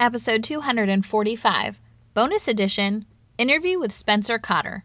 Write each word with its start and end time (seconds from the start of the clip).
episode 0.00 0.42
245, 0.44 1.80
bonus 2.14 2.48
edition 2.48 3.04
interview 3.38 3.78
with 3.78 3.92
Spencer 3.92 4.38
Cotter. 4.38 4.84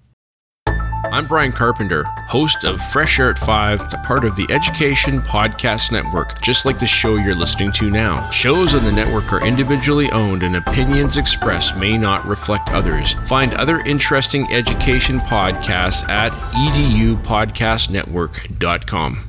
I'm 1.12 1.26
Brian 1.28 1.52
Carpenter, 1.54 2.04
host 2.28 2.66
of 2.66 2.80
Fresh 2.82 3.20
Air 3.20 3.32
at 3.32 3.40
5, 3.40 3.94
a 3.94 3.98
part 4.06 4.24
of 4.26 4.36
the 4.36 4.46
Education 4.52 5.22
Podcast 5.22 5.92
Network, 5.92 6.40
just 6.42 6.66
like 6.66 6.78
the 6.78 6.86
show 6.86 7.16
you're 7.16 7.34
listening 7.34 7.72
to 7.74 7.90
now. 7.90 8.30
Shows 8.30 8.76
on 8.76 8.84
the 8.84 8.92
network 8.92 9.34
are 9.34 9.44
individually 9.46 10.12
owned 10.12 10.44
and 10.44 10.56
opinions 10.58 11.18
expressed 11.18 11.76
may 11.78 11.98
not 11.98 12.24
reflect 12.26 12.70
others. 12.70 13.16
Find 13.28 13.56
other 13.56 13.80
interesting 13.82 14.46
education 14.54 15.18
podcasts 15.20 16.08
at 16.10 16.32
edupodcastnetwork.com. 16.32 19.29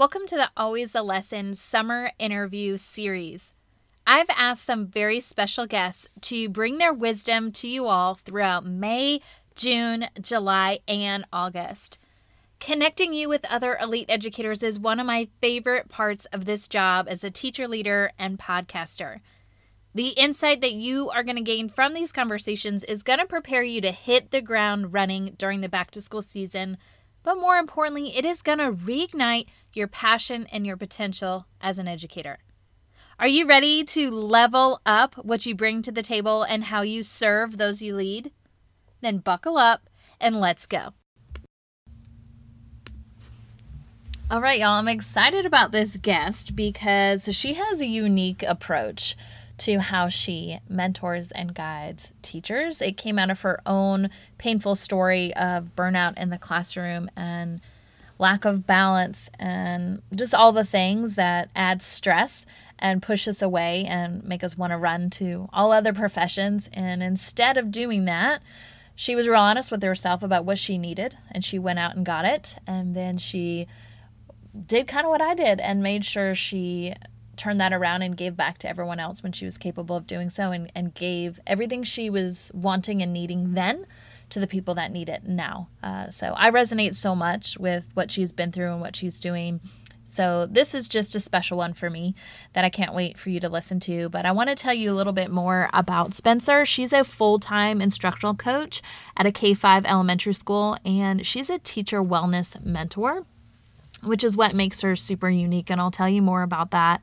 Welcome 0.00 0.24
to 0.28 0.36
the 0.36 0.48
Always 0.56 0.94
a 0.94 1.02
Lesson 1.02 1.54
summer 1.54 2.12
interview 2.18 2.78
series. 2.78 3.52
I've 4.06 4.30
asked 4.30 4.64
some 4.64 4.86
very 4.86 5.20
special 5.20 5.66
guests 5.66 6.06
to 6.22 6.48
bring 6.48 6.78
their 6.78 6.94
wisdom 6.94 7.52
to 7.52 7.68
you 7.68 7.86
all 7.86 8.14
throughout 8.14 8.64
May, 8.64 9.20
June, 9.56 10.06
July, 10.18 10.78
and 10.88 11.26
August. 11.34 11.98
Connecting 12.60 13.12
you 13.12 13.28
with 13.28 13.44
other 13.44 13.76
elite 13.76 14.06
educators 14.08 14.62
is 14.62 14.78
one 14.78 15.00
of 15.00 15.06
my 15.06 15.28
favorite 15.42 15.90
parts 15.90 16.24
of 16.32 16.46
this 16.46 16.66
job 16.66 17.06
as 17.06 17.22
a 17.22 17.30
teacher 17.30 17.68
leader 17.68 18.10
and 18.18 18.38
podcaster. 18.38 19.20
The 19.94 20.08
insight 20.10 20.62
that 20.62 20.72
you 20.72 21.10
are 21.10 21.22
going 21.22 21.36
to 21.36 21.42
gain 21.42 21.68
from 21.68 21.92
these 21.92 22.10
conversations 22.10 22.84
is 22.84 23.02
going 23.02 23.18
to 23.18 23.26
prepare 23.26 23.64
you 23.64 23.82
to 23.82 23.92
hit 23.92 24.30
the 24.30 24.40
ground 24.40 24.94
running 24.94 25.34
during 25.36 25.60
the 25.60 25.68
back 25.68 25.90
to 25.90 26.00
school 26.00 26.22
season, 26.22 26.78
but 27.22 27.36
more 27.36 27.56
importantly, 27.56 28.16
it 28.16 28.24
is 28.24 28.42
going 28.42 28.58
to 28.58 28.72
reignite 28.72 29.46
your 29.72 29.86
passion 29.86 30.46
and 30.52 30.66
your 30.66 30.76
potential 30.76 31.46
as 31.60 31.78
an 31.78 31.88
educator. 31.88 32.38
Are 33.18 33.28
you 33.28 33.46
ready 33.46 33.84
to 33.84 34.10
level 34.10 34.80
up 34.86 35.14
what 35.16 35.44
you 35.44 35.54
bring 35.54 35.82
to 35.82 35.92
the 35.92 36.02
table 36.02 36.42
and 36.42 36.64
how 36.64 36.82
you 36.82 37.02
serve 37.02 37.58
those 37.58 37.82
you 37.82 37.94
lead? 37.94 38.32
Then 39.02 39.18
buckle 39.18 39.58
up 39.58 39.90
and 40.18 40.40
let's 40.40 40.64
go. 40.66 40.94
All 44.30 44.40
right, 44.40 44.60
y'all, 44.60 44.78
I'm 44.78 44.86
excited 44.88 45.44
about 45.44 45.72
this 45.72 45.96
guest 45.96 46.54
because 46.54 47.34
she 47.34 47.54
has 47.54 47.80
a 47.80 47.86
unique 47.86 48.44
approach 48.44 49.16
to 49.60 49.78
how 49.78 50.08
she 50.08 50.58
mentors 50.68 51.30
and 51.32 51.54
guides 51.54 52.12
teachers. 52.22 52.80
It 52.80 52.96
came 52.96 53.18
out 53.18 53.30
of 53.30 53.42
her 53.42 53.60
own 53.66 54.08
painful 54.38 54.74
story 54.74 55.34
of 55.34 55.76
burnout 55.76 56.16
in 56.16 56.30
the 56.30 56.38
classroom 56.38 57.10
and 57.14 57.60
lack 58.18 58.44
of 58.44 58.66
balance 58.66 59.30
and 59.38 60.02
just 60.14 60.34
all 60.34 60.52
the 60.52 60.64
things 60.64 61.16
that 61.16 61.50
add 61.54 61.82
stress 61.82 62.46
and 62.78 63.02
push 63.02 63.28
us 63.28 63.42
away 63.42 63.84
and 63.84 64.24
make 64.24 64.42
us 64.42 64.56
want 64.56 64.72
to 64.72 64.78
run 64.78 65.10
to 65.10 65.48
all 65.52 65.72
other 65.72 65.92
professions. 65.92 66.70
And 66.72 67.02
instead 67.02 67.58
of 67.58 67.70
doing 67.70 68.06
that, 68.06 68.40
she 68.94 69.14
was 69.14 69.28
real 69.28 69.40
honest 69.40 69.70
with 69.70 69.82
herself 69.82 70.22
about 70.22 70.46
what 70.46 70.58
she 70.58 70.78
needed 70.78 71.18
and 71.30 71.44
she 71.44 71.58
went 71.58 71.78
out 71.78 71.96
and 71.96 72.04
got 72.04 72.24
it. 72.24 72.56
And 72.66 72.96
then 72.96 73.18
she 73.18 73.66
did 74.66 74.88
kind 74.88 75.04
of 75.04 75.10
what 75.10 75.20
I 75.20 75.34
did 75.34 75.60
and 75.60 75.82
made 75.82 76.04
sure 76.04 76.34
she 76.34 76.94
turned 77.40 77.60
that 77.60 77.72
around 77.72 78.02
and 78.02 78.16
gave 78.16 78.36
back 78.36 78.58
to 78.58 78.68
everyone 78.68 79.00
else 79.00 79.22
when 79.22 79.32
she 79.32 79.46
was 79.46 79.56
capable 79.56 79.96
of 79.96 80.06
doing 80.06 80.28
so 80.28 80.52
and, 80.52 80.70
and 80.74 80.94
gave 80.94 81.40
everything 81.46 81.82
she 81.82 82.10
was 82.10 82.52
wanting 82.54 83.00
and 83.02 83.12
needing 83.12 83.54
then 83.54 83.86
to 84.28 84.38
the 84.38 84.46
people 84.46 84.74
that 84.74 84.92
need 84.92 85.08
it 85.08 85.24
now. 85.24 85.68
Uh, 85.82 86.10
so 86.10 86.34
I 86.36 86.50
resonate 86.50 86.94
so 86.94 87.14
much 87.14 87.58
with 87.58 87.86
what 87.94 88.10
she's 88.10 88.30
been 88.30 88.52
through 88.52 88.72
and 88.72 88.80
what 88.80 88.94
she's 88.94 89.18
doing. 89.18 89.60
So 90.04 90.46
this 90.50 90.74
is 90.74 90.88
just 90.88 91.14
a 91.14 91.20
special 91.20 91.56
one 91.56 91.72
for 91.72 91.88
me 91.88 92.14
that 92.52 92.64
I 92.64 92.68
can't 92.68 92.94
wait 92.94 93.16
for 93.16 93.30
you 93.30 93.40
to 93.40 93.48
listen 93.48 93.80
to. 93.80 94.08
But 94.08 94.26
I 94.26 94.32
want 94.32 94.50
to 94.50 94.56
tell 94.56 94.74
you 94.74 94.92
a 94.92 94.94
little 94.94 95.12
bit 95.12 95.30
more 95.30 95.70
about 95.72 96.14
Spencer. 96.14 96.66
She's 96.66 96.92
a 96.92 97.04
full 97.04 97.38
time 97.38 97.80
instructional 97.80 98.34
coach 98.34 98.82
at 99.16 99.24
a 99.24 99.32
K 99.32 99.54
5 99.54 99.86
elementary 99.86 100.34
school, 100.34 100.76
and 100.84 101.24
she's 101.24 101.48
a 101.48 101.58
teacher 101.58 102.02
wellness 102.02 102.62
mentor, 102.64 103.24
which 104.02 104.24
is 104.24 104.36
what 104.36 104.54
makes 104.54 104.80
her 104.80 104.96
super 104.96 105.28
unique. 105.28 105.70
And 105.70 105.80
I'll 105.80 105.90
tell 105.90 106.08
you 106.08 106.22
more 106.22 106.42
about 106.42 106.70
that 106.70 107.00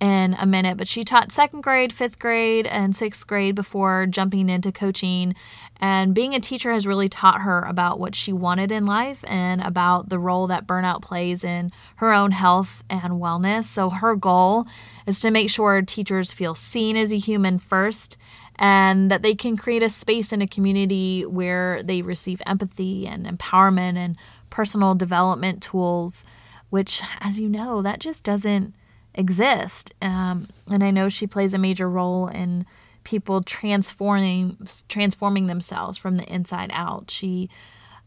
in 0.00 0.36
a 0.38 0.46
minute, 0.46 0.76
but 0.76 0.86
she 0.86 1.02
taught 1.02 1.32
second 1.32 1.62
grade, 1.62 1.92
fifth 1.92 2.18
grade, 2.18 2.66
and 2.66 2.94
sixth 2.94 3.26
grade 3.26 3.56
before 3.56 4.06
jumping 4.06 4.48
into 4.48 4.70
coaching. 4.70 5.34
And 5.80 6.14
being 6.14 6.34
a 6.34 6.40
teacher 6.40 6.72
has 6.72 6.86
really 6.86 7.08
taught 7.08 7.40
her 7.40 7.62
about 7.62 7.98
what 7.98 8.14
she 8.14 8.32
wanted 8.32 8.70
in 8.70 8.86
life 8.86 9.24
and 9.26 9.60
about 9.60 10.08
the 10.08 10.18
role 10.18 10.46
that 10.48 10.66
burnout 10.66 11.02
plays 11.02 11.42
in 11.42 11.72
her 11.96 12.12
own 12.12 12.30
health 12.30 12.84
and 12.88 13.14
wellness. 13.14 13.64
So, 13.64 13.90
her 13.90 14.14
goal 14.14 14.66
is 15.06 15.20
to 15.20 15.30
make 15.30 15.50
sure 15.50 15.82
teachers 15.82 16.32
feel 16.32 16.54
seen 16.54 16.96
as 16.96 17.12
a 17.12 17.18
human 17.18 17.58
first 17.58 18.16
and 18.58 19.10
that 19.10 19.22
they 19.22 19.34
can 19.34 19.56
create 19.56 19.82
a 19.82 19.88
space 19.88 20.32
in 20.32 20.42
a 20.42 20.46
community 20.46 21.24
where 21.24 21.82
they 21.82 22.02
receive 22.02 22.42
empathy 22.44 23.06
and 23.06 23.24
empowerment 23.26 23.96
and 23.96 24.16
personal 24.58 24.96
development 24.96 25.62
tools, 25.62 26.24
which, 26.68 27.00
as 27.20 27.38
you 27.38 27.48
know, 27.48 27.80
that 27.80 28.00
just 28.00 28.24
doesn't 28.24 28.74
exist. 29.14 29.94
Um, 30.02 30.48
and 30.68 30.82
I 30.82 30.90
know 30.90 31.08
she 31.08 31.28
plays 31.28 31.54
a 31.54 31.58
major 31.58 31.88
role 31.88 32.26
in 32.26 32.66
people 33.04 33.40
transforming 33.40 34.56
transforming 34.88 35.46
themselves 35.46 35.96
from 35.96 36.16
the 36.16 36.24
inside 36.24 36.70
out. 36.72 37.08
She 37.08 37.48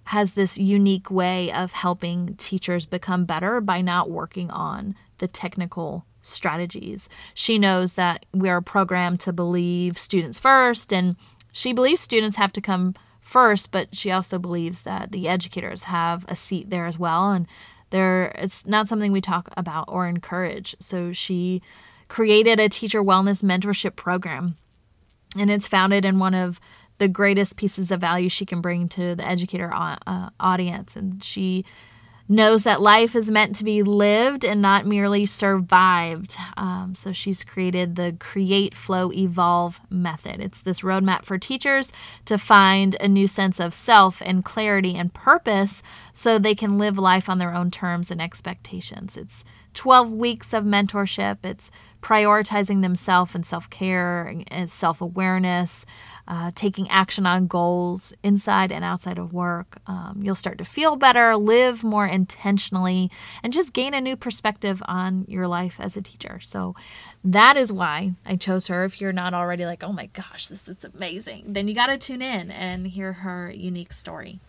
has 0.03 0.33
this 0.33 0.57
unique 0.57 1.09
way 1.09 1.53
of 1.53 1.71
helping 1.71 2.35
teachers 2.35 2.85
become 2.85 3.23
better 3.23 3.61
by 3.61 3.79
not 3.79 4.09
working 4.09 4.51
on 4.51 4.95
the 5.19 5.29
technical 5.29 6.05
strategies. 6.19 7.07
She 7.33 7.59
knows 7.59 7.93
that 7.93 8.25
we 8.33 8.49
are 8.49 8.59
programmed 8.59 9.21
to 9.21 9.31
believe 9.31 9.97
students 9.97 10.37
first 10.37 10.91
and 10.91 11.15
she 11.53 11.71
believes 11.71 12.01
students 12.01 12.35
have 12.35 12.51
to 12.51 12.59
come 12.59 12.93
first, 13.21 13.71
but 13.71 13.95
she 13.95 14.11
also 14.11 14.37
believes 14.37 14.81
that 14.81 15.11
the 15.11 15.27
educators 15.27 15.85
have 15.85 16.25
a 16.27 16.35
seat 16.35 16.69
there 16.69 16.87
as 16.87 16.99
well. 16.99 17.31
And 17.31 17.47
there 17.91 18.33
it's 18.35 18.65
not 18.65 18.87
something 18.87 19.11
we 19.11 19.21
talk 19.21 19.49
about 19.55 19.85
or 19.87 20.07
encourage. 20.07 20.75
So 20.79 21.13
she 21.13 21.61
created 22.07 22.59
a 22.59 22.67
teacher 22.67 23.01
wellness 23.01 23.43
mentorship 23.43 23.95
program. 23.95 24.57
And 25.37 25.49
it's 25.49 25.67
founded 25.67 26.03
in 26.03 26.19
one 26.19 26.33
of 26.33 26.59
the 26.97 27.07
greatest 27.07 27.55
pieces 27.55 27.89
of 27.89 28.01
value 28.01 28.27
she 28.27 28.45
can 28.45 28.59
bring 28.59 28.89
to 28.89 29.15
the 29.15 29.25
educator 29.25 29.71
uh, 29.73 30.29
audience. 30.39 30.95
And 30.95 31.23
she 31.23 31.63
knows 32.27 32.63
that 32.63 32.81
life 32.81 33.15
is 33.15 33.29
meant 33.29 33.55
to 33.55 33.63
be 33.63 33.83
lived 33.83 34.45
and 34.45 34.61
not 34.61 34.85
merely 34.85 35.25
survived. 35.25 36.37
Um, 36.57 36.93
so 36.95 37.11
she's 37.11 37.43
created 37.43 37.95
the 37.95 38.15
Create, 38.19 38.73
Flow, 38.73 39.11
Evolve 39.11 39.81
method. 39.89 40.39
It's 40.39 40.61
this 40.61 40.81
roadmap 40.81 41.25
for 41.25 41.37
teachers 41.37 41.91
to 42.25 42.37
find 42.37 42.95
a 42.99 43.07
new 43.07 43.27
sense 43.27 43.59
of 43.59 43.73
self 43.73 44.21
and 44.25 44.45
clarity 44.45 44.95
and 44.95 45.13
purpose 45.13 45.83
so 46.13 46.37
they 46.37 46.55
can 46.55 46.77
live 46.77 46.97
life 46.97 47.29
on 47.29 47.37
their 47.37 47.53
own 47.53 47.71
terms 47.71 48.11
and 48.11 48.21
expectations. 48.21 49.17
It's 49.17 49.43
12 49.73 50.11
weeks 50.11 50.53
of 50.53 50.63
mentorship, 50.63 51.45
it's 51.45 51.71
prioritizing 52.01 52.81
themselves 52.81 53.35
and 53.35 53.45
self 53.45 53.69
care 53.69 54.33
and 54.47 54.69
self 54.69 55.01
awareness 55.01 55.85
uh, 56.27 56.51
taking 56.55 56.89
action 56.89 57.25
on 57.25 57.47
goals 57.47 58.13
inside 58.23 58.71
and 58.71 58.83
outside 58.83 59.17
of 59.17 59.33
work. 59.33 59.79
Um, 59.87 60.19
you'll 60.21 60.35
start 60.35 60.57
to 60.59 60.65
feel 60.65 60.95
better, 60.95 61.35
live 61.35 61.83
more 61.83 62.05
intentionally, 62.05 63.11
and 63.43 63.53
just 63.53 63.73
gain 63.73 63.93
a 63.93 64.01
new 64.01 64.15
perspective 64.15 64.81
on 64.85 65.25
your 65.27 65.47
life 65.47 65.79
as 65.79 65.97
a 65.97 66.01
teacher. 66.01 66.39
So 66.39 66.75
that 67.23 67.57
is 67.57 67.71
why 67.71 68.13
I 68.25 68.35
chose 68.35 68.67
her. 68.67 68.83
If 68.83 69.01
you're 69.01 69.13
not 69.13 69.33
already 69.33 69.65
like, 69.65 69.83
oh 69.83 69.93
my 69.93 70.07
gosh, 70.07 70.47
this 70.47 70.67
is 70.67 70.83
amazing, 70.83 71.45
then 71.47 71.67
you 71.67 71.75
got 71.75 71.87
to 71.87 71.97
tune 71.97 72.21
in 72.21 72.51
and 72.51 72.87
hear 72.87 73.13
her 73.13 73.51
unique 73.51 73.93
story. 73.93 74.39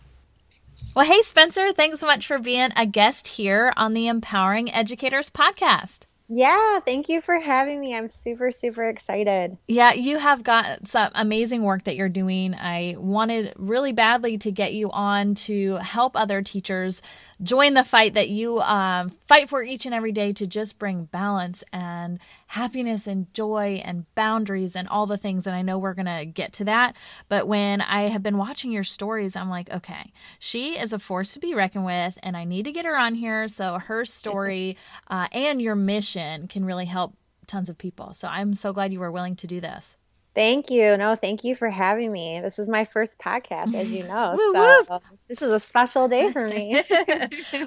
Well, 0.95 1.05
hey, 1.05 1.21
Spencer, 1.21 1.71
thanks 1.73 1.99
so 1.99 2.07
much 2.07 2.27
for 2.27 2.37
being 2.37 2.69
a 2.75 2.85
guest 2.85 3.27
here 3.29 3.73
on 3.75 3.93
the 3.93 4.07
Empowering 4.07 4.71
Educators 4.71 5.31
podcast. 5.31 6.05
Yeah, 6.35 6.79
thank 6.79 7.09
you 7.09 7.21
for 7.21 7.39
having 7.39 7.79
me. 7.79 7.95
I'm 7.95 8.09
super, 8.09 8.51
super 8.51 8.85
excited. 8.85 9.55
Yeah, 9.67 9.93
you 9.93 10.17
have 10.17 10.41
got 10.41 10.87
some 10.87 11.11
amazing 11.13 11.61
work 11.61 11.83
that 11.83 11.95
you're 11.95 12.09
doing. 12.09 12.55
I 12.55 12.95
wanted 12.97 13.53
really 13.55 13.91
badly 13.91 14.39
to 14.39 14.51
get 14.51 14.73
you 14.73 14.89
on 14.89 15.35
to 15.35 15.75
help 15.75 16.15
other 16.15 16.41
teachers 16.41 17.03
join 17.43 17.73
the 17.73 17.83
fight 17.83 18.13
that 18.13 18.29
you 18.29 18.59
um, 18.61 19.09
fight 19.27 19.49
for 19.49 19.63
each 19.63 19.85
and 19.85 19.93
every 19.93 20.11
day 20.11 20.33
to 20.33 20.47
just 20.47 20.79
bring 20.79 21.05
balance 21.05 21.63
and 21.71 22.19
happiness 22.47 23.07
and 23.07 23.31
joy 23.33 23.81
and 23.83 24.05
boundaries 24.15 24.75
and 24.75 24.87
all 24.87 25.05
the 25.05 25.17
things. 25.17 25.45
And 25.45 25.55
I 25.55 25.61
know 25.61 25.77
we're 25.77 25.93
going 25.93 26.05
to 26.05 26.25
get 26.25 26.53
to 26.53 26.65
that. 26.65 26.95
But 27.29 27.47
when 27.47 27.81
I 27.81 28.09
have 28.09 28.23
been 28.23 28.37
watching 28.37 28.71
your 28.71 28.83
stories, 28.83 29.35
I'm 29.35 29.49
like, 29.49 29.69
okay, 29.69 30.11
she 30.39 30.79
is 30.79 30.93
a 30.93 30.99
force 30.99 31.33
to 31.33 31.39
be 31.39 31.53
reckoned 31.53 31.85
with, 31.85 32.17
and 32.23 32.37
I 32.37 32.45
need 32.45 32.65
to 32.65 32.71
get 32.71 32.85
her 32.85 32.97
on 32.97 33.15
here 33.15 33.47
so 33.47 33.77
her 33.79 34.05
story 34.05 34.77
uh, 35.09 35.27
and 35.31 35.61
your 35.61 35.75
mission 35.75 36.47
can 36.47 36.65
really 36.65 36.85
help 36.85 37.15
tons 37.47 37.69
of 37.69 37.77
people. 37.77 38.13
So 38.13 38.27
I'm 38.27 38.53
so 38.53 38.73
glad 38.73 38.93
you 38.93 38.99
were 38.99 39.11
willing 39.11 39.35
to 39.37 39.47
do 39.47 39.59
this. 39.59 39.97
Thank 40.35 40.71
you. 40.71 40.97
No, 40.97 41.15
thank 41.15 41.43
you 41.43 41.53
for 41.53 41.69
having 41.69 42.11
me. 42.11 42.39
This 42.41 42.57
is 42.57 42.67
my 42.67 42.85
first 42.85 43.19
podcast, 43.19 43.75
as 43.75 43.91
you 43.91 44.03
know. 44.07 44.35
woo, 44.35 44.53
so 44.53 44.85
woo. 44.89 44.99
this 45.27 45.41
is 45.41 45.51
a 45.51 45.59
special 45.59 46.07
day 46.07 46.31
for 46.31 46.47
me. 46.49 46.83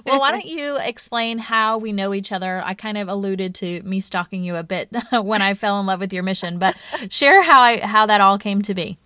well, 0.04 0.18
why 0.18 0.32
don't 0.32 0.46
you 0.46 0.76
explain 0.80 1.38
how 1.38 1.78
we 1.78 1.92
know 1.92 2.12
each 2.12 2.32
other? 2.32 2.62
I 2.64 2.74
kind 2.74 2.98
of 2.98 3.08
alluded 3.08 3.54
to 3.56 3.82
me 3.82 4.00
stalking 4.00 4.42
you 4.42 4.56
a 4.56 4.64
bit 4.64 4.88
when 5.12 5.42
I 5.42 5.54
fell 5.54 5.78
in 5.78 5.86
love 5.86 6.00
with 6.00 6.12
your 6.12 6.24
mission, 6.24 6.58
but 6.58 6.76
share 7.08 7.42
how 7.42 7.62
I 7.62 7.86
how 7.86 8.06
that 8.06 8.20
all 8.20 8.38
came 8.38 8.62
to 8.62 8.74
be. 8.74 8.98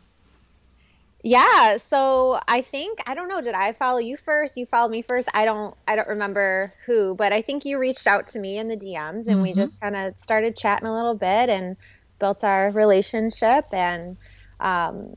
Yeah, 1.22 1.76
so 1.76 2.40
I 2.48 2.62
think 2.62 3.00
I 3.06 3.14
don't 3.14 3.28
know. 3.28 3.42
Did 3.42 3.54
I 3.54 3.72
follow 3.72 3.98
you 3.98 4.16
first? 4.16 4.56
You 4.56 4.64
followed 4.64 4.90
me 4.90 5.02
first. 5.02 5.28
I 5.34 5.44
don't. 5.44 5.74
I 5.86 5.96
don't 5.96 6.08
remember 6.08 6.72
who, 6.86 7.14
but 7.14 7.30
I 7.34 7.42
think 7.42 7.66
you 7.66 7.78
reached 7.78 8.06
out 8.06 8.28
to 8.28 8.38
me 8.38 8.56
in 8.56 8.68
the 8.68 8.76
DMs, 8.76 9.26
and 9.26 9.36
mm-hmm. 9.36 9.42
we 9.42 9.52
just 9.52 9.78
kind 9.80 9.96
of 9.96 10.16
started 10.16 10.56
chatting 10.56 10.88
a 10.88 10.94
little 10.94 11.14
bit 11.14 11.50
and 11.50 11.76
built 12.20 12.44
our 12.44 12.70
relationship, 12.70 13.66
and 13.72 14.16
um, 14.60 15.16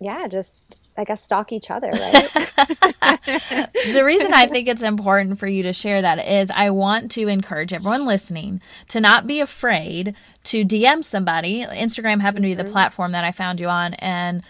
yeah, 0.00 0.26
just 0.26 0.76
I 0.96 1.04
guess 1.04 1.22
stalk 1.22 1.52
each 1.52 1.70
other, 1.70 1.90
right? 1.90 2.30
the 3.92 4.02
reason 4.04 4.34
I 4.34 4.46
think 4.46 4.68
it's 4.68 4.82
important 4.82 5.38
for 5.38 5.46
you 5.46 5.62
to 5.62 5.72
share 5.72 6.02
that 6.02 6.26
is 6.26 6.50
I 6.50 6.70
want 6.70 7.10
to 7.12 7.28
encourage 7.28 7.72
everyone 7.72 8.04
listening 8.04 8.60
to 8.88 9.00
not 9.00 9.26
be 9.26 9.40
afraid 9.40 10.14
to 10.44 10.64
DM 10.64 11.04
somebody. 11.04 11.64
Instagram 11.64 12.20
happened 12.20 12.44
to 12.44 12.48
be 12.48 12.54
the 12.54 12.64
mm-hmm. 12.64 12.72
platform 12.72 13.12
that 13.12 13.24
I 13.24 13.32
found 13.32 13.60
you 13.60 13.68
on, 13.68 13.94
and 13.94 14.42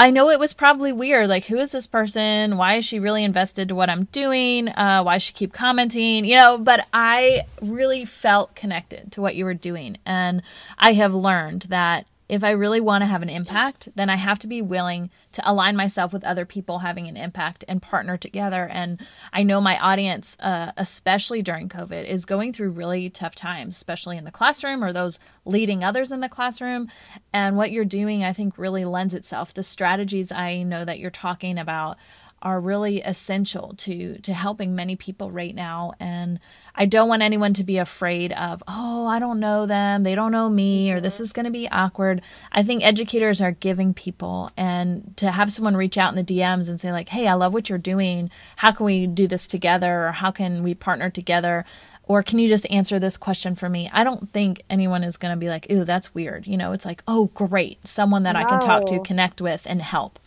I 0.00 0.12
know 0.12 0.30
it 0.30 0.38
was 0.38 0.54
probably 0.54 0.92
weird. 0.92 1.28
Like, 1.28 1.46
who 1.46 1.58
is 1.58 1.72
this 1.72 1.88
person? 1.88 2.56
Why 2.56 2.76
is 2.76 2.84
she 2.84 3.00
really 3.00 3.24
invested 3.24 3.68
to 3.68 3.74
what 3.74 3.90
I'm 3.90 4.04
doing? 4.04 4.68
Uh, 4.68 5.02
why 5.02 5.18
she 5.18 5.32
keep 5.32 5.52
commenting? 5.52 6.24
You 6.24 6.36
know, 6.36 6.56
but 6.56 6.86
I 6.92 7.42
really 7.60 8.04
felt 8.04 8.54
connected 8.54 9.10
to 9.12 9.20
what 9.20 9.34
you 9.34 9.44
were 9.44 9.54
doing. 9.54 9.98
And 10.06 10.42
I 10.78 10.92
have 10.92 11.14
learned 11.14 11.62
that 11.62 12.06
if 12.28 12.44
I 12.44 12.50
really 12.50 12.80
want 12.80 13.02
to 13.02 13.06
have 13.06 13.22
an 13.22 13.28
impact, 13.28 13.88
then 13.96 14.08
I 14.08 14.16
have 14.16 14.38
to 14.40 14.46
be 14.46 14.62
willing 14.62 15.10
to 15.38 15.50
align 15.50 15.76
myself 15.76 16.12
with 16.12 16.24
other 16.24 16.44
people 16.44 16.80
having 16.80 17.06
an 17.06 17.16
impact 17.16 17.64
and 17.68 17.80
partner 17.80 18.16
together. 18.16 18.66
And 18.66 19.00
I 19.32 19.44
know 19.44 19.60
my 19.60 19.78
audience, 19.78 20.36
uh, 20.40 20.72
especially 20.76 21.42
during 21.42 21.68
COVID, 21.68 22.04
is 22.04 22.24
going 22.24 22.52
through 22.52 22.70
really 22.70 23.08
tough 23.08 23.36
times, 23.36 23.76
especially 23.76 24.16
in 24.16 24.24
the 24.24 24.32
classroom 24.32 24.82
or 24.82 24.92
those 24.92 25.20
leading 25.44 25.84
others 25.84 26.10
in 26.10 26.18
the 26.18 26.28
classroom. 26.28 26.88
And 27.32 27.56
what 27.56 27.70
you're 27.70 27.84
doing, 27.84 28.24
I 28.24 28.32
think, 28.32 28.58
really 28.58 28.84
lends 28.84 29.14
itself. 29.14 29.54
The 29.54 29.62
strategies 29.62 30.32
I 30.32 30.64
know 30.64 30.84
that 30.84 30.98
you're 30.98 31.10
talking 31.10 31.56
about 31.56 31.98
are 32.40 32.60
really 32.60 33.00
essential 33.02 33.74
to 33.76 34.18
to 34.18 34.32
helping 34.32 34.74
many 34.74 34.94
people 34.94 35.30
right 35.30 35.54
now 35.54 35.92
and 35.98 36.38
I 36.74 36.86
don't 36.86 37.08
want 37.08 37.22
anyone 37.22 37.52
to 37.54 37.64
be 37.64 37.78
afraid 37.78 38.32
of 38.32 38.62
oh 38.68 39.06
I 39.06 39.18
don't 39.18 39.40
know 39.40 39.66
them 39.66 40.04
they 40.04 40.14
don't 40.14 40.30
know 40.30 40.48
me 40.48 40.90
or 40.90 40.96
mm-hmm. 40.96 41.02
this 41.02 41.18
is 41.20 41.32
going 41.32 41.46
to 41.46 41.50
be 41.50 41.68
awkward 41.68 42.22
I 42.52 42.62
think 42.62 42.84
educators 42.84 43.40
are 43.40 43.50
giving 43.50 43.92
people 43.92 44.52
and 44.56 45.14
to 45.16 45.32
have 45.32 45.52
someone 45.52 45.76
reach 45.76 45.98
out 45.98 46.16
in 46.16 46.24
the 46.24 46.38
DMs 46.38 46.68
and 46.68 46.80
say 46.80 46.92
like 46.92 47.08
hey 47.08 47.26
I 47.26 47.34
love 47.34 47.52
what 47.52 47.68
you're 47.68 47.78
doing 47.78 48.30
how 48.56 48.70
can 48.70 48.86
we 48.86 49.06
do 49.06 49.26
this 49.26 49.48
together 49.48 50.06
or 50.06 50.12
how 50.12 50.30
can 50.30 50.62
we 50.62 50.74
partner 50.74 51.10
together 51.10 51.64
or 52.04 52.22
can 52.22 52.38
you 52.38 52.48
just 52.48 52.68
answer 52.70 52.98
this 52.98 53.18
question 53.18 53.54
for 53.54 53.68
me? 53.68 53.90
I 53.92 54.02
don't 54.02 54.32
think 54.32 54.62
anyone 54.70 55.04
is 55.04 55.18
going 55.18 55.32
to 55.32 55.38
be 55.38 55.50
like, 55.50 55.70
ooh, 55.70 55.84
that's 55.84 56.14
weird. 56.14 56.46
You 56.46 56.56
know, 56.56 56.72
it's 56.72 56.86
like, 56.86 57.02
oh, 57.06 57.26
great. 57.34 57.86
Someone 57.86 58.22
that 58.22 58.32
no. 58.32 58.40
I 58.40 58.44
can 58.44 58.60
talk 58.60 58.86
to, 58.86 58.98
connect 59.00 59.42
with, 59.42 59.66
and 59.66 59.82
help. 59.82 60.18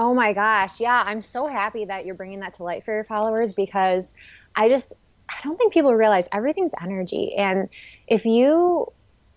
Oh 0.00 0.14
my 0.14 0.32
gosh. 0.32 0.80
Yeah. 0.80 1.02
I'm 1.04 1.20
so 1.20 1.46
happy 1.46 1.84
that 1.84 2.06
you're 2.06 2.14
bringing 2.14 2.40
that 2.40 2.54
to 2.54 2.62
light 2.62 2.86
for 2.86 2.94
your 2.94 3.04
followers 3.04 3.52
because 3.52 4.10
I 4.56 4.70
just, 4.70 4.94
I 5.28 5.34
don't 5.44 5.58
think 5.58 5.74
people 5.74 5.94
realize 5.94 6.24
everything's 6.32 6.72
energy. 6.80 7.34
And 7.36 7.68
if 8.08 8.24
you 8.24 8.86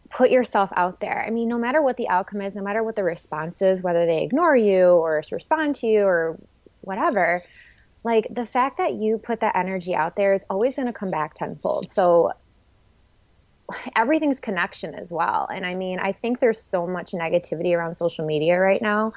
put 0.10 0.32
yourself 0.32 0.72
out 0.78 1.02
there, 1.02 1.22
I 1.28 1.32
mean, 1.32 1.50
no 1.50 1.58
matter 1.58 1.82
what 1.82 1.98
the 1.98 2.08
outcome 2.08 2.42
is, 2.42 2.56
no 2.56 2.64
matter 2.64 2.82
what 2.82 2.96
the 2.96 3.04
response 3.04 3.62
is, 3.62 3.84
whether 3.84 4.06
they 4.06 4.24
ignore 4.24 4.56
you 4.56 4.86
or 4.86 5.22
respond 5.34 5.76
to 5.76 5.88
you 5.88 6.04
or 6.04 6.40
whatever, 6.80 7.42
like 8.06 8.30
the 8.32 8.46
fact 8.46 8.78
that 8.78 8.94
you 8.94 9.18
put 9.18 9.42
that 9.42 9.58
energy 9.58 9.94
out 9.94 10.16
there 10.16 10.34
is 10.34 10.46
always 10.50 10.78
going 10.78 10.88
to 10.88 10.94
come 10.94 11.12
back 11.12 11.34
tenfold. 11.34 11.92
So 11.92 12.32
everything's 13.98 14.40
connection 14.40 14.96
as 14.96 15.12
well. 15.12 15.46
And 15.54 15.66
I 15.66 15.76
mean, 15.76 16.00
I 16.00 16.14
think 16.14 16.40
there's 16.40 16.62
so 16.62 16.88
much 16.88 17.12
negativity 17.12 17.76
around 17.76 17.96
social 17.96 18.26
media 18.26 18.58
right 18.58 18.82
now 18.82 19.12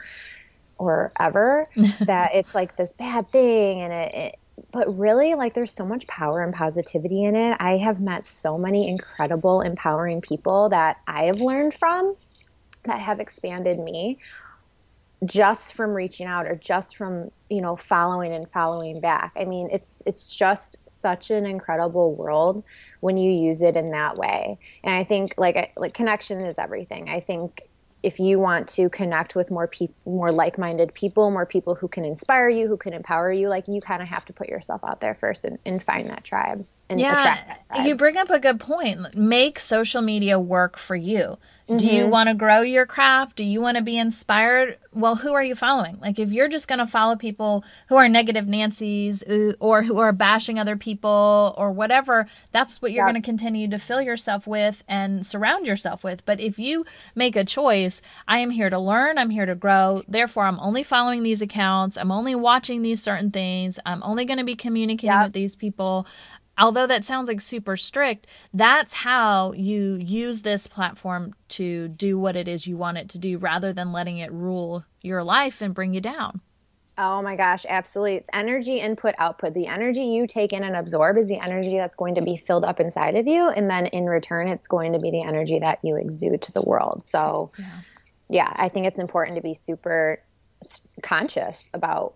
or 0.79 1.13
ever 1.19 1.67
that 2.01 2.35
it's 2.35 2.55
like 2.55 2.77
this 2.77 2.93
bad 2.93 3.29
thing 3.31 3.81
and 3.81 3.93
it, 3.93 4.15
it 4.15 4.39
but 4.73 4.99
really 4.99 5.35
like 5.35 5.55
there's 5.55 5.73
so 5.73 5.85
much 5.85 6.07
power 6.07 6.43
and 6.43 6.55
positivity 6.55 7.25
in 7.25 7.37
it. 7.37 7.57
I 7.61 7.77
have 7.77 8.01
met 8.01 8.25
so 8.25 8.57
many 8.57 8.89
incredible 8.89 9.61
empowering 9.61 10.21
people 10.21 10.71
that 10.71 10.99
i 11.07 11.25
have 11.25 11.41
learned 11.41 11.75
from 11.75 12.17
that 12.85 13.01
have 13.01 13.21
expanded 13.21 13.79
me 13.79 14.19
just 15.25 15.75
from 15.75 15.95
reaching 15.95 16.27
out 16.27 16.47
or 16.47 16.55
just 16.57 16.97
from 16.97 17.31
you 17.49 17.63
know 17.63 17.75
following 17.75 18.35
and 18.35 18.51
following 18.51 19.01
back. 19.01 19.33
I 19.37 19.45
mean 19.45 19.69
it's 19.73 20.03
it's 20.07 20.35
just 20.35 20.77
such 20.89 21.31
an 21.31 21.47
incredible 21.47 22.15
world 22.15 22.63
when 23.01 23.17
you 23.17 23.33
use 23.33 23.63
it 23.63 23.77
in 23.77 23.93
that 23.93 24.17
way. 24.17 24.59
And 24.85 24.95
i 24.95 25.05
think 25.05 25.35
like 25.39 25.73
like 25.77 25.95
connection 25.95 26.41
is 26.41 26.59
everything. 26.59 27.09
I 27.09 27.21
think 27.21 27.63
if 28.03 28.21
you 28.21 28.39
want 28.39 28.69
to 28.69 28.89
connect 28.91 29.35
with 29.35 29.51
more 29.51 29.67
people 29.67 29.95
more 30.05 30.33
like-minded 30.33 30.93
people 30.95 31.31
more 31.31 31.47
people 31.47 31.75
who 31.75 31.89
can 31.89 32.05
inspire 32.05 32.49
you 32.49 32.69
who 32.69 32.77
can 32.77 32.93
empower 32.93 33.33
you 33.33 33.49
like 33.49 33.67
you 33.69 33.81
kind 33.81 34.03
of 34.03 34.09
have 34.09 34.25
to 34.25 34.33
put 34.33 34.49
yourself 34.49 34.83
out 34.85 35.01
there 35.01 35.15
first 35.15 35.45
and, 35.45 35.59
and 35.65 35.83
find 35.83 36.09
that 36.11 36.25
tribe 36.25 36.67
and 36.89 37.01
yeah 37.01 37.57
you 37.85 37.95
bring 37.95 38.17
up 38.17 38.31
a 38.31 38.39
good 38.39 38.61
point 38.61 39.17
make 39.17 39.59
social 39.59 40.03
media 40.03 40.39
work 40.39 40.77
for 40.77 40.97
you 40.97 41.37
Mm-hmm. 41.69 41.79
Do 41.79 41.87
you 41.87 42.03
mm-hmm. 42.03 42.11
want 42.11 42.29
to 42.29 42.35
grow 42.35 42.61
your 42.61 42.87
craft? 42.87 43.37
Do 43.37 43.45
you 43.45 43.61
want 43.61 43.77
to 43.77 43.83
be 43.83 43.99
inspired? 43.99 44.79
Well, 44.93 45.17
who 45.17 45.33
are 45.33 45.43
you 45.43 45.57
following? 45.57 45.99
Like, 45.99 46.21
if 46.21 46.31
you're 46.31 46.49
just 46.49 46.69
going 46.69 46.79
to 46.79 46.87
follow 46.87 47.17
people 47.17 47.65
who 47.89 47.97
are 47.97 48.09
negative 48.09 48.47
Nancy's 48.47 49.25
uh, 49.25 49.55
or 49.59 49.83
who 49.83 49.99
are 49.99 50.13
bashing 50.13 50.61
other 50.61 50.77
people 50.77 51.55
or 51.59 51.73
whatever, 51.73 52.29
that's 52.53 52.81
what 52.81 52.93
you're 52.93 53.05
yep. 53.05 53.13
going 53.13 53.21
to 53.21 53.27
continue 53.27 53.69
to 53.69 53.79
fill 53.79 54.01
yourself 54.01 54.47
with 54.47 54.85
and 54.87 55.27
surround 55.27 55.67
yourself 55.67 56.05
with. 56.05 56.25
But 56.25 56.39
if 56.39 56.57
you 56.57 56.85
make 57.17 57.35
a 57.35 57.45
choice, 57.45 58.01
I 58.29 58.39
am 58.39 58.51
here 58.51 58.71
to 58.71 58.79
learn, 58.79 59.19
I'm 59.19 59.31
here 59.31 59.47
to 59.47 59.57
grow. 59.57 60.03
Therefore, 60.07 60.45
I'm 60.45 60.61
only 60.61 60.85
following 60.85 61.25
these 61.25 61.43
accounts, 61.43 61.99
I'm 61.99 62.13
only 62.13 62.37
watching 62.37 62.83
these 62.83 63.03
certain 63.03 63.33
things, 63.33 63.81
I'm 63.85 64.05
only 64.05 64.25
going 64.25 64.39
to 64.39 64.45
be 64.45 64.55
communicating 64.55 65.11
yep. 65.11 65.27
with 65.27 65.33
these 65.33 65.57
people 65.57 66.07
although 66.59 66.87
that 66.87 67.05
sounds 67.05 67.29
like 67.29 67.41
super 67.41 67.77
strict, 67.77 68.27
that's 68.53 68.93
how 68.93 69.53
you 69.53 69.95
use 69.95 70.43
this 70.43 70.67
platform 70.67 71.35
to 71.51 71.89
do 71.89 72.19
what 72.19 72.37
it 72.37 72.49
is 72.49 72.67
you 72.67 72.77
want 72.77 72.99
it 72.99 73.09
to 73.11 73.19
do 73.19 73.39
rather 73.39 73.73
than 73.73 73.93
letting 73.93 74.19
it 74.19 74.33
rule 74.33 74.85
your 75.03 75.23
life 75.23 75.61
and 75.61 75.75
bring 75.75 75.95
you 75.95 76.01
down. 76.01 76.41
Oh 76.99 77.21
my 77.21 77.37
gosh, 77.37 77.67
absolutely. 77.69 78.15
It's 78.15 78.31
energy 78.33 78.79
input 78.81 79.15
output. 79.19 79.53
The 79.53 79.67
energy 79.67 80.05
you 80.05 80.27
take 80.27 80.55
in 80.55 80.65
and 80.65 80.75
absorb 80.75 81.19
is 81.19 81.29
the 81.29 81.39
energy 81.39 81.77
that's 81.77 81.95
going 81.95 82.15
to 82.15 82.23
be 82.23 82.37
filled 82.37 82.65
up 82.65 82.81
inside 82.81 83.17
of 83.17 83.27
you. 83.27 83.49
And 83.49 83.69
then 83.69 83.87
in 83.87 84.07
return, 84.07 84.49
it's 84.49 84.67
going 84.67 84.95
to 84.95 84.99
be 84.99 85.11
the 85.11 85.23
energy 85.23 85.59
that 85.59 85.79
you 85.83 85.97
exude 85.97 86.41
to 86.43 86.53
the 86.53 86.63
world. 86.63 87.03
So, 87.05 87.51
yeah, 87.59 87.81
yeah 88.31 88.53
I 88.57 88.71
think 88.71 88.87
it's 88.87 88.99
important 88.99 89.37
to 89.37 89.43
be 89.43 89.53
super 89.53 90.23
conscious 91.03 91.69
about 91.75 92.15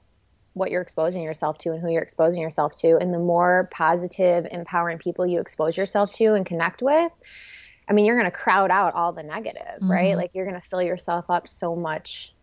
what 0.53 0.71
you're 0.71 0.83
exposing 0.83 1.23
yourself 1.23 1.59
to 1.59 1.71
and 1.71 1.81
who 1.81 1.91
you're 1.91 2.03
exposing 2.03 2.41
yourself 2.41 2.75
to. 2.77 2.97
And 2.97 3.13
the 3.15 3.19
more 3.19 3.69
positive, 3.73 4.47
empowering 4.51 4.99
people 4.99 5.27
you 5.27 5.41
expose 5.41 5.77
yourself 5.77 6.13
to 6.15 6.35
and 6.35 6.45
connect 6.45 6.83
with, 6.83 7.13
I 7.89 7.93
mean, 7.93 8.05
you're 8.05 8.17
going 8.17 8.31
to 8.31 8.37
crowd 8.37 8.71
out 8.71 8.95
all 8.95 9.13
the 9.13 9.23
negative, 9.23 9.63
mm-hmm. 9.77 9.91
right? 9.91 10.17
Like 10.17 10.31
you're 10.35 10.47
going 10.47 10.61
to 10.61 10.67
fill 10.67 10.83
yourself 10.83 11.27
up 11.29 11.49
so 11.49 11.75
much 11.75 12.35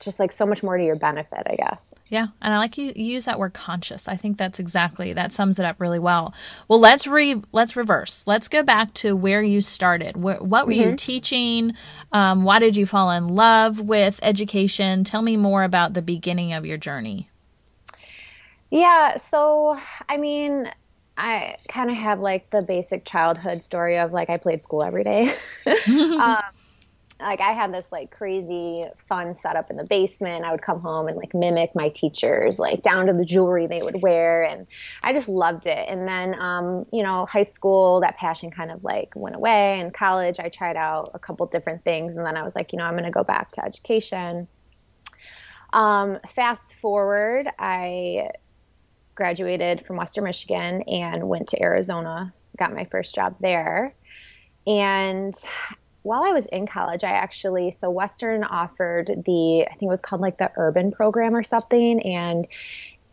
just 0.00 0.20
like 0.20 0.32
so 0.32 0.46
much 0.46 0.62
more 0.62 0.76
to 0.76 0.84
your 0.84 0.96
benefit, 0.96 1.42
I 1.46 1.56
guess. 1.56 1.94
Yeah, 2.08 2.28
and 2.40 2.52
I 2.52 2.58
like 2.58 2.78
you, 2.78 2.92
you 2.94 3.06
use 3.06 3.24
that 3.24 3.38
word 3.38 3.54
conscious. 3.54 4.08
I 4.08 4.16
think 4.16 4.38
that's 4.38 4.58
exactly 4.58 5.12
that 5.12 5.32
sums 5.32 5.58
it 5.58 5.64
up 5.64 5.80
really 5.80 5.98
well. 5.98 6.34
Well, 6.68 6.80
let's 6.80 7.06
re 7.06 7.42
let's 7.52 7.76
reverse. 7.76 8.26
Let's 8.26 8.48
go 8.48 8.62
back 8.62 8.94
to 8.94 9.14
where 9.16 9.42
you 9.42 9.60
started. 9.60 10.16
Where, 10.16 10.42
what 10.42 10.66
were 10.66 10.72
mm-hmm. 10.72 10.90
you 10.90 10.96
teaching? 10.96 11.74
Um, 12.12 12.44
why 12.44 12.58
did 12.58 12.76
you 12.76 12.86
fall 12.86 13.10
in 13.10 13.28
love 13.28 13.80
with 13.80 14.20
education? 14.22 15.04
Tell 15.04 15.22
me 15.22 15.36
more 15.36 15.64
about 15.64 15.94
the 15.94 16.02
beginning 16.02 16.52
of 16.52 16.66
your 16.66 16.78
journey. 16.78 17.30
Yeah, 18.70 19.16
so 19.16 19.78
I 20.08 20.16
mean, 20.16 20.70
I 21.16 21.56
kind 21.68 21.90
of 21.90 21.96
have 21.96 22.20
like 22.20 22.50
the 22.50 22.62
basic 22.62 23.04
childhood 23.04 23.62
story 23.62 23.98
of 23.98 24.12
like 24.12 24.28
I 24.30 24.36
played 24.36 24.62
school 24.62 24.82
every 24.82 25.04
day. 25.04 25.32
um, 25.86 26.42
like 27.18 27.40
I 27.40 27.52
had 27.52 27.72
this 27.72 27.90
like 27.90 28.10
crazy 28.10 28.84
fun 29.08 29.32
setup 29.32 29.70
in 29.70 29.76
the 29.76 29.84
basement. 29.84 30.44
I 30.44 30.50
would 30.50 30.62
come 30.62 30.80
home 30.80 31.08
and 31.08 31.16
like 31.16 31.34
mimic 31.34 31.74
my 31.74 31.88
teachers, 31.88 32.58
like 32.58 32.82
down 32.82 33.06
to 33.06 33.12
the 33.12 33.24
jewelry 33.24 33.66
they 33.66 33.80
would 33.80 34.02
wear, 34.02 34.44
and 34.44 34.66
I 35.02 35.12
just 35.12 35.28
loved 35.28 35.66
it. 35.66 35.88
And 35.88 36.06
then, 36.06 36.34
um, 36.38 36.84
you 36.92 37.02
know, 37.02 37.24
high 37.26 37.42
school, 37.42 38.00
that 38.00 38.18
passion 38.18 38.50
kind 38.50 38.70
of 38.70 38.84
like 38.84 39.12
went 39.16 39.34
away. 39.34 39.80
And 39.80 39.94
college, 39.94 40.38
I 40.38 40.48
tried 40.48 40.76
out 40.76 41.10
a 41.14 41.18
couple 41.18 41.46
different 41.46 41.84
things, 41.84 42.16
and 42.16 42.26
then 42.26 42.36
I 42.36 42.42
was 42.42 42.54
like, 42.54 42.72
you 42.72 42.78
know, 42.78 42.84
I'm 42.84 42.94
going 42.94 43.04
to 43.04 43.10
go 43.10 43.24
back 43.24 43.52
to 43.52 43.64
education. 43.64 44.46
Um, 45.72 46.18
fast 46.28 46.74
forward, 46.74 47.48
I 47.58 48.30
graduated 49.14 49.84
from 49.84 49.96
Western 49.96 50.24
Michigan 50.24 50.82
and 50.82 51.28
went 51.28 51.48
to 51.48 51.62
Arizona, 51.62 52.34
got 52.58 52.74
my 52.74 52.84
first 52.84 53.14
job 53.14 53.36
there. 53.40 53.94
And 54.66 55.34
while 56.06 56.22
I 56.22 56.32
was 56.32 56.46
in 56.46 56.66
college, 56.66 57.02
I 57.02 57.10
actually, 57.10 57.72
so 57.72 57.90
Western 57.90 58.44
offered 58.44 59.08
the, 59.08 59.66
I 59.66 59.70
think 59.70 59.82
it 59.82 59.88
was 59.88 60.00
called 60.00 60.20
like 60.20 60.38
the 60.38 60.52
urban 60.56 60.92
program 60.92 61.34
or 61.34 61.42
something. 61.42 62.00
And 62.02 62.46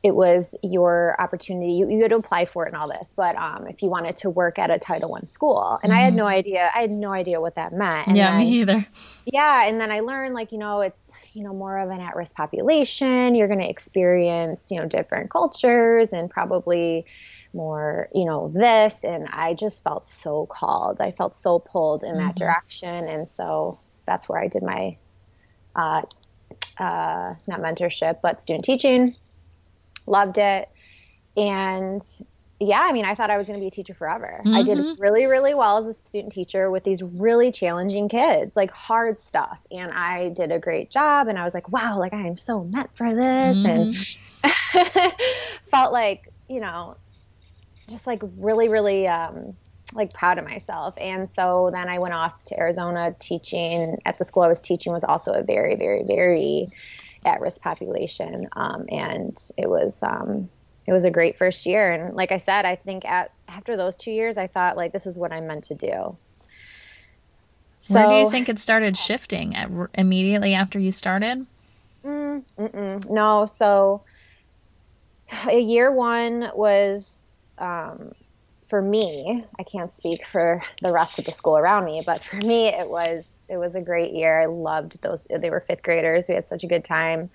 it 0.03 0.13
was 0.13 0.53
your 0.61 1.15
opportunity. 1.19 1.71
You, 1.73 1.89
you 1.89 2.01
had 2.01 2.11
to 2.11 2.17
apply 2.17 2.45
for 2.45 2.65
it 2.65 2.73
and 2.73 2.77
all 2.77 2.89
this, 2.89 3.13
but 3.15 3.37
um, 3.37 3.67
if 3.67 3.81
you 3.81 3.89
wanted 3.89 4.17
to 4.17 4.29
work 4.29 4.59
at 4.59 4.69
a 4.69 4.77
Title 4.77 5.09
One 5.09 5.25
school, 5.25 5.79
and 5.81 5.91
mm-hmm. 5.91 5.99
I 5.99 6.03
had 6.03 6.09
mm-hmm. 6.11 6.17
no 6.17 6.27
idea, 6.27 6.71
I 6.75 6.81
had 6.81 6.91
no 6.91 7.11
idea 7.11 7.39
what 7.39 7.55
that 7.55 7.71
meant. 7.71 8.09
And 8.09 8.17
yeah, 8.17 8.31
then, 8.31 8.39
me 8.41 8.51
either. 8.59 8.85
Yeah, 9.25 9.65
and 9.65 9.79
then 9.79 9.89
I 9.91 10.01
learned 10.01 10.33
like 10.33 10.51
you 10.51 10.57
know 10.57 10.81
it's 10.81 11.09
you 11.31 11.43
know 11.43 11.53
more 11.53 11.79
of 11.79 11.89
an 11.89 12.01
at-risk 12.01 12.35
population. 12.35 13.33
You're 13.33 13.47
going 13.47 13.61
to 13.61 13.69
experience 13.69 14.69
you 14.71 14.79
know 14.79 14.85
different 14.85 15.29
cultures 15.29 16.11
and 16.11 16.29
probably 16.29 17.05
more, 17.53 18.09
you 18.13 18.25
know, 18.25 18.49
this. 18.49 19.03
And 19.03 19.27
I 19.31 19.53
just 19.53 19.83
felt 19.83 20.07
so 20.07 20.45
called. 20.45 21.01
I 21.01 21.11
felt 21.11 21.35
so 21.35 21.59
pulled 21.59 22.03
in 22.03 22.15
mm-hmm. 22.15 22.27
that 22.27 22.35
direction. 22.35 23.07
And 23.07 23.27
so 23.27 23.79
that's 24.05 24.27
where 24.27 24.41
I 24.41 24.47
did 24.47 24.63
my, 24.63 24.97
uh, 25.75 26.03
uh, 26.77 27.35
not 27.47 27.59
mentorship, 27.61 28.19
but 28.21 28.41
student 28.41 28.65
teaching. 28.65 29.15
Loved 30.05 30.37
it. 30.37 30.69
And 31.37 32.03
yeah, 32.59 32.81
I 32.81 32.93
mean, 32.93 33.05
I 33.05 33.15
thought 33.15 33.29
I 33.29 33.37
was 33.37 33.47
going 33.47 33.59
to 33.59 33.61
be 33.61 33.67
a 33.67 33.71
teacher 33.71 33.93
forever. 33.93 34.41
Mm-hmm. 34.45 34.55
I 34.55 34.63
did 34.63 34.77
mm-hmm. 34.77 35.01
really, 35.01 35.25
really 35.25 35.53
well 35.53 35.77
as 35.77 35.87
a 35.87 35.93
student 35.93 36.31
teacher 36.31 36.69
with 36.69 36.83
these 36.83 37.01
really 37.01 37.51
challenging 37.51 38.09
kids, 38.09 38.55
like 38.55 38.71
hard 38.71 39.19
stuff. 39.19 39.59
And 39.71 39.91
I 39.91 40.29
did 40.29 40.51
a 40.51 40.59
great 40.59 40.89
job. 40.89 41.27
And 41.27 41.37
I 41.37 41.43
was 41.43 41.53
like, 41.53 41.69
wow, 41.69 41.97
like 41.99 42.13
I 42.13 42.27
am 42.27 42.37
so 42.37 42.63
meant 42.63 42.89
for 42.95 43.13
this. 43.13 43.57
Mm-hmm. 43.57 43.67
And 44.43 45.13
felt 45.65 45.93
like, 45.93 46.29
you 46.47 46.59
know, 46.59 46.95
just 47.93 48.07
like 48.07 48.21
really, 48.37 48.67
really 48.67 49.07
um, 49.07 49.55
like 49.93 50.11
proud 50.13 50.37
of 50.37 50.45
myself. 50.45 50.95
And 50.97 51.29
so 51.31 51.69
then 51.71 51.87
I 51.87 51.99
went 51.99 52.13
off 52.13 52.43
to 52.45 52.59
Arizona 52.59 53.15
teaching 53.19 54.01
at 54.05 54.17
the 54.17 54.23
school 54.23 54.43
I 54.43 54.47
was 54.47 54.59
teaching 54.59 54.91
was 54.91 55.03
also 55.03 55.31
a 55.31 55.43
very, 55.43 55.75
very, 55.75 56.03
very 56.03 56.69
at 57.25 57.39
risk 57.39 57.61
population. 57.61 58.49
Um, 58.53 58.85
and 58.89 59.37
it 59.57 59.69
was, 59.69 60.01
um, 60.03 60.49
it 60.87 60.91
was 60.91 61.05
a 61.05 61.11
great 61.11 61.37
first 61.37 61.65
year. 61.65 61.91
And 61.91 62.15
like 62.15 62.31
I 62.31 62.37
said, 62.37 62.65
I 62.65 62.75
think 62.75 63.05
at, 63.05 63.31
after 63.47 63.77
those 63.77 63.95
two 63.95 64.11
years, 64.11 64.37
I 64.37 64.47
thought 64.47 64.75
like, 64.75 64.91
this 64.91 65.05
is 65.05 65.17
what 65.17 65.31
I'm 65.31 65.47
meant 65.47 65.65
to 65.65 65.75
do. 65.75 66.17
So, 67.79 67.95
Where 67.95 68.09
do 68.09 68.15
you 68.15 68.29
think 68.29 68.49
it 68.49 68.59
started 68.59 68.97
shifting 68.97 69.55
at, 69.55 69.69
immediately 69.93 70.53
after 70.53 70.79
you 70.79 70.91
started? 70.91 71.45
Mm, 72.05 73.09
no. 73.09 73.45
So 73.45 74.03
a 75.47 75.59
year 75.59 75.91
one 75.91 76.49
was 76.55 77.22
um, 77.57 78.13
for 78.67 78.81
me, 78.81 79.45
I 79.59 79.63
can't 79.63 79.91
speak 79.91 80.25
for 80.25 80.63
the 80.81 80.91
rest 80.91 81.19
of 81.19 81.25
the 81.25 81.31
school 81.31 81.57
around 81.57 81.85
me, 81.85 82.01
but 82.05 82.23
for 82.23 82.37
me, 82.37 82.67
it 82.67 82.89
was 82.89 83.27
it 83.49 83.57
was 83.57 83.75
a 83.75 83.81
great 83.81 84.13
year. 84.13 84.39
I 84.39 84.45
loved 84.45 85.01
those. 85.01 85.27
They 85.29 85.49
were 85.49 85.59
fifth 85.59 85.83
graders. 85.83 86.27
We 86.27 86.35
had 86.35 86.47
such 86.47 86.63
a 86.63 86.67
good 86.67 86.83
time. 86.83 87.29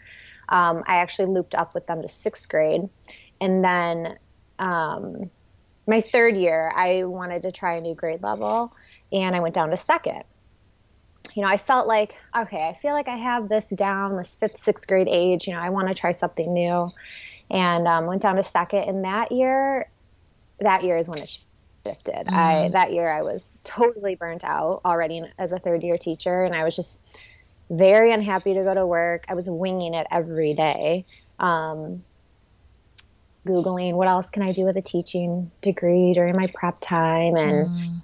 Um, 0.48 0.82
I 0.86 0.96
actually 0.96 1.26
looped 1.26 1.54
up 1.54 1.74
with 1.74 1.86
them 1.86 2.02
to 2.02 2.08
sixth 2.08 2.48
grade, 2.48 2.88
and 3.40 3.62
then 3.62 4.18
um, 4.58 5.30
my 5.86 6.00
third 6.00 6.36
year, 6.36 6.72
I 6.74 7.04
wanted 7.04 7.42
to 7.42 7.52
try 7.52 7.76
a 7.76 7.80
new 7.80 7.94
grade 7.94 8.22
level, 8.22 8.72
and 9.12 9.36
I 9.36 9.40
went 9.40 9.54
down 9.54 9.70
to 9.70 9.76
second. 9.76 10.24
You 11.34 11.42
know, 11.42 11.48
I 11.48 11.58
felt 11.58 11.86
like 11.86 12.16
okay, 12.34 12.66
I 12.68 12.74
feel 12.74 12.94
like 12.94 13.08
I 13.08 13.16
have 13.16 13.48
this 13.48 13.68
down, 13.68 14.16
this 14.16 14.34
fifth, 14.34 14.58
sixth 14.58 14.88
grade 14.88 15.08
age. 15.08 15.46
You 15.46 15.52
know, 15.54 15.60
I 15.60 15.68
want 15.68 15.88
to 15.88 15.94
try 15.94 16.12
something 16.12 16.52
new, 16.52 16.90
and 17.50 17.86
um, 17.86 18.06
went 18.06 18.22
down 18.22 18.36
to 18.36 18.42
second. 18.42 18.84
And 18.84 19.04
that 19.04 19.30
year, 19.30 19.88
that 20.60 20.84
year 20.84 20.96
is 20.96 21.08
when 21.08 21.20
it 21.20 21.38
shifted. 21.86 22.26
Mm. 22.26 22.32
I 22.32 22.68
that 22.70 22.92
year 22.92 23.10
I 23.10 23.22
was 23.22 23.54
totally 23.64 24.14
burnt 24.14 24.44
out 24.44 24.82
already 24.84 25.22
as 25.38 25.52
a 25.52 25.58
third 25.58 25.82
year 25.82 25.96
teacher, 25.96 26.44
and 26.44 26.54
I 26.54 26.64
was 26.64 26.76
just 26.76 27.02
very 27.70 28.12
unhappy 28.12 28.54
to 28.54 28.62
go 28.62 28.74
to 28.74 28.86
work. 28.86 29.24
I 29.28 29.34
was 29.34 29.48
winging 29.48 29.94
it 29.94 30.06
every 30.10 30.54
day. 30.54 31.04
Um, 31.38 32.02
Googling 33.46 33.94
what 33.94 34.08
else 34.08 34.30
can 34.30 34.42
I 34.42 34.52
do 34.52 34.64
with 34.64 34.76
a 34.76 34.82
teaching 34.82 35.50
degree 35.62 36.12
during 36.12 36.36
my 36.36 36.48
prep 36.52 36.78
time. 36.80 37.36
And 37.36 37.68
mm. 37.68 38.02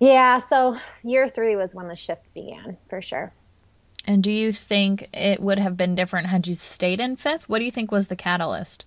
yeah, 0.00 0.38
so 0.38 0.76
year 1.04 1.28
three 1.28 1.56
was 1.56 1.74
when 1.74 1.88
the 1.88 1.96
shift 1.96 2.22
began 2.34 2.76
for 2.88 3.00
sure. 3.00 3.32
And 4.06 4.22
do 4.22 4.32
you 4.32 4.52
think 4.52 5.08
it 5.12 5.40
would 5.40 5.58
have 5.58 5.76
been 5.76 5.94
different 5.94 6.28
had 6.28 6.46
you 6.46 6.54
stayed 6.54 7.00
in 7.00 7.16
fifth? 7.16 7.48
What 7.48 7.58
do 7.58 7.64
you 7.64 7.70
think 7.70 7.90
was 7.90 8.08
the 8.08 8.16
catalyst? 8.16 8.86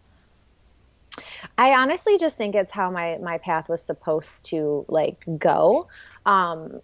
I 1.57 1.73
honestly 1.73 2.17
just 2.17 2.37
think 2.37 2.55
it's 2.55 2.71
how 2.71 2.89
my 2.91 3.17
my 3.21 3.37
path 3.37 3.69
was 3.69 3.81
supposed 3.81 4.45
to 4.47 4.85
like 4.87 5.23
go. 5.37 5.87
Um, 6.25 6.81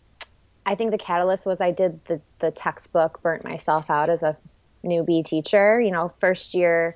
I 0.66 0.76
think 0.76 0.92
the 0.92 0.98
catalyst 0.98 1.46
was 1.46 1.62
I 1.62 1.72
did 1.72 2.04
the 2.06 2.22
the 2.40 2.52
textbook, 2.52 3.22
burnt 3.22 3.44
myself 3.44 3.90
out 3.90 4.10
as 4.10 4.24
a 4.24 4.38
newbie 4.84 5.24
teacher. 5.24 5.80
You 5.80 5.92
know, 5.92 6.10
first 6.20 6.54
year 6.54 6.96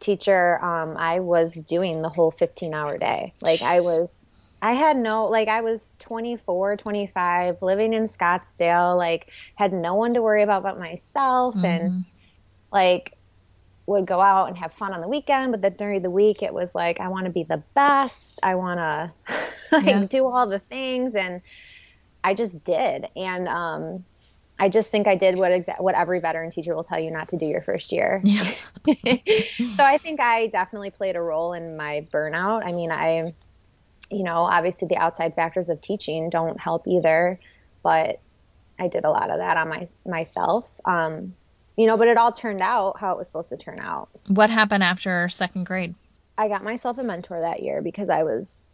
teacher, 0.00 0.62
um, 0.64 0.96
I 0.96 1.20
was 1.20 1.52
doing 1.52 2.02
the 2.02 2.08
whole 2.08 2.30
15 2.30 2.74
hour 2.74 2.98
day. 2.98 3.32
Like 3.40 3.60
Jeez. 3.60 3.66
I 3.66 3.80
was 3.80 4.30
I 4.60 4.72
had 4.74 4.96
no 4.96 5.26
like 5.26 5.48
I 5.48 5.60
was 5.60 5.94
24, 5.98 6.76
25, 6.76 7.62
living 7.62 7.92
in 7.92 8.04
Scottsdale, 8.04 8.96
like 8.96 9.30
had 9.56 9.72
no 9.72 9.94
one 9.94 10.14
to 10.14 10.22
worry 10.22 10.42
about 10.42 10.62
but 10.62 10.78
myself 10.78 11.56
mm-hmm. 11.56 11.64
and 11.64 12.04
like 12.72 13.16
would 13.86 14.06
go 14.06 14.20
out 14.20 14.48
and 14.48 14.56
have 14.58 14.72
fun 14.72 14.92
on 14.92 15.00
the 15.00 15.08
weekend, 15.08 15.52
but 15.52 15.60
then 15.60 15.74
during 15.74 16.02
the 16.02 16.10
week 16.10 16.42
it 16.42 16.54
was 16.54 16.74
like 16.74 17.00
I 17.00 17.08
want 17.08 17.26
to 17.26 17.32
be 17.32 17.42
the 17.42 17.62
best. 17.74 18.40
I 18.42 18.54
want 18.54 18.78
to 18.78 19.12
like 19.72 19.86
yeah. 19.86 20.04
do 20.04 20.26
all 20.26 20.46
the 20.46 20.58
things, 20.58 21.14
and 21.14 21.42
I 22.22 22.34
just 22.34 22.62
did. 22.64 23.08
And 23.16 23.48
um, 23.48 24.04
I 24.58 24.68
just 24.68 24.90
think 24.90 25.08
I 25.08 25.16
did 25.16 25.36
what 25.36 25.50
exa- 25.50 25.80
what 25.80 25.94
every 25.94 26.20
veteran 26.20 26.50
teacher 26.50 26.74
will 26.74 26.84
tell 26.84 27.00
you 27.00 27.10
not 27.10 27.28
to 27.30 27.36
do 27.36 27.46
your 27.46 27.62
first 27.62 27.90
year. 27.90 28.20
Yeah. 28.24 28.48
so 28.86 29.84
I 29.84 29.98
think 29.98 30.20
I 30.20 30.46
definitely 30.48 30.90
played 30.90 31.16
a 31.16 31.20
role 31.20 31.52
in 31.52 31.76
my 31.76 32.06
burnout. 32.12 32.64
I 32.64 32.72
mean, 32.72 32.92
I, 32.92 33.32
you 34.10 34.22
know, 34.22 34.42
obviously 34.42 34.88
the 34.88 34.98
outside 34.98 35.34
factors 35.34 35.68
of 35.70 35.80
teaching 35.80 36.30
don't 36.30 36.60
help 36.60 36.86
either, 36.86 37.40
but 37.82 38.20
I 38.78 38.88
did 38.88 39.04
a 39.04 39.10
lot 39.10 39.30
of 39.30 39.38
that 39.38 39.56
on 39.56 39.68
my 39.68 39.88
myself. 40.06 40.70
Um, 40.84 41.34
you 41.76 41.86
know, 41.86 41.96
but 41.96 42.08
it 42.08 42.16
all 42.16 42.32
turned 42.32 42.60
out 42.60 42.98
how 42.98 43.12
it 43.12 43.18
was 43.18 43.26
supposed 43.26 43.48
to 43.50 43.56
turn 43.56 43.80
out. 43.80 44.08
What 44.26 44.50
happened 44.50 44.82
after 44.82 45.28
second 45.28 45.64
grade? 45.64 45.94
I 46.36 46.48
got 46.48 46.64
myself 46.64 46.98
a 46.98 47.02
mentor 47.02 47.40
that 47.40 47.62
year 47.62 47.82
because 47.82 48.10
I 48.10 48.22
was, 48.22 48.68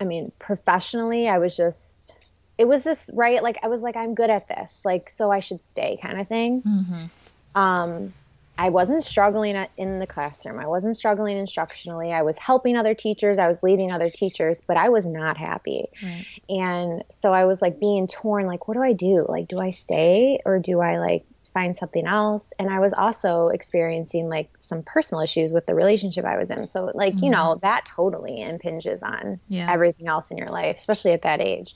I 0.00 0.04
mean, 0.04 0.32
professionally, 0.38 1.28
I 1.28 1.38
was 1.38 1.56
just, 1.56 2.18
it 2.58 2.66
was 2.66 2.82
this, 2.82 3.10
right? 3.12 3.42
Like, 3.42 3.58
I 3.62 3.68
was 3.68 3.82
like, 3.82 3.96
I'm 3.96 4.14
good 4.14 4.30
at 4.30 4.48
this, 4.48 4.82
like, 4.84 5.10
so 5.10 5.30
I 5.30 5.40
should 5.40 5.62
stay 5.62 5.98
kind 6.00 6.20
of 6.20 6.28
thing. 6.28 6.62
Mm-hmm. 6.62 7.60
Um, 7.60 8.12
I 8.58 8.68
wasn't 8.68 9.02
struggling 9.02 9.56
in 9.76 9.98
the 9.98 10.06
classroom. 10.06 10.58
I 10.58 10.66
wasn't 10.66 10.94
struggling 10.94 11.36
instructionally. 11.36 12.12
I 12.12 12.22
was 12.22 12.36
helping 12.36 12.76
other 12.76 12.94
teachers. 12.94 13.38
I 13.38 13.48
was 13.48 13.62
leading 13.62 13.90
other 13.90 14.10
teachers, 14.10 14.60
but 14.66 14.76
I 14.76 14.90
was 14.90 15.06
not 15.06 15.38
happy. 15.38 15.86
Right. 16.02 16.26
And 16.48 17.02
so 17.10 17.32
I 17.32 17.46
was 17.46 17.62
like 17.62 17.80
being 17.80 18.06
torn 18.06 18.46
like, 18.46 18.68
what 18.68 18.74
do 18.74 18.82
I 18.82 18.92
do? 18.92 19.24
Like, 19.26 19.48
do 19.48 19.58
I 19.58 19.70
stay 19.70 20.38
or 20.44 20.58
do 20.58 20.80
I 20.80 20.98
like 20.98 21.24
find 21.52 21.76
something 21.76 22.06
else. 22.06 22.52
And 22.58 22.70
I 22.70 22.80
was 22.80 22.92
also 22.92 23.48
experiencing 23.48 24.28
like 24.28 24.50
some 24.58 24.82
personal 24.82 25.22
issues 25.22 25.52
with 25.52 25.66
the 25.66 25.74
relationship 25.74 26.24
I 26.24 26.38
was 26.38 26.50
in. 26.50 26.66
So, 26.66 26.90
like, 26.94 27.14
mm-hmm. 27.14 27.24
you 27.24 27.30
know, 27.30 27.58
that 27.62 27.84
totally 27.84 28.42
impinges 28.42 29.02
on 29.02 29.40
yeah. 29.48 29.70
everything 29.70 30.08
else 30.08 30.30
in 30.30 30.38
your 30.38 30.48
life, 30.48 30.78
especially 30.78 31.12
at 31.12 31.22
that 31.22 31.40
age. 31.40 31.74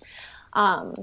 Um, 0.53 0.95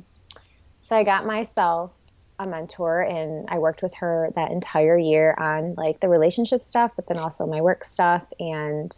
so 0.81 0.97
I 0.97 1.03
got 1.03 1.25
myself 1.25 1.91
a 2.39 2.47
mentor 2.47 3.01
and 3.01 3.47
I 3.49 3.59
worked 3.59 3.83
with 3.83 3.93
her 3.95 4.31
that 4.35 4.51
entire 4.51 4.97
year 4.97 5.35
on 5.37 5.75
like 5.75 5.99
the 5.99 6.09
relationship 6.09 6.63
stuff, 6.63 6.91
but 6.95 7.07
then 7.07 7.17
also 7.17 7.45
my 7.45 7.61
work 7.61 7.83
stuff. 7.83 8.25
And 8.39 8.95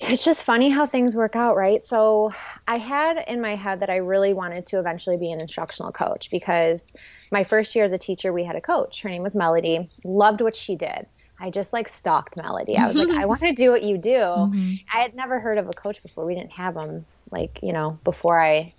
it's 0.00 0.24
just 0.24 0.44
funny 0.44 0.70
how 0.70 0.86
things 0.86 1.16
work 1.16 1.34
out, 1.34 1.56
right? 1.56 1.84
So 1.84 2.32
I 2.66 2.78
had 2.78 3.24
in 3.26 3.40
my 3.40 3.56
head 3.56 3.80
that 3.80 3.90
I 3.90 3.96
really 3.96 4.32
wanted 4.32 4.66
to 4.66 4.78
eventually 4.78 5.16
be 5.16 5.32
an 5.32 5.40
instructional 5.40 5.90
coach 5.90 6.30
because 6.30 6.92
my 7.32 7.42
first 7.44 7.74
year 7.74 7.84
as 7.84 7.92
a 7.92 7.98
teacher, 7.98 8.32
we 8.32 8.44
had 8.44 8.54
a 8.54 8.60
coach. 8.60 9.02
Her 9.02 9.08
name 9.08 9.22
was 9.22 9.34
Melody. 9.34 9.90
Loved 10.04 10.40
what 10.40 10.54
she 10.54 10.76
did. 10.76 11.06
I 11.40 11.50
just 11.50 11.72
like 11.72 11.88
stalked 11.88 12.36
Melody. 12.36 12.76
I 12.76 12.86
was 12.86 12.96
like, 12.96 13.10
I 13.10 13.26
want 13.26 13.40
to 13.40 13.52
do 13.52 13.70
what 13.70 13.82
you 13.82 13.98
do. 13.98 14.10
Mm-hmm. 14.10 14.74
I 14.92 15.02
had 15.02 15.14
never 15.14 15.40
heard 15.40 15.58
of 15.58 15.68
a 15.68 15.72
coach 15.72 16.02
before. 16.02 16.24
We 16.24 16.34
didn't 16.34 16.52
have 16.52 16.74
them 16.74 17.04
like, 17.30 17.60
you 17.62 17.72
know, 17.72 17.98
before 18.04 18.40
I, 18.40 18.74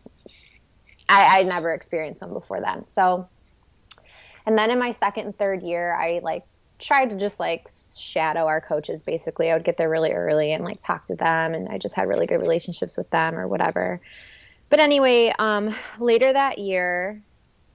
I, 1.08 1.40
I 1.40 1.44
never 1.44 1.74
experienced 1.74 2.22
one 2.22 2.34
before 2.34 2.62
then. 2.62 2.86
So, 2.90 3.28
and 4.46 4.58
then 4.58 4.72
in 4.72 4.80
my 4.80 4.92
second 4.92 5.26
and 5.26 5.38
third 5.38 5.64
year, 5.64 5.94
I 5.94 6.20
like 6.24 6.44
tried 6.80 7.10
to 7.10 7.18
just 7.18 7.40
like 7.40 7.70
shadow 7.98 8.46
our 8.46 8.62
coaches 8.62 9.02
basically. 9.02 9.52
I 9.52 9.54
would 9.54 9.64
get 9.64 9.78
there 9.78 9.90
really 9.90 10.12
early 10.12 10.54
and 10.54 10.64
like 10.64 10.80
talk 10.80 11.06
to 11.06 11.16
them 11.16 11.54
and 11.54 11.68
I 11.70 11.78
just 11.78 11.96
had 11.96 12.08
really 12.08 12.26
good 12.26 12.40
relationships 12.40 12.98
with 12.98 13.10
them 13.10 13.36
or 13.36 13.48
whatever. 13.48 14.02
But 14.70 14.80
anyway, 14.80 15.34
um, 15.38 15.76
later 16.00 16.32
that 16.32 16.58
year, 16.58 17.22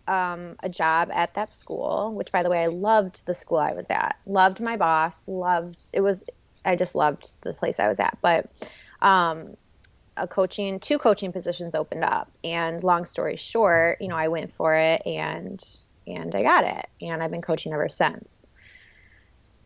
um, 0.06 0.56
a 0.62 0.68
job 0.68 1.10
at 1.12 1.34
that 1.34 1.52
school, 1.52 2.12
which 2.14 2.30
by 2.32 2.42
the 2.42 2.50
way, 2.50 2.62
I 2.62 2.66
loved 2.66 3.24
the 3.26 3.34
school 3.34 3.58
I 3.58 3.72
was 3.72 3.90
at. 3.90 4.16
Loved 4.26 4.60
my 4.60 4.76
boss, 4.76 5.28
loved 5.28 5.90
it 5.92 6.00
was 6.00 6.22
I 6.64 6.76
just 6.76 6.94
loved 6.94 7.34
the 7.42 7.52
place 7.52 7.78
I 7.78 7.88
was 7.88 8.00
at. 8.00 8.18
But 8.22 8.70
um, 9.02 9.56
a 10.16 10.26
coaching 10.26 10.80
two 10.80 10.98
coaching 10.98 11.32
positions 11.32 11.74
opened 11.74 12.04
up 12.04 12.30
and 12.42 12.82
long 12.82 13.04
story 13.04 13.36
short, 13.36 14.00
you 14.00 14.08
know, 14.08 14.16
I 14.16 14.28
went 14.28 14.52
for 14.52 14.74
it 14.74 15.02
and 15.06 15.62
and 16.06 16.34
I 16.34 16.42
got 16.42 16.64
it. 16.64 16.86
And 17.00 17.22
I've 17.22 17.30
been 17.30 17.42
coaching 17.42 17.72
ever 17.72 17.88
since. 17.88 18.46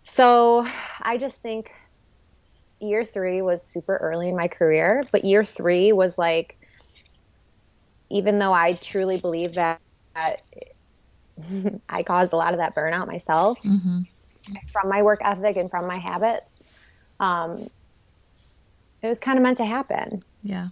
So 0.08 0.66
I 1.02 1.18
just 1.18 1.42
think 1.42 1.70
year 2.80 3.04
three 3.04 3.42
was 3.42 3.62
super 3.62 3.96
early 3.96 4.28
in 4.28 4.36
my 4.36 4.48
career, 4.48 5.04
but 5.12 5.24
year 5.24 5.44
three 5.44 5.92
was 5.92 6.16
like, 6.18 6.56
even 8.10 8.38
though 8.38 8.52
I 8.52 8.72
truly 8.72 9.18
believe 9.18 9.54
that, 9.54 9.80
that 10.14 10.40
I 11.88 12.02
caused 12.02 12.32
a 12.32 12.36
lot 12.36 12.52
of 12.54 12.58
that 12.60 12.74
burnout 12.74 13.06
myself 13.06 13.60
Mm-hmm. 13.64 14.00
from 14.72 14.88
my 14.88 15.02
work 15.02 15.20
ethic 15.22 15.56
and 15.56 15.70
from 15.70 15.86
my 15.86 15.98
habits, 15.98 16.62
um, 17.20 17.68
it 19.02 19.08
was 19.08 19.18
kind 19.20 19.38
of 19.38 19.42
meant 19.42 19.58
to 19.58 19.64
happen. 19.64 20.22
Yeah. 20.42 20.68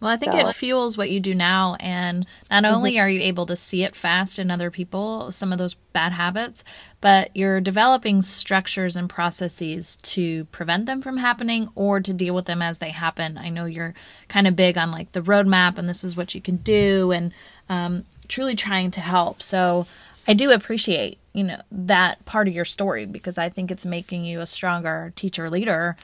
Well, 0.00 0.10
I 0.10 0.16
think 0.16 0.32
So- 0.32 0.38
it 0.46 0.54
fuels 0.54 0.98
what 0.98 1.10
you 1.10 1.20
do 1.20 1.34
now. 1.34 1.76
And 1.80 2.26
not 2.50 2.64
only 2.64 2.98
are 3.00 3.08
you 3.08 3.20
able 3.22 3.46
to 3.46 3.56
see 3.56 3.82
it 3.82 3.96
fast 3.96 4.38
in 4.38 4.50
other 4.50 4.70
people, 4.70 5.32
some 5.32 5.52
of 5.52 5.58
those 5.58 5.74
bad 5.74 6.12
habits, 6.12 6.64
but 7.00 7.30
you're 7.34 7.60
developing 7.60 8.20
structures 8.20 8.96
and 8.96 9.08
processes 9.08 9.96
to 10.02 10.44
prevent 10.46 10.86
them 10.86 11.00
from 11.00 11.16
happening 11.16 11.68
or 11.74 12.00
to 12.00 12.12
deal 12.12 12.34
with 12.34 12.44
them 12.44 12.60
as 12.60 12.78
they 12.78 12.90
happen. 12.90 13.38
I 13.38 13.48
know 13.48 13.64
you're 13.64 13.94
kind 14.28 14.46
of 14.46 14.54
big 14.54 14.76
on 14.76 14.90
like 14.90 15.12
the 15.12 15.22
roadmap 15.22 15.78
and 15.78 15.88
this 15.88 16.04
is 16.04 16.16
what 16.16 16.34
you 16.34 16.40
can 16.42 16.56
do 16.56 17.10
and 17.12 17.32
um, 17.68 18.04
truly 18.28 18.54
trying 18.54 18.90
to 18.92 19.00
help. 19.00 19.42
So 19.42 19.86
I 20.28 20.34
do 20.34 20.50
appreciate, 20.50 21.18
you 21.32 21.44
know, 21.44 21.60
that 21.70 22.24
part 22.26 22.48
of 22.48 22.54
your 22.54 22.64
story 22.64 23.06
because 23.06 23.38
I 23.38 23.48
think 23.48 23.70
it's 23.70 23.86
making 23.86 24.24
you 24.24 24.40
a 24.40 24.46
stronger 24.46 25.12
teacher 25.16 25.48
leader 25.48 25.96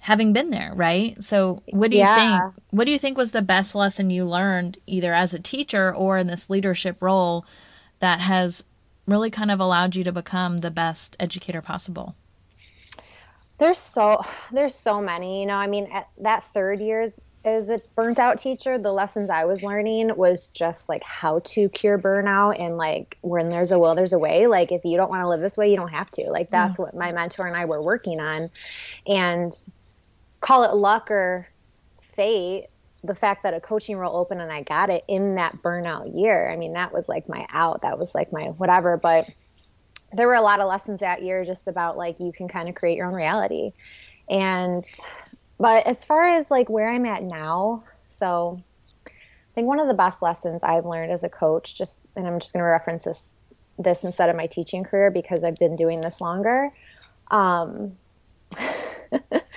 having 0.00 0.32
been 0.32 0.50
there, 0.50 0.72
right? 0.74 1.22
So, 1.22 1.62
what 1.70 1.90
do 1.90 1.96
you 1.96 2.02
Yeah. 2.02 2.40
think? 2.40 2.54
What 2.70 2.84
do 2.84 2.90
you 2.90 2.98
think 2.98 3.18
was 3.18 3.32
the 3.32 3.42
best 3.42 3.74
lesson 3.74 4.10
you 4.10 4.24
learned 4.24 4.78
either 4.86 5.14
as 5.14 5.34
a 5.34 5.38
teacher 5.38 5.94
or 5.94 6.18
in 6.18 6.26
this 6.26 6.48
leadership 6.48 7.02
role 7.02 7.44
that 8.00 8.20
has 8.20 8.64
really 9.06 9.30
kind 9.30 9.50
of 9.50 9.60
allowed 9.60 9.96
you 9.96 10.04
to 10.04 10.12
become 10.12 10.58
the 10.58 10.70
best 10.70 11.16
educator 11.18 11.62
possible? 11.62 12.14
There's 13.58 13.78
so 13.78 14.24
there's 14.52 14.74
so 14.74 15.00
many. 15.00 15.40
You 15.40 15.46
know, 15.46 15.56
I 15.56 15.66
mean, 15.66 15.88
at 15.92 16.08
that 16.18 16.44
third 16.44 16.80
years 16.80 17.20
as 17.44 17.70
a 17.70 17.80
burnt 17.94 18.18
out 18.18 18.38
teacher, 18.38 18.78
the 18.78 18.92
lessons 18.92 19.30
I 19.30 19.44
was 19.44 19.62
learning 19.62 20.16
was 20.16 20.48
just 20.48 20.88
like 20.88 21.02
how 21.02 21.40
to 21.40 21.68
cure 21.68 21.98
burnout 21.98 22.60
and 22.60 22.76
like 22.76 23.16
when 23.20 23.48
there's 23.48 23.72
a 23.72 23.78
will, 23.78 23.94
there's 23.94 24.12
a 24.12 24.18
way. 24.18 24.46
Like 24.46 24.70
if 24.70 24.84
you 24.84 24.96
don't 24.96 25.08
want 25.08 25.22
to 25.22 25.28
live 25.28 25.40
this 25.40 25.56
way, 25.56 25.70
you 25.70 25.76
don't 25.76 25.92
have 25.92 26.10
to. 26.12 26.30
Like 26.30 26.48
mm. 26.48 26.50
that's 26.50 26.78
what 26.78 26.94
my 26.94 27.12
mentor 27.12 27.46
and 27.46 27.56
I 27.56 27.64
were 27.64 27.82
working 27.82 28.20
on, 28.20 28.50
and 29.06 29.52
call 30.40 30.64
it 30.64 30.74
luck 30.74 31.10
or 31.10 31.48
fate. 32.00 32.66
The 33.04 33.14
fact 33.14 33.44
that 33.44 33.54
a 33.54 33.60
coaching 33.60 33.96
role 33.96 34.16
opened 34.16 34.40
and 34.40 34.50
I 34.50 34.62
got 34.62 34.90
it 34.90 35.04
in 35.06 35.36
that 35.36 35.62
burnout 35.62 36.16
year. 36.16 36.50
I 36.50 36.56
mean, 36.56 36.72
that 36.72 36.92
was 36.92 37.08
like 37.08 37.28
my 37.28 37.46
out. 37.50 37.82
That 37.82 37.98
was 37.98 38.14
like 38.14 38.32
my 38.32 38.46
whatever. 38.46 38.96
But 38.96 39.28
there 40.12 40.26
were 40.26 40.34
a 40.34 40.40
lot 40.40 40.60
of 40.60 40.68
lessons 40.68 41.00
that 41.00 41.22
year 41.22 41.44
just 41.44 41.68
about 41.68 41.96
like 41.96 42.18
you 42.18 42.32
can 42.32 42.48
kind 42.48 42.68
of 42.68 42.74
create 42.74 42.96
your 42.96 43.06
own 43.06 43.14
reality 43.14 43.72
and 44.28 44.84
but 45.58 45.86
as 45.86 46.04
far 46.04 46.28
as 46.28 46.50
like 46.50 46.68
where 46.70 46.90
i'm 46.90 47.04
at 47.04 47.22
now 47.22 47.84
so 48.06 48.56
i 49.06 49.10
think 49.54 49.66
one 49.66 49.80
of 49.80 49.88
the 49.88 49.94
best 49.94 50.22
lessons 50.22 50.62
i've 50.62 50.86
learned 50.86 51.12
as 51.12 51.24
a 51.24 51.28
coach 51.28 51.76
just 51.76 52.02
and 52.16 52.26
i'm 52.26 52.38
just 52.38 52.52
going 52.52 52.62
to 52.62 52.68
reference 52.68 53.04
this 53.04 53.38
this 53.78 54.02
instead 54.02 54.30
of 54.30 54.36
my 54.36 54.46
teaching 54.46 54.82
career 54.82 55.10
because 55.10 55.44
i've 55.44 55.56
been 55.56 55.76
doing 55.76 56.00
this 56.00 56.20
longer 56.20 56.70
um 57.30 57.92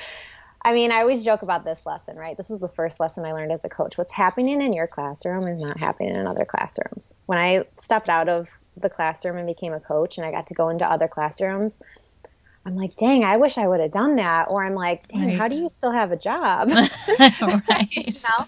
I 0.63 0.73
mean, 0.73 0.91
I 0.91 1.01
always 1.01 1.23
joke 1.23 1.41
about 1.41 1.65
this 1.65 1.85
lesson, 1.85 2.17
right? 2.17 2.37
This 2.37 2.49
was 2.49 2.59
the 2.59 2.67
first 2.67 2.99
lesson 2.99 3.25
I 3.25 3.33
learned 3.33 3.51
as 3.51 3.63
a 3.65 3.69
coach. 3.69 3.97
What's 3.97 4.13
happening 4.13 4.61
in 4.61 4.73
your 4.73 4.87
classroom 4.87 5.47
is 5.47 5.59
not 5.59 5.77
happening 5.77 6.15
in 6.15 6.27
other 6.27 6.45
classrooms. 6.45 7.15
When 7.25 7.39
I 7.39 7.65
stepped 7.77 8.09
out 8.09 8.29
of 8.29 8.47
the 8.77 8.89
classroom 8.89 9.37
and 9.37 9.47
became 9.47 9.73
a 9.73 9.79
coach 9.79 10.17
and 10.17 10.25
I 10.25 10.31
got 10.31 10.47
to 10.47 10.53
go 10.53 10.69
into 10.69 10.89
other 10.89 11.07
classrooms, 11.07 11.79
I'm 12.65 12.75
like, 12.75 12.95
dang, 12.95 13.23
I 13.23 13.37
wish 13.37 13.57
I 13.57 13.67
would 13.67 13.79
have 13.79 13.91
done 13.91 14.17
that. 14.17 14.51
Or 14.51 14.63
I'm 14.63 14.75
like, 14.75 15.07
dang, 15.07 15.35
how 15.35 15.47
do 15.47 15.57
you 15.57 15.67
still 15.67 15.91
have 15.91 16.11
a 16.11 16.17
job? 16.17 16.69
right. 17.69 17.87
you 17.91 18.13
know? 18.13 18.45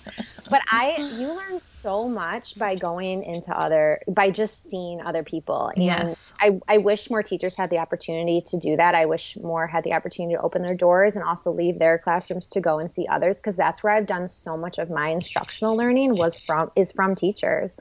But 0.54 0.62
I, 0.70 0.98
you 1.18 1.36
learn 1.36 1.60
so 1.60 2.08
much 2.08 2.60
by 2.60 2.76
going 2.76 3.24
into 3.24 3.52
other, 3.52 4.00
by 4.08 4.30
just 4.30 4.70
seeing 4.70 5.02
other 5.02 5.24
people. 5.24 5.72
And 5.76 5.84
Yes. 5.84 6.34
I, 6.40 6.60
I 6.68 6.78
wish 6.78 7.10
more 7.10 7.24
teachers 7.24 7.56
had 7.56 7.72
the 7.72 7.80
opportunity 7.80 8.42
to 8.48 8.60
do 8.60 8.78
that. 8.78 8.94
I 8.94 9.08
wish 9.08 9.36
more 9.38 9.66
had 9.66 9.84
the 9.84 9.94
opportunity 9.94 10.36
to 10.36 10.42
open 10.42 10.62
their 10.62 10.76
doors 10.76 11.16
and 11.16 11.26
also 11.26 11.52
leave 11.52 11.80
their 11.80 11.98
classrooms 11.98 12.50
to 12.50 12.62
go 12.62 12.78
and 12.78 12.92
see 12.92 13.08
others 13.08 13.38
because 13.38 13.56
that's 13.56 13.84
where 13.84 13.94
I've 13.94 14.06
done 14.06 14.28
so 14.28 14.56
much 14.56 14.78
of 14.78 14.92
my 14.92 15.10
instructional 15.10 15.76
learning 15.76 16.16
was 16.16 16.38
from, 16.38 16.72
is 16.76 16.92
from 16.92 17.16
teachers. 17.16 17.76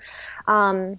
Um, 0.46 0.98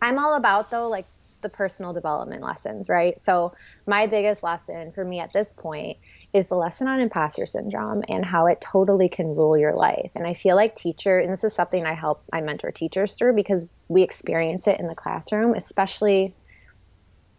I'm 0.00 0.20
all 0.20 0.36
about 0.36 0.70
though, 0.70 0.88
like 0.88 1.06
the 1.40 1.48
personal 1.48 1.92
development 1.92 2.42
lessons, 2.42 2.88
right? 2.88 3.20
So 3.20 3.54
my 3.88 4.06
biggest 4.06 4.44
lesson 4.44 4.92
for 4.92 5.04
me 5.04 5.18
at 5.18 5.32
this 5.32 5.52
point 5.52 5.98
is 6.32 6.48
the 6.48 6.54
lesson 6.54 6.88
on 6.88 7.00
imposter 7.00 7.46
syndrome 7.46 8.02
and 8.08 8.24
how 8.24 8.46
it 8.46 8.60
totally 8.60 9.08
can 9.08 9.34
rule 9.36 9.56
your 9.56 9.74
life. 9.74 10.12
And 10.16 10.26
I 10.26 10.32
feel 10.32 10.56
like 10.56 10.74
teacher, 10.74 11.18
and 11.18 11.30
this 11.30 11.44
is 11.44 11.54
something 11.54 11.84
I 11.84 11.92
help 11.92 12.22
I 12.32 12.40
mentor 12.40 12.70
teachers 12.70 13.16
through 13.16 13.34
because 13.34 13.66
we 13.88 14.02
experience 14.02 14.66
it 14.66 14.80
in 14.80 14.86
the 14.86 14.94
classroom, 14.94 15.54
especially 15.54 16.34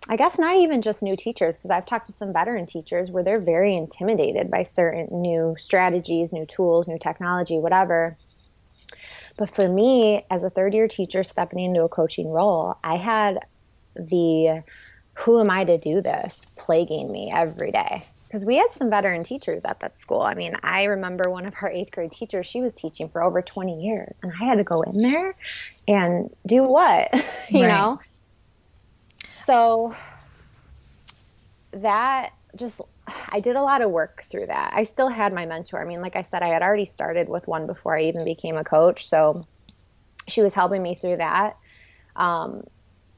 I 0.09 0.17
guess 0.17 0.37
not 0.37 0.57
even 0.57 0.81
just 0.81 1.01
new 1.01 1.15
teachers, 1.15 1.57
because 1.57 1.71
I've 1.71 1.85
talked 1.85 2.07
to 2.07 2.13
some 2.13 2.33
veteran 2.33 2.65
teachers 2.65 3.09
where 3.09 3.23
they're 3.23 3.39
very 3.39 3.75
intimidated 3.75 4.51
by 4.51 4.63
certain 4.63 5.07
new 5.11 5.55
strategies, 5.57 6.33
new 6.33 6.45
tools, 6.45 6.89
new 6.89 6.99
technology, 6.99 7.57
whatever. 7.57 8.17
But 9.37 9.49
for 9.49 9.67
me, 9.67 10.25
as 10.29 10.43
a 10.43 10.49
third 10.49 10.73
year 10.73 10.89
teacher 10.89 11.23
stepping 11.23 11.59
into 11.59 11.83
a 11.83 11.89
coaching 11.89 12.29
role, 12.29 12.75
I 12.83 12.97
had 12.97 13.39
the 13.95 14.63
who 15.13 15.39
am 15.39 15.49
I 15.49 15.63
to 15.63 15.77
do 15.77 16.01
this 16.01 16.47
plaguing 16.57 17.09
me 17.09 17.31
every 17.33 17.71
day. 17.71 18.05
Because 18.33 18.45
we 18.45 18.55
had 18.55 18.73
some 18.73 18.89
veteran 18.89 19.23
teachers 19.23 19.63
at 19.63 19.81
that 19.81 19.95
school. 19.95 20.23
I 20.23 20.33
mean, 20.33 20.55
I 20.63 20.85
remember 20.85 21.29
one 21.29 21.45
of 21.45 21.53
our 21.61 21.69
eighth 21.69 21.91
grade 21.91 22.13
teachers, 22.13 22.47
she 22.47 22.61
was 22.61 22.73
teaching 22.73 23.07
for 23.07 23.21
over 23.21 23.43
20 23.43 23.83
years, 23.83 24.17
and 24.23 24.33
I 24.33 24.45
had 24.45 24.55
to 24.55 24.63
go 24.63 24.81
in 24.81 25.03
there 25.03 25.35
and 25.87 26.31
do 26.43 26.63
what? 26.63 27.13
you 27.51 27.61
Right. 27.61 27.67
know? 27.67 27.99
So 29.33 29.93
that 31.73 32.31
just, 32.55 32.81
I 33.29 33.39
did 33.39 33.55
a 33.55 33.61
lot 33.61 33.83
of 33.83 33.91
work 33.91 34.23
through 34.31 34.47
that. 34.47 34.73
I 34.75 34.81
still 34.81 35.09
had 35.09 35.31
my 35.31 35.45
mentor. 35.45 35.79
I 35.79 35.85
mean, 35.85 36.01
like 36.01 36.15
I 36.15 36.23
said, 36.23 36.41
I 36.41 36.47
had 36.47 36.63
already 36.63 36.85
started 36.85 37.29
with 37.29 37.47
one 37.47 37.67
before 37.67 37.95
I 37.95 38.05
even 38.05 38.25
became 38.25 38.57
a 38.57 38.63
coach. 38.63 39.05
So 39.05 39.45
she 40.27 40.41
was 40.41 40.55
helping 40.55 40.81
me 40.81 40.95
through 40.95 41.17
that. 41.17 41.57
Um, 42.15 42.63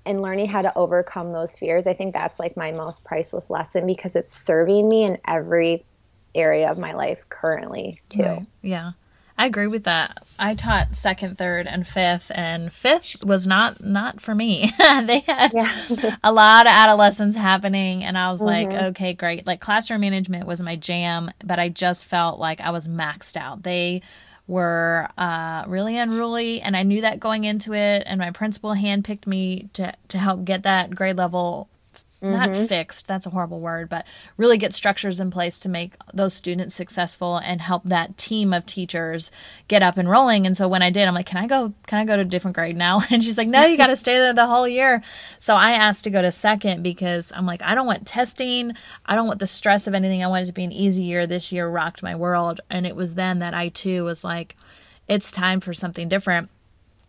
and 0.05 0.21
learning 0.21 0.47
how 0.47 0.61
to 0.61 0.77
overcome 0.77 1.31
those 1.31 1.57
fears, 1.57 1.87
I 1.87 1.93
think 1.93 2.13
that's 2.13 2.39
like 2.39 2.55
my 2.57 2.71
most 2.71 3.03
priceless 3.03 3.49
lesson 3.49 3.85
because 3.87 4.15
it's 4.15 4.33
serving 4.35 4.87
me 4.87 5.03
in 5.03 5.17
every 5.27 5.85
area 6.33 6.69
of 6.69 6.77
my 6.77 6.93
life 6.93 7.25
currently, 7.29 8.01
too. 8.09 8.21
Right. 8.23 8.45
Yeah. 8.61 8.91
I 9.37 9.47
agree 9.47 9.67
with 9.67 9.83
that. 9.83 10.25
I 10.39 10.53
taught 10.55 10.95
second, 10.95 11.37
third, 11.37 11.67
and 11.67 11.85
fifth, 11.85 12.31
and 12.33 12.71
fifth 12.71 13.17
was 13.25 13.45
not 13.45 13.83
not 13.83 14.21
for 14.21 14.33
me. 14.33 14.71
they 14.77 15.19
had 15.19 15.51
Yeah. 15.53 16.15
a 16.23 16.31
lot 16.31 16.65
of 16.67 16.71
adolescents 16.71 17.35
happening, 17.35 18.03
and 18.05 18.17
I 18.17 18.31
was 18.31 18.39
like, 18.41 18.69
Mm-hmm. 18.69 18.85
okay, 18.87 19.13
great. 19.13 19.45
Like 19.45 19.59
classroom 19.59 19.99
management 20.01 20.47
was 20.47 20.61
my 20.61 20.77
jam, 20.77 21.31
but 21.43 21.59
I 21.59 21.67
just 21.67 22.05
felt 22.05 22.39
like 22.39 22.61
I 22.61 22.69
was 22.71 22.87
maxed 22.87 23.35
out. 23.35 23.63
They 23.63 24.03
were 24.47 25.09
uh, 25.17 25.63
really 25.67 25.97
unruly, 25.97 26.61
and 26.61 26.77
I 26.77 26.83
knew 26.83 27.01
that 27.01 27.19
going 27.19 27.43
into 27.45 27.73
it. 27.73 28.03
And 28.05 28.19
my 28.19 28.31
principal 28.31 28.71
handpicked 28.71 29.27
me 29.27 29.69
to 29.73 29.93
to 30.09 30.17
help 30.17 30.45
get 30.45 30.63
that 30.63 30.95
grade 30.95 31.17
level 31.17 31.67
not 32.21 32.49
mm-hmm. 32.49 32.65
fixed 32.65 33.07
that's 33.07 33.25
a 33.25 33.29
horrible 33.29 33.59
word 33.59 33.89
but 33.89 34.05
really 34.37 34.57
get 34.57 34.73
structures 34.73 35.19
in 35.19 35.29
place 35.29 35.59
to 35.59 35.69
make 35.69 35.95
those 36.13 36.33
students 36.33 36.73
successful 36.73 37.37
and 37.37 37.61
help 37.61 37.83
that 37.83 38.17
team 38.17 38.53
of 38.53 38.65
teachers 38.65 39.31
get 39.67 39.83
up 39.83 39.97
and 39.97 40.09
rolling. 40.09 40.45
And 40.45 40.55
so 40.55 40.67
when 40.67 40.81
i 40.81 40.89
did 40.89 41.07
i'm 41.07 41.13
like 41.13 41.25
can 41.25 41.37
i 41.37 41.47
go 41.47 41.73
can 41.87 41.99
i 41.99 42.05
go 42.05 42.15
to 42.15 42.21
a 42.21 42.25
different 42.25 42.55
grade 42.55 42.77
now? 42.77 43.01
And 43.11 43.23
she's 43.23 43.37
like 43.37 43.47
no 43.47 43.65
you 43.65 43.77
got 43.77 43.87
to 43.87 43.95
stay 43.95 44.17
there 44.17 44.33
the 44.33 44.47
whole 44.47 44.67
year. 44.67 45.03
So 45.39 45.55
i 45.55 45.71
asked 45.71 46.03
to 46.05 46.09
go 46.09 46.21
to 46.21 46.31
second 46.31 46.83
because 46.83 47.31
i'm 47.35 47.45
like 47.45 47.61
i 47.61 47.75
don't 47.75 47.87
want 47.87 48.07
testing. 48.07 48.73
I 49.05 49.15
don't 49.15 49.27
want 49.27 49.39
the 49.39 49.47
stress 49.47 49.87
of 49.87 49.93
anything. 49.93 50.23
I 50.23 50.27
want 50.27 50.43
it 50.43 50.47
to 50.47 50.53
be 50.53 50.63
an 50.63 50.71
easy 50.71 51.03
year. 51.03 51.27
This 51.27 51.51
year 51.51 51.67
rocked 51.67 52.01
my 52.01 52.15
world. 52.15 52.61
And 52.69 52.85
it 52.85 52.95
was 52.95 53.15
then 53.15 53.39
that 53.39 53.53
i 53.53 53.69
too 53.69 54.03
was 54.03 54.23
like 54.23 54.55
it's 55.07 55.31
time 55.31 55.59
for 55.59 55.73
something 55.73 56.09
different 56.09 56.49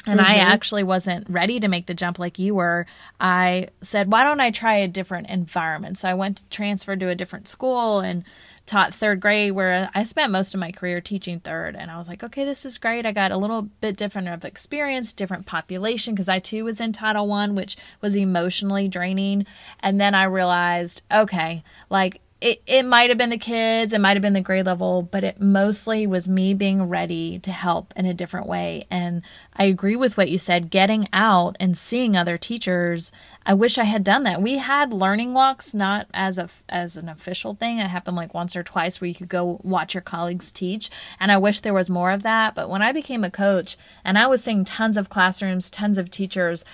and 0.07 0.21
I 0.21 0.37
mm-hmm. 0.37 0.51
actually 0.51 0.85
wasn't 0.85 1.29
ready 1.29 1.61
to 1.61 1.69
make 1.69 1.87
the 1.87 1.95
jump 1.95 2.19
like 2.19 2.38
you 2.38 2.55
were. 2.55 2.87
I 3.21 3.69
said, 3.83 4.11
why 4.11 4.25
don't 4.25 4.40
I 4.40 4.51
try 4.51 4.77
a 4.77 4.88
different 4.88 5.29
environment? 5.29 5.99
So 5.99 6.09
I 6.09 6.14
went 6.14 6.38
to 6.38 6.49
transfer 6.49 6.97
to 6.97 7.09
a 7.09 7.14
different 7.14 7.49
school 7.49 8.01
and 8.01 8.25
taught 8.66 8.92
third 8.92 9.21
grade 9.21 9.53
where 9.53 9.90
I 9.95 10.03
spent 10.03 10.33
most 10.33 10.53
of 10.53 10.61
my 10.61 10.73
career 10.73 11.01
teaching 11.01 11.40
third. 11.40 11.77
And 11.77 11.90
I 11.90 11.99
was 11.99 12.09
like, 12.09 12.25
okay, 12.25 12.45
this 12.45 12.66
is 12.66 12.79
great. 12.79 13.07
I 13.07 13.12
got 13.12 13.31
a 13.31 13.37
little 13.37 13.62
bit 13.81 13.97
different 13.97 14.29
of 14.29 14.45
experience, 14.45 15.14
different 15.14 15.47
population, 15.47 16.14
because 16.14 16.29
I 16.29 16.40
too 16.40 16.64
was 16.64 16.81
in 16.81 16.92
Title 16.92 17.29
One, 17.29 17.55
which 17.55 17.77
was 18.01 18.16
emotionally 18.16 18.88
draining. 18.88 19.47
And 19.81 20.01
then 20.01 20.14
I 20.14 20.25
realized, 20.25 21.03
okay, 21.12 21.62
like 21.90 22.21
it, 22.38 22.61
it 22.66 22.85
might 22.85 23.09
have 23.09 23.16
been 23.16 23.31
the 23.31 23.38
kids, 23.38 23.94
it 23.94 24.01
might 24.01 24.14
have 24.14 24.22
been 24.22 24.35
the 24.35 24.42
grade 24.42 24.66
level, 24.66 25.01
but 25.03 25.25
it 25.25 25.40
mostly 25.40 26.07
was 26.07 26.29
me 26.29 26.53
being 26.53 26.83
ready 26.83 27.38
to 27.38 27.51
help 27.51 27.94
in 27.96 28.05
a 28.05 28.12
different 28.12 28.46
way. 28.46 28.87
And 28.90 29.22
I 29.55 29.64
agree 29.64 29.96
with 29.96 30.18
what 30.18 30.29
you 30.29 30.37
said 30.37 30.70
getting 30.70 31.09
out 31.14 31.57
and 31.59 31.79
seeing 31.79 32.14
other 32.14 32.37
teachers. 32.37 33.11
I 33.46 33.55
wish 33.55 33.79
I 33.79 33.85
had 33.85 34.05
done 34.05 34.25
that. 34.25 34.42
We 34.42 34.59
had 34.59 34.92
learning 34.92 35.33
walks, 35.33 35.72
not 35.72 36.09
as 36.12 36.37
a 36.37 36.51
as 36.68 36.99
an 36.99 37.09
official 37.09 37.55
thing. 37.55 37.79
It 37.79 37.87
happened 37.87 38.16
like 38.16 38.35
once 38.35 38.55
or 38.55 38.62
twice 38.62 39.01
where 39.01 39.09
you 39.09 39.14
could 39.14 39.29
go 39.29 39.61
watch 39.62 39.94
your 39.94 40.03
colleagues 40.03 40.53
teach, 40.53 40.90
and 41.18 41.33
I 41.33 41.38
wish 41.38 41.61
there 41.61 41.72
was 41.72 41.88
more 41.88 42.11
of 42.11 42.22
that. 42.25 42.55
But 42.55 42.68
when 42.68 42.83
I 42.83 42.92
became 42.92 43.25
a 43.25 43.31
coach 43.31 43.79
and 44.05 44.18
I 44.18 44.27
was 44.27 44.44
seeing 44.44 44.64
tons 44.64 44.99
of 44.99 45.09
classrooms, 45.09 45.70
tons 45.70 45.96
of 45.96 46.11
teachers, 46.11 46.64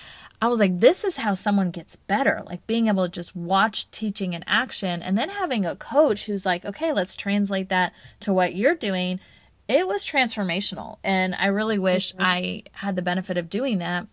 I 0.41 0.47
was 0.47 0.59
like, 0.59 0.81
this 0.81 1.03
is 1.03 1.17
how 1.17 1.33
someone 1.33 1.71
gets 1.71 1.95
better. 1.95 2.43
Like 2.45 2.67
being 2.67 2.87
able 2.87 3.05
to 3.05 3.11
just 3.11 3.35
watch 3.35 3.89
teaching 3.91 4.33
in 4.33 4.43
action 4.45 5.01
and 5.01 5.17
then 5.17 5.29
having 5.29 5.65
a 5.65 5.75
coach 5.75 6.25
who's 6.25 6.45
like, 6.45 6.65
okay, 6.65 6.91
let's 6.91 7.15
translate 7.15 7.69
that 7.69 7.93
to 8.21 8.33
what 8.33 8.55
you're 8.55 8.75
doing. 8.75 9.19
It 9.69 9.87
was 9.87 10.05
transformational. 10.05 10.97
And 11.03 11.33
I 11.35 11.47
really 11.47 11.79
wish 11.79 12.11
mm-hmm. 12.11 12.23
I 12.23 12.63
had 12.73 12.97
the 12.97 13.01
benefit 13.01 13.37
of 13.37 13.49
doing 13.49 13.77
that. 13.77 14.07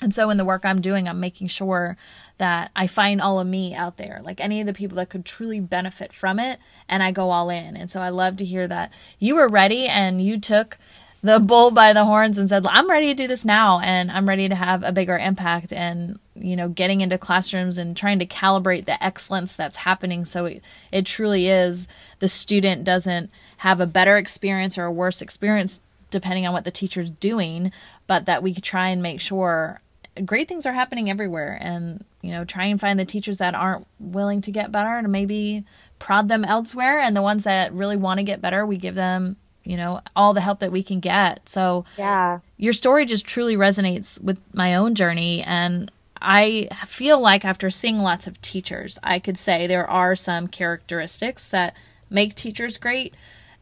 And 0.00 0.14
so 0.14 0.30
in 0.30 0.36
the 0.36 0.44
work 0.44 0.64
I'm 0.64 0.80
doing, 0.80 1.08
I'm 1.08 1.20
making 1.20 1.48
sure 1.48 1.96
that 2.38 2.70
I 2.76 2.86
find 2.86 3.20
all 3.20 3.40
of 3.40 3.46
me 3.46 3.74
out 3.74 3.96
there, 3.96 4.20
like 4.22 4.40
any 4.40 4.60
of 4.60 4.66
the 4.66 4.72
people 4.72 4.96
that 4.96 5.10
could 5.10 5.24
truly 5.24 5.58
benefit 5.58 6.12
from 6.12 6.38
it, 6.38 6.60
and 6.88 7.02
I 7.02 7.10
go 7.10 7.30
all 7.30 7.50
in. 7.50 7.76
And 7.76 7.90
so 7.90 8.00
I 8.00 8.10
love 8.10 8.36
to 8.36 8.44
hear 8.44 8.68
that 8.68 8.92
you 9.18 9.34
were 9.34 9.48
ready 9.48 9.88
and 9.88 10.22
you 10.22 10.38
took 10.38 10.78
the 11.22 11.40
bull 11.40 11.70
by 11.72 11.92
the 11.92 12.04
horns 12.04 12.38
and 12.38 12.48
said, 12.48 12.64
I'm 12.66 12.88
ready 12.88 13.08
to 13.08 13.14
do 13.14 13.26
this 13.26 13.44
now 13.44 13.80
and 13.80 14.10
I'm 14.10 14.28
ready 14.28 14.48
to 14.48 14.54
have 14.54 14.84
a 14.84 14.92
bigger 14.92 15.18
impact 15.18 15.72
and, 15.72 16.18
you 16.34 16.54
know, 16.54 16.68
getting 16.68 17.00
into 17.00 17.18
classrooms 17.18 17.76
and 17.76 17.96
trying 17.96 18.20
to 18.20 18.26
calibrate 18.26 18.84
the 18.84 19.02
excellence 19.02 19.56
that's 19.56 19.78
happening. 19.78 20.24
So 20.24 20.44
it, 20.44 20.62
it 20.92 21.06
truly 21.06 21.48
is 21.48 21.88
the 22.20 22.28
student 22.28 22.84
doesn't 22.84 23.30
have 23.58 23.80
a 23.80 23.86
better 23.86 24.16
experience 24.16 24.78
or 24.78 24.84
a 24.84 24.92
worse 24.92 25.20
experience 25.20 25.80
depending 26.10 26.46
on 26.46 26.52
what 26.52 26.64
the 26.64 26.70
teacher's 26.70 27.10
doing, 27.10 27.72
but 28.06 28.24
that 28.26 28.42
we 28.42 28.54
try 28.54 28.88
and 28.88 29.02
make 29.02 29.20
sure 29.20 29.80
great 30.24 30.48
things 30.48 30.66
are 30.66 30.72
happening 30.72 31.10
everywhere 31.10 31.58
and, 31.60 32.04
you 32.22 32.30
know, 32.30 32.44
try 32.44 32.64
and 32.64 32.80
find 32.80 32.98
the 32.98 33.04
teachers 33.04 33.38
that 33.38 33.54
aren't 33.54 33.86
willing 33.98 34.40
to 34.40 34.50
get 34.50 34.72
better 34.72 34.96
and 34.96 35.10
maybe 35.10 35.64
prod 35.98 36.28
them 36.28 36.44
elsewhere. 36.44 36.98
And 36.98 37.14
the 37.14 37.22
ones 37.22 37.44
that 37.44 37.72
really 37.72 37.96
want 37.96 38.18
to 38.18 38.24
get 38.24 38.40
better, 38.40 38.64
we 38.64 38.76
give 38.76 38.94
them 38.94 39.36
you 39.68 39.76
know 39.76 40.00
all 40.16 40.32
the 40.32 40.40
help 40.40 40.60
that 40.60 40.72
we 40.72 40.82
can 40.82 40.98
get. 40.98 41.46
So 41.48 41.84
yeah. 41.98 42.40
your 42.56 42.72
story 42.72 43.04
just 43.04 43.26
truly 43.26 43.54
resonates 43.54 44.20
with 44.20 44.38
my 44.54 44.74
own 44.74 44.94
journey. 44.94 45.42
And 45.42 45.92
i 46.20 46.68
feel 46.84 47.20
like 47.20 47.44
after 47.44 47.70
seeing 47.70 47.98
lots 47.98 48.26
of 48.26 48.42
teachers 48.42 48.98
i 49.04 49.20
could 49.20 49.38
say 49.38 49.68
there 49.68 49.88
are 49.88 50.16
some 50.16 50.48
characteristics 50.48 51.48
that 51.50 51.76
make 52.10 52.34
teachers 52.34 52.76
great. 52.78 53.14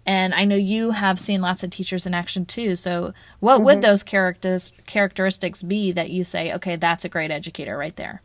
And 0.06 0.32
i 0.32 0.44
know 0.44 0.56
you 0.56 0.92
have 0.92 1.20
seen 1.20 1.42
lots 1.42 1.64
of 1.64 1.70
teachers 1.70 2.06
in 2.06 2.14
action 2.14 2.46
too. 2.46 2.76
So 2.76 3.12
what 3.40 3.56
mm-hmm. 3.56 3.64
would 3.64 3.82
those 3.82 4.02
characters 4.02 4.72
characteristics 4.86 5.62
be 5.62 5.92
that 5.92 6.10
you 6.10 6.22
say 6.22 6.52
okay 6.54 6.76
that's 6.76 7.04
a 7.04 7.10
great 7.10 7.32
educator 7.32 7.76
right 7.76 7.96
there 7.96 8.22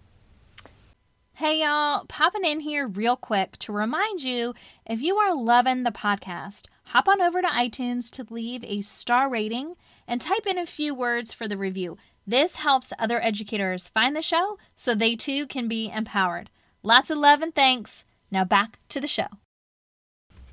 Hey 1.35 1.63
y'all, 1.63 2.05
popping 2.05 2.45
in 2.45 2.59
here 2.59 2.87
real 2.87 3.15
quick 3.15 3.57
to 3.59 3.73
remind 3.73 4.21
you 4.21 4.53
if 4.85 5.01
you 5.01 5.15
are 5.17 5.33
loving 5.33 5.81
the 5.81 5.89
podcast, 5.89 6.67
hop 6.91 7.07
on 7.07 7.21
over 7.21 7.41
to 7.41 7.47
iTunes 7.47 8.11
to 8.11 8.27
leave 8.29 8.65
a 8.65 8.81
star 8.81 9.29
rating 9.29 9.75
and 10.09 10.19
type 10.19 10.45
in 10.45 10.57
a 10.57 10.65
few 10.65 10.93
words 10.93 11.31
for 11.31 11.47
the 11.47 11.57
review. 11.57 11.97
This 12.27 12.57
helps 12.57 12.91
other 12.99 13.23
educators 13.23 13.87
find 13.87 14.13
the 14.13 14.21
show 14.21 14.57
so 14.75 14.93
they 14.93 15.15
too 15.15 15.47
can 15.47 15.69
be 15.69 15.89
empowered. 15.89 16.49
Lots 16.83 17.09
of 17.09 17.17
love 17.17 17.41
and 17.41 17.55
thanks. 17.55 18.03
Now 18.29 18.43
back 18.43 18.77
to 18.89 18.99
the 18.99 19.07
show. 19.07 19.27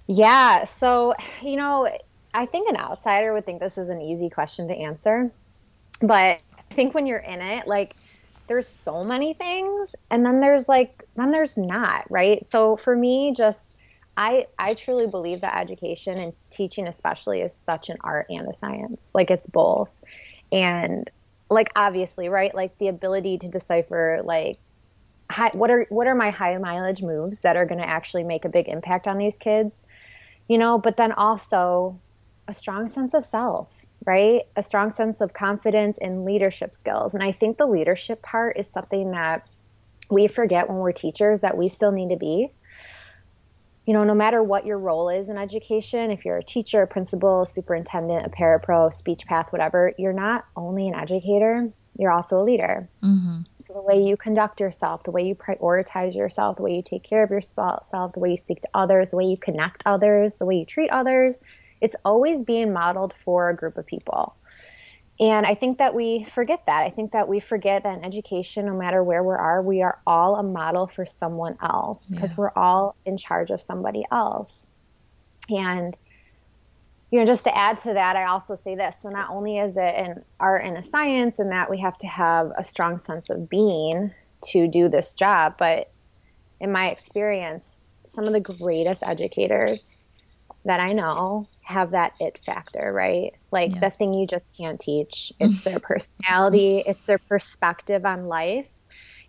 Yeah, 0.06 0.62
so, 0.62 1.14
you 1.42 1.56
know, 1.56 1.88
I 2.32 2.46
think 2.46 2.68
an 2.68 2.76
outsider 2.76 3.32
would 3.32 3.44
think 3.44 3.58
this 3.58 3.76
is 3.76 3.88
an 3.88 4.00
easy 4.00 4.30
question 4.30 4.68
to 4.68 4.76
answer. 4.76 5.32
But 6.00 6.14
I 6.14 6.40
think 6.70 6.94
when 6.94 7.06
you're 7.06 7.18
in 7.18 7.40
it, 7.40 7.66
like, 7.66 7.96
there's 8.46 8.68
so 8.68 9.02
many 9.02 9.34
things 9.34 9.96
and 10.10 10.24
then 10.24 10.40
there's 10.40 10.68
like 10.68 11.04
then 11.16 11.30
there's 11.30 11.58
not 11.58 12.10
right 12.10 12.42
so 12.50 12.76
for 12.76 12.96
me 12.96 13.30
just 13.36 13.76
I 14.18 14.48
I 14.58 14.74
truly 14.74 15.06
believe 15.06 15.42
that 15.42 15.56
education 15.56 16.18
and 16.18 16.32
teaching 16.50 16.88
especially 16.88 17.40
is 17.40 17.54
such 17.54 17.88
an 17.88 17.98
art 18.00 18.26
and 18.28 18.48
a 18.48 18.52
science. 18.52 19.12
Like 19.14 19.30
it's 19.30 19.46
both. 19.46 19.90
And 20.50 21.08
like 21.48 21.70
obviously, 21.76 22.28
right? 22.28 22.52
Like 22.52 22.76
the 22.78 22.88
ability 22.88 23.38
to 23.38 23.48
decipher 23.48 24.20
like 24.24 24.58
high, 25.30 25.52
what 25.52 25.70
are 25.70 25.86
what 25.88 26.08
are 26.08 26.16
my 26.16 26.30
high 26.30 26.58
mileage 26.58 27.00
moves 27.00 27.42
that 27.42 27.56
are 27.56 27.64
going 27.64 27.80
to 27.80 27.88
actually 27.88 28.24
make 28.24 28.44
a 28.44 28.48
big 28.48 28.68
impact 28.68 29.06
on 29.06 29.18
these 29.18 29.38
kids? 29.38 29.84
You 30.48 30.58
know, 30.58 30.78
but 30.78 30.96
then 30.96 31.12
also 31.12 32.00
a 32.48 32.54
strong 32.54 32.88
sense 32.88 33.14
of 33.14 33.24
self, 33.24 33.72
right? 34.04 34.42
A 34.56 34.64
strong 34.64 34.90
sense 34.90 35.20
of 35.20 35.32
confidence 35.32 35.96
and 35.98 36.24
leadership 36.24 36.74
skills. 36.74 37.14
And 37.14 37.22
I 37.22 37.30
think 37.30 37.56
the 37.56 37.66
leadership 37.66 38.20
part 38.22 38.58
is 38.58 38.66
something 38.66 39.12
that 39.12 39.46
we 40.10 40.26
forget 40.26 40.68
when 40.68 40.78
we're 40.78 40.90
teachers 40.90 41.42
that 41.42 41.56
we 41.56 41.68
still 41.68 41.92
need 41.92 42.10
to 42.10 42.16
be 42.16 42.50
you 43.88 43.94
know, 43.94 44.04
no 44.04 44.14
matter 44.14 44.42
what 44.42 44.66
your 44.66 44.78
role 44.78 45.08
is 45.08 45.30
in 45.30 45.38
education, 45.38 46.10
if 46.10 46.26
you're 46.26 46.36
a 46.36 46.44
teacher, 46.44 46.82
a 46.82 46.86
principal, 46.86 47.46
superintendent, 47.46 48.26
a 48.26 48.28
parapro, 48.28 48.92
speech 48.92 49.24
path, 49.24 49.50
whatever, 49.50 49.94
you're 49.96 50.12
not 50.12 50.44
only 50.54 50.88
an 50.88 50.94
educator, 50.94 51.72
you're 51.98 52.10
also 52.10 52.38
a 52.38 52.44
leader. 52.44 52.86
Mm-hmm. 53.02 53.40
So 53.56 53.72
the 53.72 53.80
way 53.80 54.02
you 54.02 54.18
conduct 54.18 54.60
yourself, 54.60 55.04
the 55.04 55.10
way 55.10 55.22
you 55.22 55.34
prioritize 55.34 56.14
yourself, 56.14 56.58
the 56.58 56.64
way 56.64 56.76
you 56.76 56.82
take 56.82 57.02
care 57.02 57.22
of 57.22 57.30
yourself, 57.30 58.12
the 58.12 58.20
way 58.20 58.32
you 58.32 58.36
speak 58.36 58.60
to 58.60 58.68
others, 58.74 59.08
the 59.08 59.16
way 59.16 59.24
you 59.24 59.38
connect 59.38 59.84
others, 59.86 60.34
the 60.34 60.44
way 60.44 60.56
you 60.56 60.66
treat 60.66 60.90
others, 60.90 61.38
it's 61.80 61.96
always 62.04 62.42
being 62.42 62.74
modeled 62.74 63.14
for 63.14 63.48
a 63.48 63.56
group 63.56 63.78
of 63.78 63.86
people. 63.86 64.36
And 65.20 65.44
I 65.44 65.54
think 65.54 65.78
that 65.78 65.94
we 65.94 66.22
forget 66.24 66.66
that. 66.66 66.82
I 66.82 66.90
think 66.90 67.12
that 67.12 67.28
we 67.28 67.40
forget 67.40 67.82
that 67.82 67.98
in 67.98 68.04
education, 68.04 68.66
no 68.66 68.74
matter 68.74 69.02
where 69.02 69.22
we 69.22 69.34
are, 69.34 69.60
we 69.60 69.82
are 69.82 69.98
all 70.06 70.36
a 70.36 70.44
model 70.44 70.86
for 70.86 71.04
someone 71.04 71.58
else 71.60 72.08
because 72.10 72.32
yeah. 72.32 72.36
we're 72.36 72.52
all 72.54 72.94
in 73.04 73.16
charge 73.16 73.50
of 73.50 73.60
somebody 73.60 74.04
else. 74.12 74.66
And, 75.48 75.96
you 77.10 77.18
know, 77.18 77.26
just 77.26 77.44
to 77.44 77.56
add 77.56 77.78
to 77.78 77.94
that, 77.94 78.14
I 78.14 78.26
also 78.26 78.54
say 78.54 78.76
this. 78.76 79.00
So, 79.00 79.08
not 79.08 79.30
only 79.30 79.58
is 79.58 79.76
it 79.76 79.94
an 79.96 80.24
art 80.38 80.64
and 80.64 80.76
a 80.76 80.82
science, 80.82 81.40
and 81.40 81.50
that 81.50 81.68
we 81.68 81.78
have 81.78 81.98
to 81.98 82.06
have 82.06 82.52
a 82.56 82.62
strong 82.62 82.98
sense 82.98 83.28
of 83.28 83.48
being 83.48 84.12
to 84.50 84.68
do 84.68 84.88
this 84.88 85.14
job, 85.14 85.54
but 85.58 85.90
in 86.60 86.70
my 86.70 86.90
experience, 86.90 87.76
some 88.04 88.24
of 88.24 88.32
the 88.32 88.40
greatest 88.40 89.02
educators 89.04 89.96
that 90.64 90.80
I 90.80 90.92
know 90.92 91.46
have 91.62 91.90
that 91.90 92.14
it 92.20 92.38
factor, 92.38 92.92
right? 92.92 93.34
Like 93.50 93.74
yeah. 93.74 93.80
the 93.80 93.90
thing 93.90 94.14
you 94.14 94.26
just 94.26 94.56
can't 94.56 94.80
teach. 94.80 95.32
It's 95.40 95.62
their 95.62 95.78
personality, 95.78 96.82
it's 96.86 97.06
their 97.06 97.18
perspective 97.18 98.04
on 98.04 98.26
life, 98.26 98.70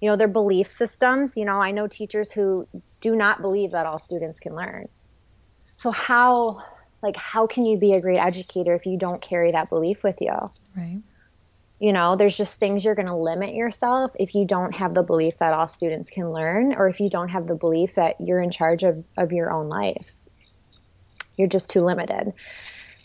you 0.02 0.10
know, 0.10 0.16
their 0.16 0.28
belief 0.28 0.68
systems. 0.68 1.38
You 1.38 1.46
know, 1.46 1.62
I 1.62 1.72
know 1.72 1.88
teachers 1.88 2.32
who 2.32 2.68
do 3.02 3.16
not 3.16 3.42
believe 3.42 3.72
that 3.72 3.86
all 3.86 4.00
students 4.00 4.40
can 4.40 4.56
learn. 4.56 4.88
So 5.76 5.92
how 5.92 6.64
like 7.02 7.16
how 7.16 7.48
can 7.48 7.66
you 7.66 7.78
be 7.78 7.94
a 7.94 8.02
great 8.02 8.20
educator 8.20 8.74
if 8.74 8.86
you 8.86 8.98
don't 8.98 9.22
carry 9.22 9.52
that 9.52 9.70
belief 9.70 10.04
with 10.04 10.22
you? 10.22 10.52
Right. 10.76 11.02
You 11.80 11.94
know, 11.94 12.18
there's 12.18 12.36
just 12.36 12.60
things 12.60 12.84
you're 12.84 12.96
going 12.96 13.08
to 13.08 13.16
limit 13.16 13.54
yourself 13.54 14.12
if 14.20 14.36
you 14.36 14.44
don't 14.44 14.74
have 14.76 14.94
the 14.94 15.04
belief 15.04 15.38
that 15.38 15.54
all 15.54 15.68
students 15.70 16.10
can 16.10 16.30
learn 16.34 16.74
or 16.74 16.90
if 16.90 17.00
you 17.00 17.10
don't 17.10 17.30
have 17.30 17.48
the 17.48 17.56
belief 17.56 17.96
that 17.96 18.20
you're 18.20 18.42
in 18.42 18.52
charge 18.52 18.84
of, 18.84 19.06
of 19.16 19.32
your 19.32 19.50
own 19.50 19.70
life 19.70 20.19
you're 21.40 21.48
just 21.48 21.70
too 21.70 21.82
limited. 21.82 22.34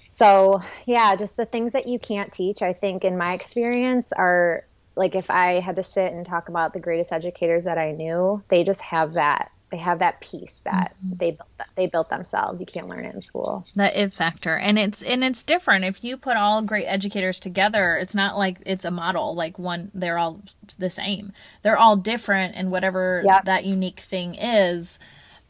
So, 0.09 0.63
yeah, 0.85 1.17
just 1.17 1.37
the 1.37 1.47
things 1.47 1.73
that 1.73 1.89
you 1.89 1.99
can't 1.99 2.31
teach, 2.31 2.61
I 2.61 2.73
think, 2.73 3.05
in 3.05 3.17
my 3.17 3.33
experience, 3.33 4.13
are 4.13 4.67
like 4.97 5.15
if 5.15 5.31
I 5.31 5.61
had 5.61 5.77
to 5.77 5.83
sit 5.83 6.13
and 6.13 6.27
talk 6.27 6.49
about 6.49 6.73
the 6.73 6.81
greatest 6.81 7.13
educators 7.13 7.65
that 7.65 7.79
I 7.79 7.93
knew, 7.93 8.43
they 8.49 8.65
just 8.65 8.81
have 8.83 9.15
that 9.15 9.51
they 9.75 9.79
have 9.79 9.99
that 9.99 10.21
piece 10.21 10.61
that 10.61 10.95
mm-hmm. 11.05 11.17
they 11.17 11.31
built 11.33 11.49
they 11.75 11.87
built 11.89 12.09
themselves. 12.09 12.61
You 12.61 12.67
can't 12.67 12.87
learn 12.87 13.05
it 13.05 13.13
in 13.13 13.21
school. 13.21 13.67
That 13.75 13.97
it 13.97 14.13
factor, 14.13 14.57
and 14.57 14.79
it's 14.79 15.03
and 15.03 15.25
it's 15.25 15.43
different. 15.43 15.85
If 15.85 16.05
you 16.05 16.17
put 16.17 16.37
all 16.37 16.63
great 16.63 16.85
educators 16.85 17.41
together, 17.41 17.97
it's 17.97 18.15
not 18.15 18.39
like 18.39 18.59
it's 18.67 18.85
a 18.85 18.93
model. 18.93 19.35
Like 19.35 19.59
one, 19.59 19.91
they're 19.93 20.17
all 20.17 20.43
the 20.79 20.91
same. 20.91 21.33
They're 21.63 21.77
all 21.77 21.97
different, 21.97 22.55
and 22.55 22.71
whatever 22.71 23.23
yep. 23.25 23.47
that 23.47 23.65
unique 23.65 23.99
thing 23.99 24.37
is 24.37 25.01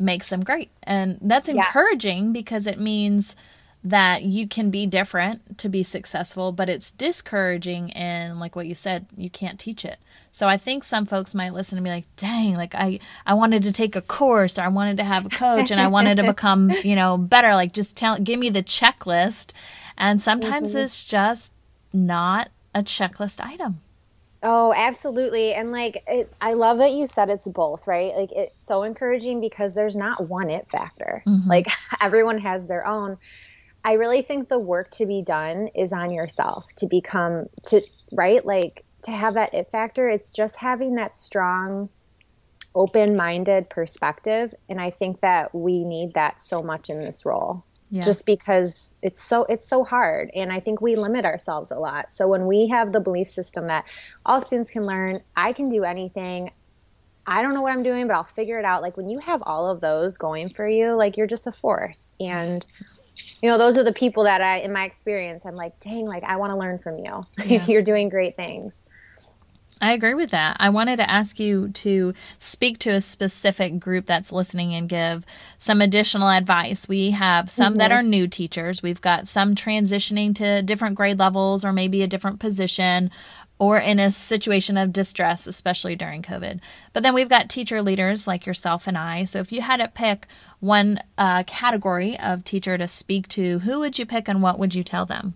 makes 0.05 0.29
them 0.29 0.45
great, 0.45 0.71
and 0.83 1.19
that's 1.21 1.49
encouraging 1.49 2.27
yes. 2.27 2.33
because 2.33 2.67
it 2.67 2.79
means 2.79 3.35
that 3.85 4.23
you 4.23 4.49
can 4.49 4.71
be 4.71 4.87
different 4.87 5.59
to 5.59 5.69
be 5.69 5.83
successful, 5.83 6.53
but 6.53 6.71
it's 6.71 6.91
discouraging 6.91 7.93
and 7.93 8.41
like 8.41 8.57
what 8.57 8.67
you 8.67 8.75
said, 8.75 9.05
you 9.15 9.29
can't 9.29 9.61
teach 9.61 9.85
it. 9.85 9.99
So 10.31 10.49
I 10.49 10.57
think 10.57 10.85
some 10.85 11.05
folks 11.05 11.35
might 11.35 11.53
listen 11.53 11.77
and 11.77 11.85
be 11.85 11.91
like, 11.91 12.07
dang, 12.17 12.55
like 12.55 12.75
I, 12.75 12.99
I 13.27 13.35
wanted 13.35 13.63
to 13.65 13.73
take 13.73 13.95
a 13.95 14.01
course 14.01 14.59
or 14.59 14.63
I 14.63 14.69
wanted 14.69 14.97
to 14.97 15.05
have 15.05 15.27
a 15.27 15.29
coach 15.29 15.71
and 15.71 15.79
I 15.79 15.89
wanted 15.89 16.17
to 16.17 16.23
become, 16.27 16.71
you 16.71 16.97
know, 16.97 17.19
better. 17.19 17.55
Like 17.55 17.75
just 17.75 17.95
tell, 17.95 18.19
give 18.19 18.41
me 18.41 18.49
the 18.49 18.63
checklist. 18.63 19.53
And 19.99 20.21
sometimes 20.21 20.71
mm-hmm. 20.71 20.85
it's 20.85 21.05
just 21.05 21.53
not 21.93 22.49
a 22.75 22.83
checklist 22.83 23.39
item. 23.39 23.83
Oh, 24.47 24.75
absolutely. 24.77 25.55
And 25.55 25.73
like, 25.73 26.05
it, 26.07 26.31
I 26.39 26.53
love 26.53 26.79
that 26.79 26.93
you 26.93 27.07
said 27.07 27.31
it's 27.31 27.49
both, 27.49 27.87
right? 27.87 28.15
Like, 28.15 28.31
it's 28.31 28.65
so 28.65 28.83
encouraging 28.83 29.41
because 29.41 29.75
there's 29.75 29.97
not 29.97 30.29
one 30.29 30.51
it 30.51 30.69
factor. 30.69 31.23
Mm-hmm. 31.27 31.49
Like, 31.49 31.67
everyone 32.01 32.39
has 32.39 32.69
their 32.69 32.87
own. 32.87 33.17
I 33.85 33.95
really 33.95 34.21
think 34.21 34.49
the 34.49 34.59
work 34.59 34.91
to 34.93 35.07
be 35.07 35.23
done 35.23 35.69
is 35.75 35.93
on 35.95 36.11
yourself 36.11 36.67
to 36.77 36.87
become 36.87 37.47
to 37.65 37.83
right 38.13 38.45
like 38.45 38.85
to 39.03 39.11
have 39.11 39.35
that 39.35 39.53
it 39.53 39.71
factor 39.71 40.09
it's 40.09 40.31
just 40.31 40.57
having 40.57 40.95
that 40.95 41.17
strong 41.17 41.91
open-minded 42.75 43.69
perspective 43.69 44.55
and 44.69 44.81
I 44.81 44.91
think 44.91 45.21
that 45.21 45.55
we 45.55 45.85
need 45.85 46.15
that 46.15 46.41
so 46.41 46.63
much 46.63 46.89
in 46.89 46.99
this 46.99 47.27
role 47.27 47.65
yeah. 47.95 48.03
just 48.03 48.27
because 48.27 48.97
it's 49.03 49.23
so 49.23 49.45
it's 49.45 49.67
so 49.67 49.85
hard 49.85 50.31
and 50.35 50.53
I 50.53 50.59
think 50.59 50.81
we 50.81 50.97
limit 50.97 51.25
ourselves 51.25 51.71
a 51.71 51.79
lot 51.79 52.13
so 52.13 52.27
when 52.27 52.47
we 52.47 52.67
have 52.69 52.93
the 52.93 52.99
belief 52.99 53.29
system 53.29 53.69
that 53.69 53.85
all 54.27 54.41
students 54.41 54.69
can 54.69 54.85
learn 54.85 55.21
I 55.37 55.53
can 55.53 55.69
do 55.69 55.85
anything 55.85 56.51
I 57.27 57.41
don't 57.41 57.55
know 57.55 57.63
what 57.63 57.73
I'm 57.73 57.83
doing, 57.83 58.07
but 58.07 58.17
I'll 58.17 58.25
figure 58.25 58.59
it 58.59 58.67
out. 58.67 58.83
Like 58.83 58.99
when 58.99 59.09
you 59.09 59.19
have 59.21 59.43
all 59.47 59.71
of 59.71 59.81
those 59.81 60.19
going 60.19 60.51
for 60.51 60.69
you, 60.69 60.93
like 60.93 61.17
you're 61.17 61.27
just 61.27 61.47
a 61.47 61.53
force. 61.53 62.15
And 62.21 62.67
you 63.41 63.49
know, 63.49 63.57
those 63.57 63.79
are 63.79 63.83
the 63.83 63.95
people 63.95 64.25
that 64.25 64.43
I, 64.43 64.59
in 64.59 64.75
my 64.75 64.85
experience, 64.85 65.47
I'm 65.47 65.55
like, 65.55 65.79
dang, 65.81 66.05
like 66.05 66.23
I 66.23 66.37
want 66.37 66.51
to 66.53 66.57
learn 66.59 66.79
from 66.79 66.99
you. 66.99 67.25
Yeah. 67.47 67.65
You're 67.67 67.83
doing 67.83 68.11
great 68.11 68.37
things. 68.37 68.85
I 69.81 69.93
agree 69.93 70.15
with 70.15 70.31
that. 70.31 70.57
I 70.61 70.71
wanted 70.71 70.97
to 70.97 71.11
ask 71.11 71.41
you 71.41 71.69
to 71.69 72.15
speak 72.39 72.79
to 72.81 72.91
a 72.91 73.01
specific 73.01 73.81
group 73.81 74.07
that's 74.07 74.33
listening 74.33 74.75
and 74.75 74.89
give 74.89 75.27
some 75.59 75.81
additional 75.81 76.29
advice. 76.29 76.89
We 76.89 77.11
have 77.11 77.51
some 77.51 77.73
mm-hmm. 77.73 77.79
that 77.79 77.93
are 77.93 78.03
new 78.03 78.29
teachers. 78.29 78.83
We've 78.83 79.01
got 79.01 79.29
some 79.29 79.55
transitioning 79.55 80.35
to 80.37 80.63
different 80.63 80.95
grade 80.95 81.19
levels 81.19 81.65
or 81.65 81.73
maybe 81.73 82.03
a 82.03 82.07
different 82.07 82.39
position 82.39 83.11
or 83.59 83.79
in 83.79 83.99
a 83.99 84.11
situation 84.11 84.77
of 84.77 84.93
distress, 84.93 85.47
especially 85.47 85.97
during 85.97 86.23
COVID. 86.23 86.61
But 86.93 87.03
then 87.03 87.15
we've 87.15 87.29
got 87.29 87.49
teacher 87.49 87.83
leaders 87.83 88.27
like 88.27 88.47
yourself 88.47 88.87
and 88.87 88.99
I. 88.99 89.25
So 89.25 89.39
if 89.39 89.53
you 89.53 89.61
had 89.61 89.79
to 89.79 89.89
pick 89.89 90.27
one 90.61 91.01
uh, 91.17 91.45
category 91.45 92.19
of 92.19 92.45
teacher 92.45 92.77
to 92.77 92.89
speak 92.89 93.29
to, 93.29 93.61
who 93.61 93.81
would 93.81 93.99
you 93.99 94.07
pick 94.07 94.29
and 94.29 94.43
what 94.43 94.59
would 94.59 94.75
you 94.75 94.83
tell 94.83 95.07
them? 95.07 95.35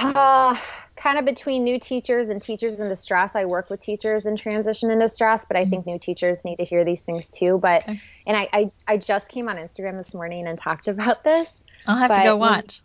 Uh, 0.00 0.56
kind 1.02 1.18
of 1.18 1.24
between 1.24 1.64
new 1.64 1.80
teachers 1.80 2.28
and 2.28 2.40
teachers 2.40 2.78
in 2.78 2.88
distress. 2.88 3.34
I 3.34 3.44
work 3.44 3.70
with 3.70 3.80
teachers 3.80 4.24
in 4.24 4.36
transition 4.36 4.90
and 4.90 5.00
distress, 5.00 5.44
but 5.44 5.56
I 5.56 5.62
mm-hmm. 5.62 5.70
think 5.70 5.86
new 5.86 5.98
teachers 5.98 6.44
need 6.44 6.56
to 6.56 6.64
hear 6.64 6.84
these 6.84 7.02
things 7.02 7.28
too. 7.28 7.58
But 7.58 7.82
okay. 7.82 8.00
and 8.26 8.36
I, 8.36 8.48
I 8.52 8.70
I 8.86 8.96
just 8.98 9.28
came 9.28 9.48
on 9.48 9.56
Instagram 9.56 9.98
this 9.98 10.14
morning 10.14 10.46
and 10.46 10.56
talked 10.56 10.86
about 10.88 11.24
this. 11.24 11.64
I'll 11.86 11.96
have 11.96 12.14
to 12.14 12.22
go 12.22 12.36
watch. 12.36 12.82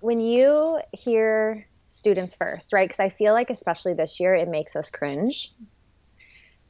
When, 0.00 0.18
when 0.18 0.26
you 0.26 0.80
hear 0.92 1.66
students 1.88 2.36
first, 2.36 2.72
right? 2.72 2.88
Because 2.88 3.00
I 3.00 3.08
feel 3.08 3.32
like, 3.32 3.50
especially 3.50 3.94
this 3.94 4.20
year, 4.20 4.34
it 4.34 4.48
makes 4.48 4.76
us 4.76 4.90
cringe. 4.90 5.52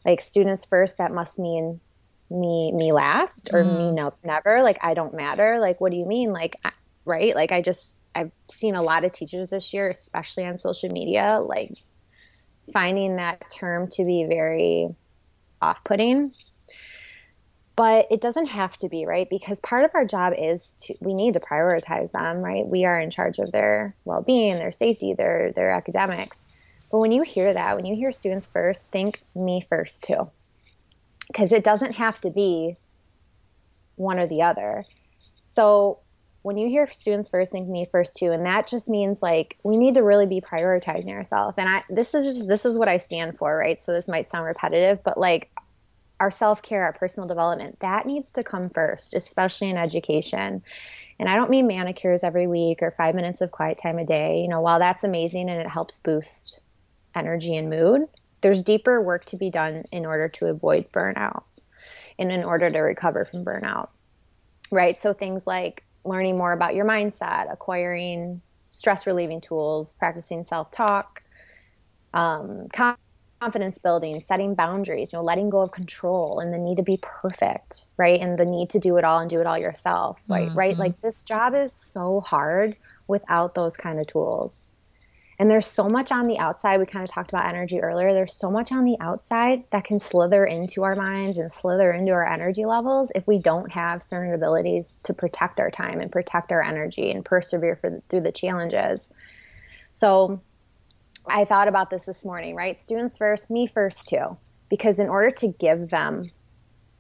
Like 0.07 0.21
students 0.21 0.65
first, 0.65 0.99
that 0.99 1.13
must 1.13 1.39
mean 1.39 1.81
me 2.31 2.73
me 2.73 2.93
last 2.93 3.51
or 3.53 3.63
mm. 3.63 3.77
me 3.77 3.93
no 3.93 4.15
never. 4.25 4.63
Like 4.63 4.79
I 4.83 4.95
don't 4.95 5.13
matter. 5.13 5.59
Like 5.61 5.83
what 5.83 5.93
do 5.93 5.99
you 5.99 6.07
mean? 6.07 6.33
Like 6.33 6.57
right? 7.05 7.37
Like 7.37 7.53
I 7.53 7.61
just 7.61 8.02
I've 8.15 8.33
seen 8.51 8.75
a 8.75 8.83
lot 8.83 9.05
of 9.05 9.13
teachers 9.13 9.51
this 9.51 9.73
year, 9.73 9.89
especially 9.89 10.45
on 10.45 10.59
social 10.59 10.91
media, 10.91 11.41
like 11.45 11.73
finding 12.73 13.17
that 13.17 13.51
term 13.51 13.89
to 13.93 14.05
be 14.05 14.27
very 14.29 14.95
off-putting. 15.61 16.35
But 17.75 18.09
it 18.11 18.21
doesn't 18.21 18.47
have 18.47 18.77
to 18.79 18.89
be 18.89 19.07
right? 19.07 19.29
Because 19.29 19.59
part 19.61 19.85
of 19.85 19.93
our 19.95 20.05
job 20.05 20.35
is 20.37 20.77
to 20.83 20.95
we 21.01 21.15
need 21.15 21.35
to 21.35 21.41
prioritize 21.41 22.13
them 22.13 22.39
right? 22.39 22.67
We 22.67 22.85
are 22.85 23.01
in 23.01 23.11
charge 23.11 23.39
of 23.39 23.51
their 23.51 23.95
well-being 24.05 24.57
their 24.57 24.73
safety 24.73 25.15
their 25.15 25.53
their 25.53 25.71
academics. 25.71 26.45
But 26.91 26.99
when 26.99 27.13
you 27.13 27.23
hear 27.23 27.55
that 27.55 27.77
when 27.77 27.87
you 27.87 27.97
hear 27.97 28.13
students 28.13 28.51
first 28.51 28.91
think 28.91 29.23
me 29.35 29.65
first 29.69 30.05
too. 30.05 30.31
Because 31.29 31.53
it 31.53 31.65
doesn't 31.65 31.95
have 31.95 32.21
to 32.21 32.31
be 32.31 32.77
one 33.97 34.19
or 34.19 34.27
the 34.27 34.43
other. 34.43 34.85
So 35.47 36.01
when 36.43 36.57
you 36.57 36.69
hear 36.69 36.87
students 36.87 37.29
first 37.29 37.53
think 37.53 37.69
me 37.69 37.87
first 37.91 38.17
too 38.17 38.33
and 38.33 38.47
that 38.47 38.67
just 38.67 38.89
means 38.89 39.23
like 39.23 39.57
we 39.63 39.77
need 39.77 39.95
to 39.95 40.03
really 40.03 40.27
be 40.27 40.41
prioritizing 40.41 41.13
ourselves 41.13 41.55
and 41.57 41.69
i 41.69 41.83
this 41.89 42.15
is 42.15 42.25
just 42.25 42.49
this 42.49 42.65
is 42.65 42.77
what 42.77 42.89
i 42.89 42.97
stand 42.97 43.37
for 43.37 43.57
right 43.57 43.81
so 43.81 43.93
this 43.93 44.09
might 44.09 44.29
sound 44.29 44.45
repetitive 44.45 45.03
but 45.05 45.17
like 45.17 45.51
our 46.23 46.31
self 46.31 46.63
care, 46.63 46.85
our 46.85 46.93
personal 46.93 47.27
development, 47.27 47.81
that 47.81 48.07
needs 48.07 48.31
to 48.31 48.45
come 48.45 48.71
first, 48.71 49.13
especially 49.13 49.71
in 49.71 49.77
education. 49.77 50.63
And 51.19 51.29
I 51.29 51.35
don't 51.35 51.51
mean 51.51 51.67
manicures 51.67 52.23
every 52.23 52.47
week 52.47 52.79
or 52.81 52.93
five 52.93 53.17
minutes 53.17 53.41
of 53.41 53.51
quiet 53.51 53.79
time 53.83 53.99
a 53.99 54.05
day. 54.05 54.41
You 54.41 54.47
know, 54.47 54.61
while 54.61 54.79
that's 54.79 55.03
amazing 55.03 55.51
and 55.51 55.61
it 55.61 55.67
helps 55.67 55.99
boost 55.99 56.61
energy 57.13 57.57
and 57.57 57.69
mood, 57.69 58.03
there's 58.41 58.63
deeper 58.63 59.03
work 59.03 59.25
to 59.27 59.37
be 59.37 59.51
done 59.51 59.85
in 59.91 60.07
order 60.07 60.29
to 60.29 60.47
avoid 60.47 60.93
burnout 60.93 61.43
and 62.21 62.31
in 62.31 62.45
order 62.45 62.71
to 62.71 62.79
recover 62.79 63.25
from 63.25 63.45
burnout. 63.45 63.89
Right? 64.71 65.01
So 65.01 65.13
things 65.13 65.45
like 65.45 65.83
learning 66.05 66.37
more 66.37 66.53
about 66.53 66.75
your 66.75 66.85
mindset, 66.85 67.53
acquiring 67.53 68.43
stress 68.69 69.07
relieving 69.07 69.41
tools, 69.41 69.95
practicing 69.95 70.45
self 70.45 70.71
talk, 70.71 71.23
um, 72.15 72.69
confidence 73.41 73.79
building, 73.79 74.23
setting 74.27 74.55
boundaries, 74.55 75.13
you 75.13 75.19
know, 75.19 75.25
letting 75.25 75.51
go 75.51 75.61
of 75.61 75.73
control 75.73 76.41
and 76.41 76.55
the 76.55 76.59
need 76.59 76.77
to 76.77 76.83
be 76.83 76.99
perfect, 77.03 77.87
right? 77.97 78.21
And 78.21 78.39
the 78.39 78.45
need 78.45 78.71
to 78.71 78.79
do 78.79 78.97
it 78.99 79.05
all 79.05 79.19
and 79.19 79.29
do 79.29 79.41
it 79.41 79.47
all 79.47 79.59
yourself, 79.59 80.23
right? 80.29 80.49
Mm-hmm. 80.49 80.59
Right? 80.59 80.79
Like 80.79 81.01
this 81.01 81.23
job 81.23 81.55
is 81.55 81.73
so 81.73 82.21
hard 82.21 82.79
without 83.09 83.55
those 83.55 83.77
kind 83.77 83.99
of 83.99 84.07
tools. 84.07 84.69
And 85.43 85.51
there's 85.51 85.67
so 85.67 85.89
much 85.89 86.13
on 86.13 86.27
the 86.27 86.39
outside. 86.39 86.79
We 86.79 86.87
kind 86.87 87.03
of 87.03 87.11
talked 87.11 87.33
about 87.33 87.47
energy 87.47 87.81
earlier. 87.81 88.15
There's 88.15 88.33
so 88.33 88.49
much 88.49 88.71
on 88.71 88.85
the 88.85 88.97
outside 89.01 89.65
that 89.71 89.83
can 89.83 89.99
slither 89.99 90.45
into 90.45 90.85
our 90.85 90.95
minds 90.95 91.37
and 91.37 91.51
slither 91.51 91.91
into 91.91 92.13
our 92.13 92.25
energy 92.25 92.65
levels 92.65 93.11
if 93.17 93.27
we 93.27 93.41
don't 93.41 93.73
have 93.73 94.05
certain 94.05 94.35
abilities 94.35 94.97
to 95.03 95.15
protect 95.15 95.59
our 95.59 95.69
time 95.69 95.99
and 95.99 96.13
protect 96.13 96.53
our 96.53 96.63
energy 96.63 97.11
and 97.11 97.25
persevere 97.25 97.77
through 98.09 98.21
the 98.21 98.31
challenges. 98.31 99.11
So 99.93 100.41
I 101.27 101.45
thought 101.45 101.67
about 101.67 101.91
this 101.91 102.05
this 102.05 102.25
morning, 102.25 102.55
right? 102.55 102.79
Students 102.79 103.19
first, 103.19 103.51
me 103.51 103.67
first 103.67 104.07
too. 104.11 104.37
Because 104.69 105.01
in 105.01 105.09
order 105.09 105.33
to 105.33 105.49
give 105.49 105.91
them 105.91 106.23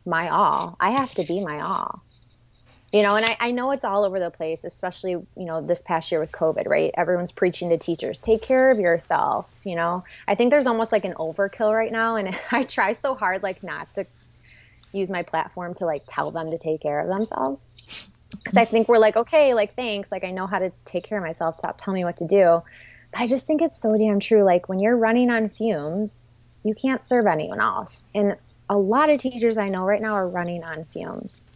my 0.05 0.31
all, 0.31 0.77
I 0.81 0.91
have 0.91 1.15
to 1.15 1.23
be 1.23 1.45
my 1.45 1.61
all. 1.61 2.03
You 2.93 3.03
know, 3.03 3.17
and 3.17 3.25
I, 3.25 3.37
I 3.41 3.51
know 3.53 3.71
it's 3.71 3.85
all 3.85 4.05
over 4.05 4.21
the 4.21 4.31
place, 4.31 4.65
especially, 4.65 5.13
you 5.13 5.27
know, 5.37 5.63
this 5.63 5.81
past 5.81 6.13
year 6.13 6.21
with 6.21 6.31
COVID, 6.31 6.69
right? 6.69 6.93
Everyone's 6.95 7.33
preaching 7.33 7.71
to 7.71 7.79
teachers, 7.79 8.21
take 8.21 8.43
care 8.43 8.71
of 8.71 8.79
yourself. 8.79 9.51
You 9.65 9.77
know, 9.77 10.05
I 10.29 10.35
think 10.35 10.51
there's 10.51 10.67
almost 10.67 10.93
like 10.93 11.07
an 11.07 11.15
overkill 11.15 11.75
right 11.75 11.91
now. 11.91 12.17
And 12.17 12.37
I 12.53 12.63
try 12.63 12.93
so 12.93 13.15
hard, 13.15 13.43
like, 13.43 13.63
not 13.63 13.93
to 13.95 14.07
use 14.93 15.09
my 15.09 15.23
platform 15.23 15.73
to 15.73 15.87
like 15.87 16.03
tell 16.07 16.31
them 16.31 16.51
to 16.51 16.59
take 16.59 16.83
care 16.83 17.01
of 17.01 17.09
themselves. 17.09 17.67
Because 18.31 18.59
I 18.59 18.67
think 18.67 18.89
we're 18.89 18.99
like, 18.99 19.17
okay, 19.17 19.55
like, 19.55 19.75
thanks. 19.75 20.13
Like, 20.13 20.25
I 20.25 20.31
know 20.31 20.47
how 20.47 20.59
to 20.59 20.71
take 20.85 21.05
care 21.05 21.17
of 21.17 21.25
myself. 21.25 21.59
Stop 21.59 21.79
telling 21.79 22.01
me 22.01 22.05
what 22.05 22.19
to 22.19 22.27
do 22.27 22.61
but 23.13 23.21
I 23.21 23.27
just 23.27 23.47
think 23.47 23.63
it's 23.63 23.81
so 23.81 23.97
damn 23.97 24.19
true. 24.19 24.43
Like 24.43 24.69
when 24.69 24.81
you're 24.81 24.97
running 24.97 25.31
on 25.31 25.51
fumes, 25.51 26.33
you 26.65 26.75
can't 26.75 27.05
serve 27.05 27.27
anyone 27.27 27.61
else. 27.61 28.07
And 28.15 28.37
a 28.69 28.77
lot 28.77 29.11
of 29.11 29.21
teachers 29.21 29.59
I 29.59 29.69
know 29.69 29.85
right 29.85 30.01
now 30.01 30.15
are 30.15 30.29
running 30.29 30.65
on 30.65 30.85
fumes. 30.87 31.47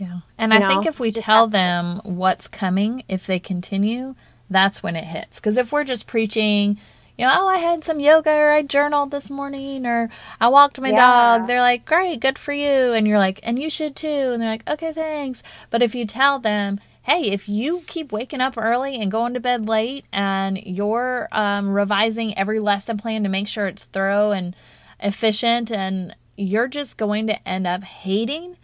Yeah. 0.00 0.20
And 0.38 0.52
you 0.52 0.58
I 0.58 0.60
know? 0.62 0.68
think 0.68 0.86
if 0.86 0.98
we 0.98 1.12
tell 1.12 1.46
them 1.46 2.00
what's 2.04 2.48
coming, 2.48 3.04
if 3.06 3.26
they 3.26 3.38
continue, 3.38 4.14
that's 4.48 4.82
when 4.82 4.96
it 4.96 5.04
hits. 5.04 5.38
Because 5.38 5.58
if 5.58 5.70
we're 5.70 5.84
just 5.84 6.06
preaching, 6.06 6.78
you 7.18 7.26
know, 7.26 7.34
oh, 7.36 7.46
I 7.46 7.58
had 7.58 7.84
some 7.84 8.00
yoga 8.00 8.30
or 8.30 8.50
I 8.50 8.62
journaled 8.62 9.10
this 9.10 9.30
morning 9.30 9.84
or 9.84 10.08
I 10.40 10.48
walked 10.48 10.80
my 10.80 10.88
yeah. 10.88 10.96
dog, 10.96 11.46
they're 11.46 11.60
like, 11.60 11.84
great, 11.84 12.20
good 12.20 12.38
for 12.38 12.54
you. 12.54 12.94
And 12.94 13.06
you're 13.06 13.18
like, 13.18 13.40
and 13.42 13.58
you 13.58 13.68
should 13.68 13.94
too. 13.94 14.08
And 14.08 14.40
they're 14.40 14.48
like, 14.48 14.68
okay, 14.68 14.90
thanks. 14.94 15.42
But 15.68 15.82
if 15.82 15.94
you 15.94 16.06
tell 16.06 16.38
them, 16.38 16.80
hey, 17.02 17.30
if 17.30 17.46
you 17.46 17.82
keep 17.86 18.10
waking 18.10 18.40
up 18.40 18.56
early 18.56 18.96
and 18.96 19.10
going 19.10 19.34
to 19.34 19.40
bed 19.40 19.68
late 19.68 20.06
and 20.14 20.56
you're 20.64 21.28
um, 21.30 21.68
revising 21.68 22.36
every 22.38 22.58
lesson 22.58 22.96
plan 22.96 23.22
to 23.24 23.28
make 23.28 23.48
sure 23.48 23.66
it's 23.66 23.84
thorough 23.84 24.30
and 24.30 24.56
efficient, 24.98 25.70
and 25.70 26.16
you're 26.38 26.68
just 26.68 26.96
going 26.96 27.26
to 27.26 27.46
end 27.48 27.66
up 27.66 27.84
hating 27.84 28.56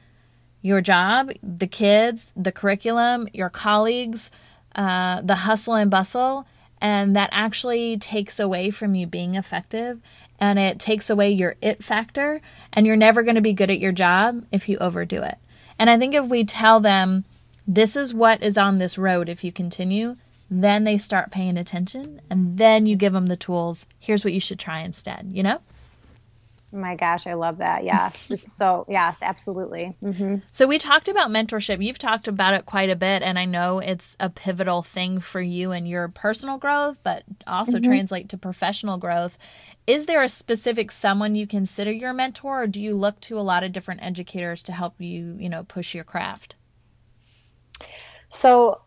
your 0.66 0.81
job, 0.81 1.31
the 1.42 1.68
kids, 1.68 2.33
the 2.37 2.50
curriculum, 2.50 3.29
your 3.33 3.48
colleagues, 3.48 4.33
uh, 4.74 5.20
the 5.22 5.37
hustle 5.37 5.74
and 5.74 5.90
bustle, 5.90 6.44
and 6.81 7.14
that 7.14 7.31
actually 7.33 7.96
takes 7.98 8.40
away 8.40 8.70
from 8.70 8.96
you 8.96 9.07
being 9.07 9.37
effective 9.37 10.00
and 10.40 10.59
it 10.59 10.79
takes 10.79 11.09
away 11.09 11.31
your 11.31 11.55
it 11.62 11.83
factor, 11.83 12.42
and 12.72 12.87
you're 12.87 12.96
never 12.96 13.22
going 13.22 13.37
to 13.37 13.40
be 13.40 13.55
good 13.55 13.70
at 13.70 13.79
your 13.79 13.92
job 13.92 14.44
if 14.52 14.68
you 14.68 14.76
overdo 14.79 15.22
it. 15.22 15.38
And 15.79 15.88
I 15.88 15.98
think 15.98 16.14
if 16.14 16.26
we 16.26 16.44
tell 16.44 16.81
them, 16.81 17.24
this 17.66 17.96
is 17.96 18.12
what 18.12 18.42
is 18.42 18.59
on 18.59 18.76
this 18.76 18.98
road 18.98 19.29
if 19.29 19.42
you 19.42 19.50
continue, 19.50 20.16
then 20.50 20.85
they 20.85 20.98
start 20.98 21.31
paying 21.31 21.57
attention 21.57 22.20
and 22.29 22.59
then 22.59 22.87
you 22.87 22.96
give 22.96 23.12
them 23.12 23.26
the 23.26 23.37
tools. 23.37 23.87
Here's 23.98 24.24
what 24.24 24.35
you 24.35 24.40
should 24.40 24.59
try 24.59 24.81
instead, 24.81 25.31
you 25.33 25.42
know? 25.42 25.61
My 26.72 26.96
gosh, 26.96 27.26
I 27.26 27.35
love 27.35 27.59
that. 27.59 27.85
Yes. 27.85 28.33
So, 28.46 28.87
yes, 28.88 29.18
absolutely. 29.20 29.96
Mm-hmm. 30.02 30.37
So, 30.50 30.66
we 30.66 30.79
talked 30.79 31.09
about 31.09 31.31
mentorship. 31.31 31.85
You've 31.85 31.98
talked 31.98 32.26
about 32.26 32.55
it 32.55 32.64
quite 32.64 32.90
a 32.90 32.96
bit, 32.96 33.22
and 33.22 33.38
I 33.38 33.44
know 33.44 33.79
it's 33.79 34.16
a 34.18 34.31
pivotal 34.31 34.83
thing 34.83 35.20
for 35.20 35.40
you 35.40 35.72
and 35.72 35.87
your 35.87 36.09
personal 36.09 36.57
growth, 36.59 36.96
but 37.02 37.22
also 37.46 37.79
mm-hmm. 37.79 37.90
translate 37.90 38.29
to 38.31 38.38
professional 38.38 38.96
growth. 38.96 39.38
Is 39.87 40.07
there 40.07 40.22
a 40.22 40.29
specific 40.29 40.90
someone 40.90 41.35
you 41.35 41.46
consider 41.46 41.92
your 41.92 42.12
mentor, 42.12 42.62
or 42.62 42.66
do 42.66 42.81
you 42.81 42.94
look 42.94 43.20
to 43.22 43.38
a 43.38 43.42
lot 43.42 43.62
of 43.62 43.72
different 43.72 44.02
educators 44.02 44.62
to 44.64 44.72
help 44.72 44.94
you, 44.98 45.37
you 45.38 45.48
know, 45.48 45.64
push 45.64 45.94
your 45.94 46.05
craft? 46.05 46.57
So, 48.31 48.81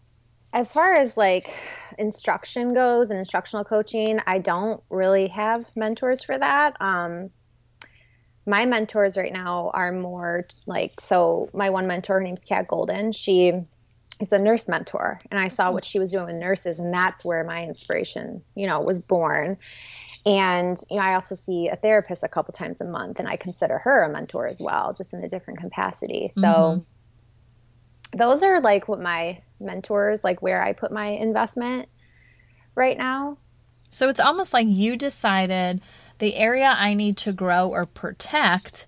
as 0.51 0.73
far 0.73 0.93
as 0.93 1.15
like 1.15 1.55
instruction 1.97 2.73
goes 2.73 3.11
and 3.11 3.19
instructional 3.19 3.63
coaching, 3.63 4.19
I 4.25 4.39
don't 4.39 4.81
really 4.89 5.27
have 5.27 5.69
mentors 5.75 6.23
for 6.23 6.37
that. 6.37 6.75
Um, 6.81 7.29
my 8.49 8.65
mentors 8.65 9.15
right 9.15 9.31
now 9.31 9.69
are 9.73 9.91
more 9.91 10.47
like 10.65 10.99
so. 10.99 11.49
My 11.53 11.69
one 11.69 11.87
mentor, 11.87 12.15
her 12.15 12.21
name's 12.21 12.39
Kat 12.39 12.67
Golden. 12.67 13.11
She 13.11 13.53
is 14.19 14.33
a 14.33 14.39
nurse 14.39 14.67
mentor, 14.67 15.19
and 15.29 15.39
I 15.39 15.49
saw 15.49 15.71
what 15.71 15.85
she 15.85 15.99
was 15.99 16.11
doing 16.11 16.25
with 16.25 16.35
nurses, 16.35 16.79
and 16.79 16.93
that's 16.93 17.23
where 17.23 17.43
my 17.43 17.63
inspiration, 17.63 18.41
you 18.55 18.65
know, 18.65 18.81
was 18.81 18.97
born. 18.97 19.57
And 20.25 20.81
you 20.89 20.97
know, 20.97 21.03
I 21.03 21.13
also 21.13 21.35
see 21.35 21.67
a 21.67 21.75
therapist 21.75 22.23
a 22.23 22.27
couple 22.27 22.51
times 22.53 22.81
a 22.81 22.85
month, 22.85 23.19
and 23.19 23.27
I 23.29 23.37
consider 23.37 23.77
her 23.77 24.03
a 24.03 24.09
mentor 24.09 24.47
as 24.47 24.59
well, 24.59 24.93
just 24.93 25.13
in 25.13 25.23
a 25.23 25.29
different 25.29 25.59
capacity. 25.59 26.27
So. 26.29 26.41
Mm-hmm 26.41 26.79
those 28.11 28.41
are 28.41 28.59
like 28.59 28.87
what 28.87 28.99
my 28.99 29.39
mentors 29.59 30.23
like 30.23 30.41
where 30.41 30.63
I 30.63 30.73
put 30.73 30.91
my 30.91 31.09
investment 31.09 31.87
right 32.73 32.97
now. 32.97 33.37
So 33.91 34.09
it's 34.09 34.19
almost 34.19 34.53
like 34.53 34.67
you 34.67 34.97
decided 34.97 35.81
the 36.19 36.35
area 36.35 36.75
I 36.77 36.93
need 36.93 37.17
to 37.17 37.33
grow 37.33 37.69
or 37.69 37.85
protect 37.85 38.85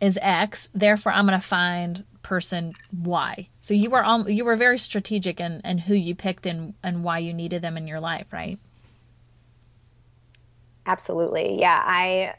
is 0.00 0.18
X, 0.20 0.68
therefore 0.74 1.12
I'm 1.12 1.26
going 1.26 1.40
to 1.40 1.46
find 1.46 2.04
person 2.22 2.74
Y. 2.92 3.48
So 3.60 3.74
you 3.74 3.90
were 3.90 4.04
um, 4.04 4.28
you 4.28 4.44
were 4.44 4.56
very 4.56 4.78
strategic 4.78 5.40
in, 5.40 5.60
in 5.64 5.78
who 5.78 5.94
you 5.94 6.14
picked 6.14 6.46
and 6.46 6.74
and 6.82 7.02
why 7.02 7.18
you 7.18 7.32
needed 7.32 7.62
them 7.62 7.76
in 7.76 7.86
your 7.86 8.00
life, 8.00 8.26
right? 8.32 8.58
Absolutely. 10.86 11.60
Yeah, 11.60 11.80
I 11.84 12.34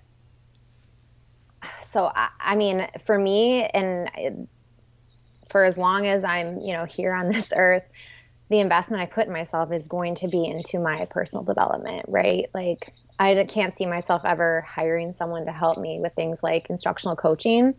so 1.82 2.12
I, 2.14 2.30
I 2.40 2.56
mean 2.56 2.88
for 3.06 3.18
me 3.18 3.64
and 3.66 4.48
for 5.50 5.64
as 5.64 5.78
long 5.78 6.08
as 6.08 6.24
I'm, 6.24 6.60
you 6.62 6.74
know, 6.74 6.86
here 6.86 7.14
on 7.14 7.30
this 7.30 7.54
earth, 7.56 7.84
the 8.50 8.60
investment 8.60 9.02
I 9.02 9.06
put 9.06 9.28
in 9.28 9.34
myself 9.34 9.72
is 9.72 9.88
going 9.88 10.16
to 10.16 10.28
be 10.28 10.46
into 10.46 10.80
my 10.80 11.06
personal 11.06 11.44
development, 11.44 12.06
right? 12.08 12.46
Like 12.54 12.94
I 13.20 13.44
can't 13.46 13.76
see 13.76 13.86
myself 13.86 14.24
ever 14.26 14.62
hiring 14.62 15.12
someone 15.12 15.46
to 15.46 15.52
help 15.52 15.78
me 15.78 16.00
with 16.02 16.14
things 16.16 16.42
like 16.44 16.68
instructional 16.70 17.16
coaching. 17.16 17.74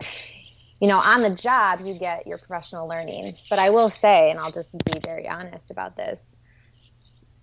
You 0.81 0.89
know, 0.89 0.99
on 0.99 1.23
the 1.23 1.31
job, 1.31 1.87
you 1.87 1.95
get 1.99 2.27
your 2.27 2.39
professional 2.39 2.89
learning. 2.89 3.37
But 3.51 3.59
I 3.59 3.71
will 3.71 3.91
say, 3.91 4.31
and 4.31 4.39
I'll 4.39 4.53
just 4.53 4.73
be 4.85 5.01
very 5.03 5.29
honest 5.29 5.71
about 5.71 5.97
this 5.97 6.35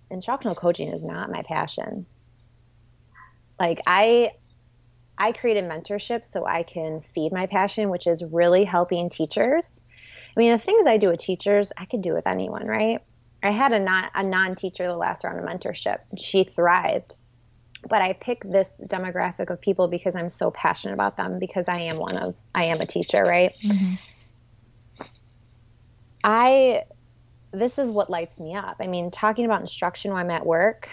instructional 0.09 0.55
coaching 0.55 0.89
is 0.89 1.03
not 1.03 1.31
my 1.31 1.43
passion. 1.43 2.07
Like, 3.59 3.81
I, 3.85 4.31
I 5.17 5.31
created 5.33 5.65
mentorship 5.65 6.25
so 6.25 6.45
I 6.45 6.63
can 6.63 7.01
feed 7.01 7.31
my 7.31 7.47
passion, 7.47 7.89
which 7.89 8.07
is 8.07 8.23
really 8.23 8.63
helping 8.63 9.09
teachers 9.09 9.79
I 10.35 10.39
mean, 10.39 10.51
the 10.51 10.57
things 10.57 10.87
I 10.87 10.97
do 10.97 11.09
with 11.09 11.19
teachers, 11.19 11.73
I 11.77 11.85
could 11.85 12.01
do 12.01 12.13
with 12.13 12.25
anyone, 12.27 12.65
right? 12.65 13.01
I 13.43 13.51
had 13.51 13.73
a 13.73 13.79
non 13.79 14.09
a 14.13 14.23
non 14.23 14.55
teacher 14.55 14.87
the 14.87 14.95
last 14.95 15.23
round 15.23 15.39
of 15.39 15.45
mentorship. 15.45 15.97
She 16.17 16.43
thrived, 16.43 17.15
but 17.87 18.01
I 18.01 18.13
pick 18.13 18.43
this 18.43 18.81
demographic 18.85 19.49
of 19.49 19.59
people 19.59 19.87
because 19.87 20.15
I'm 20.15 20.29
so 20.29 20.51
passionate 20.51 20.93
about 20.93 21.17
them 21.17 21.39
because 21.39 21.67
I 21.67 21.79
am 21.79 21.97
one 21.97 22.17
of 22.17 22.35
I 22.53 22.65
am 22.65 22.81
a 22.81 22.85
teacher, 22.85 23.23
right? 23.23 23.55
Mm-hmm. 23.59 23.95
I 26.23 26.83
this 27.51 27.77
is 27.77 27.91
what 27.91 28.09
lights 28.09 28.39
me 28.39 28.55
up. 28.55 28.77
I 28.79 28.87
mean, 28.87 29.11
talking 29.11 29.45
about 29.45 29.61
instruction 29.61 30.11
when 30.11 30.21
I'm 30.21 30.31
at 30.31 30.45
work, 30.45 30.87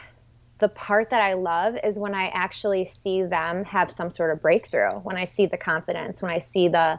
the 0.58 0.68
part 0.68 1.10
that 1.10 1.22
I 1.22 1.34
love 1.34 1.76
is 1.84 1.98
when 1.98 2.14
I 2.14 2.28
actually 2.28 2.84
see 2.84 3.22
them 3.22 3.64
have 3.64 3.90
some 3.90 4.10
sort 4.10 4.32
of 4.32 4.42
breakthrough, 4.42 4.90
when 4.90 5.16
I 5.16 5.24
see 5.24 5.46
the 5.46 5.56
confidence, 5.56 6.20
when 6.20 6.32
I 6.32 6.38
see 6.38 6.68
the 6.68 6.98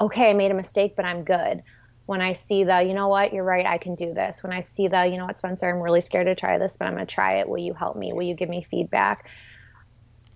okay, 0.00 0.30
I 0.30 0.34
made 0.34 0.50
a 0.50 0.54
mistake, 0.54 0.96
but 0.96 1.04
I'm 1.04 1.24
good. 1.24 1.62
When 2.06 2.20
I 2.20 2.32
see 2.32 2.64
the, 2.64 2.82
you 2.82 2.94
know 2.94 3.08
what, 3.08 3.32
you're 3.32 3.44
right, 3.44 3.64
I 3.64 3.78
can 3.78 3.94
do 3.94 4.12
this. 4.12 4.42
When 4.42 4.52
I 4.52 4.60
see 4.60 4.88
the, 4.88 5.06
you 5.06 5.16
know 5.16 5.26
what, 5.26 5.38
Spencer, 5.38 5.68
I'm 5.68 5.80
really 5.80 6.00
scared 6.00 6.26
to 6.26 6.34
try 6.34 6.58
this, 6.58 6.76
but 6.76 6.88
I'm 6.88 6.94
going 6.94 7.06
to 7.06 7.14
try 7.14 7.36
it. 7.38 7.48
Will 7.48 7.58
you 7.58 7.72
help 7.72 7.96
me? 7.96 8.12
Will 8.12 8.22
you 8.22 8.34
give 8.34 8.48
me 8.48 8.62
feedback? 8.62 9.28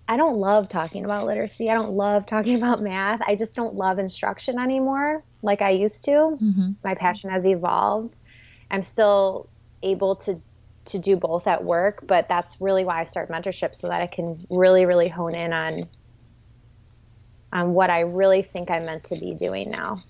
I 0.07 0.17
don't 0.17 0.37
love 0.37 0.69
talking 0.69 1.03
about 1.03 1.25
literacy. 1.25 1.69
I 1.69 1.73
don't 1.73 1.93
love 1.93 2.25
talking 2.25 2.55
about 2.61 2.81
math. 2.81 3.21
I 3.27 3.35
just 3.35 3.55
don't 3.55 3.75
love 3.75 3.99
instruction 3.99 4.59
anymore 4.59 5.23
like 5.41 5.61
I 5.61 5.71
used 5.71 6.05
to. 6.05 6.11
Mm-hmm. 6.11 6.71
My 6.83 6.95
passion 6.95 7.29
has 7.29 7.45
evolved. 7.45 8.17
I'm 8.69 8.83
still 8.83 9.49
able 9.83 10.15
to 10.17 10.41
to 10.85 10.99
do 10.99 11.15
both 11.15 11.47
at 11.47 11.63
work, 11.63 12.05
but 12.05 12.27
that's 12.29 12.61
really 12.61 12.85
why 12.85 13.01
I 13.01 13.05
start 13.05 13.31
mentorship 13.31 13.75
so 13.75 13.87
that 13.87 14.01
I 14.01 14.07
can 14.07 14.45
really 14.49 14.85
really 14.85 15.07
hone 15.07 15.33
in 15.33 15.51
on 15.51 15.89
on 17.51 17.73
what 17.73 17.89
I 17.89 18.01
really 18.01 18.43
think 18.43 18.69
I'm 18.69 18.85
meant 18.85 19.05
to 19.05 19.15
be 19.15 19.33
doing 19.33 19.71
now. 19.71 20.03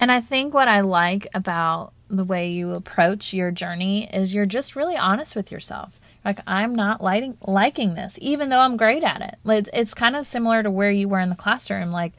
And 0.00 0.10
I 0.10 0.20
think 0.20 0.54
what 0.54 0.68
I 0.68 0.80
like 0.80 1.26
about 1.34 1.92
the 2.08 2.24
way 2.24 2.50
you 2.50 2.72
approach 2.72 3.32
your 3.32 3.50
journey 3.50 4.08
is 4.12 4.34
you're 4.34 4.46
just 4.46 4.76
really 4.76 4.96
honest 4.96 5.34
with 5.34 5.50
yourself. 5.50 6.00
Like 6.24 6.40
I'm 6.46 6.74
not 6.74 7.02
liking 7.02 7.36
liking 7.42 7.94
this, 7.94 8.18
even 8.20 8.48
though 8.48 8.60
I'm 8.60 8.76
great 8.76 9.02
at 9.02 9.20
it. 9.20 9.36
It's, 9.44 9.70
it's 9.72 9.94
kind 9.94 10.16
of 10.16 10.26
similar 10.26 10.62
to 10.62 10.70
where 10.70 10.90
you 10.90 11.08
were 11.08 11.20
in 11.20 11.28
the 11.28 11.34
classroom. 11.34 11.90
Like 11.90 12.12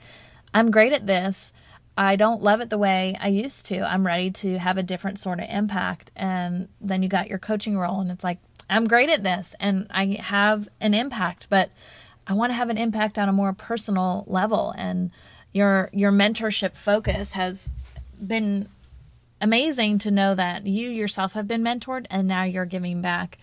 I'm 0.53 0.71
great 0.71 0.93
at 0.93 1.07
this. 1.07 1.53
I 1.97 2.17
don't 2.17 2.41
love 2.41 2.61
it 2.61 2.69
the 2.69 2.77
way 2.77 3.17
I 3.19 3.29
used 3.29 3.67
to. 3.67 3.79
I'm 3.79 4.05
ready 4.05 4.29
to 4.31 4.57
have 4.59 4.77
a 4.77 4.83
different 4.83 5.19
sort 5.19 5.39
of 5.39 5.45
impact. 5.49 6.11
And 6.15 6.67
then 6.81 7.01
you 7.01 7.09
got 7.09 7.29
your 7.29 7.39
coaching 7.39 7.77
role, 7.77 8.01
and 8.01 8.11
it's 8.11 8.23
like 8.23 8.39
I'm 8.69 8.87
great 8.87 9.09
at 9.09 9.23
this, 9.23 9.55
and 9.59 9.87
I 9.91 10.17
have 10.19 10.67
an 10.81 10.93
impact, 10.93 11.47
but 11.49 11.69
I 12.27 12.33
want 12.33 12.49
to 12.49 12.55
have 12.55 12.69
an 12.69 12.77
impact 12.77 13.17
on 13.17 13.29
a 13.29 13.33
more 13.33 13.53
personal 13.53 14.23
level 14.27 14.73
and 14.77 15.11
your 15.55 15.89
your 15.93 16.11
mentorship 16.11 16.75
focus 16.75 17.31
has 17.31 17.77
been 18.21 18.67
amazing 19.39 19.97
to 19.99 20.11
know 20.11 20.35
that 20.35 20.67
you 20.67 20.89
yourself 20.89 21.31
have 21.31 21.47
been 21.47 21.63
mentored 21.63 22.05
and 22.09 22.27
now 22.27 22.43
you're 22.43 22.65
giving 22.65 23.01
back. 23.01 23.37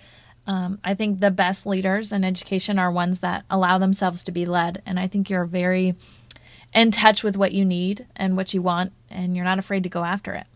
Um, 0.47 0.79
I 0.85 0.93
think 0.93 1.21
the 1.21 1.31
best 1.31 1.65
leaders 1.65 2.13
in 2.13 2.23
education 2.23 2.79
are 2.79 2.93
ones 2.93 3.21
that 3.21 3.45
allow 3.49 3.79
themselves 3.79 4.25
to 4.25 4.33
be 4.33 4.45
led, 4.45 4.83
and 4.85 5.01
I 5.01 5.07
think 5.07 5.31
you're 5.31 5.47
very 5.47 5.95
in 6.75 6.91
touch 6.91 7.23
with 7.23 7.37
what 7.37 7.53
you 7.53 7.65
need 7.65 8.07
and 8.15 8.37
what 8.37 8.53
you 8.53 8.61
want, 8.61 8.93
and 9.09 9.35
you're 9.35 9.45
not 9.45 9.59
afraid 9.59 9.85
to 9.85 9.89
go 9.89 10.05
after 10.05 10.35
it. 10.35 10.47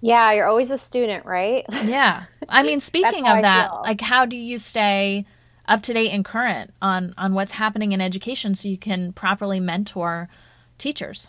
Yeah, 0.00 0.32
you're 0.32 0.46
always 0.46 0.70
a 0.70 0.78
student, 0.78 1.26
right? 1.26 1.64
Yeah. 1.84 2.24
I 2.48 2.62
mean, 2.62 2.80
speaking 2.92 3.26
of 3.26 3.40
that, 3.42 3.72
like, 3.82 4.00
how 4.00 4.24
do 4.24 4.36
you 4.36 4.58
stay? 4.58 5.26
Up 5.70 5.82
to 5.82 5.94
date 5.94 6.10
and 6.10 6.24
current 6.24 6.72
on 6.82 7.14
on 7.16 7.32
what's 7.32 7.52
happening 7.52 7.92
in 7.92 8.00
education 8.00 8.54
so 8.54 8.68
you 8.68 8.76
can 8.76 9.12
properly 9.12 9.60
mentor 9.60 10.28
teachers. 10.76 11.28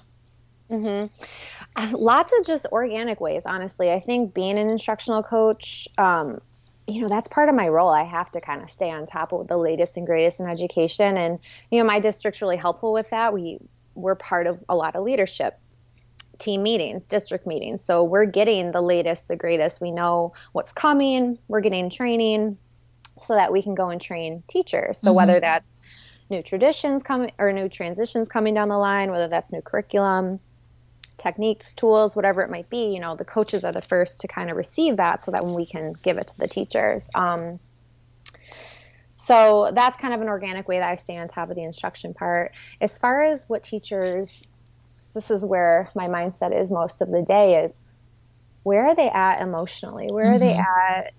Mm-hmm. 0.69 1.07
Uh, 1.75 1.97
lots 1.97 2.33
of 2.37 2.45
just 2.45 2.65
organic 2.71 3.21
ways 3.21 3.45
honestly. 3.45 3.91
I 3.91 3.99
think 3.99 4.33
being 4.33 4.57
an 4.57 4.67
instructional 4.69 5.23
coach 5.23 5.87
um, 5.97 6.41
you 6.87 7.01
know 7.01 7.07
that's 7.07 7.27
part 7.27 7.47
of 7.47 7.55
my 7.55 7.69
role. 7.69 7.89
I 7.89 8.03
have 8.03 8.31
to 8.31 8.41
kind 8.41 8.63
of 8.63 8.69
stay 8.69 8.89
on 8.89 9.05
top 9.05 9.31
of 9.31 9.47
the 9.47 9.57
latest 9.57 9.95
and 9.95 10.07
greatest 10.07 10.39
in 10.39 10.49
education 10.49 11.17
and 11.17 11.39
you 11.69 11.79
know 11.79 11.87
my 11.87 11.99
district's 11.99 12.41
really 12.41 12.57
helpful 12.57 12.91
with 12.91 13.11
that. 13.11 13.33
We 13.33 13.59
we're 13.93 14.15
part 14.15 14.47
of 14.47 14.59
a 14.67 14.75
lot 14.75 14.95
of 14.95 15.03
leadership 15.03 15.59
team 16.39 16.63
meetings 16.63 17.05
district 17.05 17.45
meetings. 17.45 17.83
So 17.83 18.03
we're 18.03 18.25
getting 18.25 18.71
the 18.71 18.81
latest 18.81 19.27
the 19.27 19.35
greatest. 19.35 19.79
We 19.79 19.91
know 19.91 20.33
what's 20.51 20.73
coming. 20.73 21.37
We're 21.47 21.61
getting 21.61 21.91
training 21.91 22.57
so 23.21 23.35
that 23.35 23.51
we 23.51 23.61
can 23.61 23.75
go 23.75 23.89
and 23.89 24.01
train 24.01 24.43
teachers. 24.47 24.99
So 24.99 25.07
mm-hmm. 25.07 25.17
whether 25.17 25.39
that's 25.39 25.79
new 26.29 26.41
traditions 26.41 27.03
coming 27.03 27.31
or 27.37 27.51
new 27.51 27.69
transitions 27.69 28.29
coming 28.29 28.53
down 28.53 28.69
the 28.69 28.77
line, 28.77 29.11
whether 29.11 29.27
that's 29.27 29.51
new 29.51 29.61
curriculum, 29.61 30.39
techniques, 31.17 31.73
tools, 31.73 32.15
whatever 32.15 32.41
it 32.41 32.49
might 32.49 32.69
be, 32.69 32.93
you 32.93 32.99
know, 32.99 33.15
the 33.15 33.25
coaches 33.25 33.63
are 33.63 33.71
the 33.71 33.81
first 33.81 34.21
to 34.21 34.27
kind 34.27 34.49
of 34.49 34.57
receive 34.57 34.97
that 34.97 35.21
so 35.21 35.31
that 35.31 35.45
when 35.45 35.53
we 35.53 35.65
can 35.65 35.93
give 36.01 36.17
it 36.17 36.27
to 36.27 36.37
the 36.37 36.47
teachers. 36.47 37.07
Um, 37.13 37.59
so 39.15 39.71
that's 39.71 39.97
kind 39.97 40.15
of 40.15 40.21
an 40.21 40.29
organic 40.29 40.67
way 40.67 40.79
that 40.79 40.89
I 40.89 40.95
stay 40.95 41.17
on 41.17 41.27
top 41.27 41.51
of 41.51 41.55
the 41.55 41.63
instruction 41.63 42.15
part. 42.15 42.53
As 42.79 42.97
far 42.97 43.23
as 43.23 43.47
what 43.47 43.61
teachers, 43.61 44.47
this 45.13 45.29
is 45.29 45.45
where 45.45 45.91
my 45.93 46.07
mindset 46.07 46.59
is 46.59 46.71
most 46.71 47.01
of 47.01 47.11
the 47.11 47.21
day 47.21 47.63
is 47.63 47.83
where 48.63 48.87
are 48.87 48.95
they 48.95 49.09
at 49.09 49.41
emotionally? 49.41 50.07
Where 50.09 50.25
mm-hmm. 50.25 50.35
are 50.35 50.39
they 50.39 50.53
mm-hmm. 50.53 50.99
at 50.99 51.13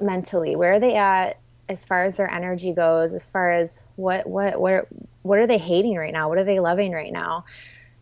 mentally? 0.00 0.56
Where 0.56 0.74
are 0.74 0.80
they 0.80 0.96
at 0.96 1.38
as 1.68 1.84
far 1.84 2.04
as 2.04 2.16
their 2.16 2.30
energy 2.30 2.72
goes? 2.72 3.14
As 3.14 3.28
far 3.28 3.52
as 3.52 3.82
what 3.96 4.26
what 4.26 4.60
what 4.60 4.88
what 5.22 5.38
are 5.38 5.46
they 5.46 5.58
hating 5.58 5.96
right 5.96 6.12
now? 6.12 6.28
What 6.28 6.38
are 6.38 6.44
they 6.44 6.60
loving 6.60 6.92
right 6.92 7.12
now? 7.12 7.44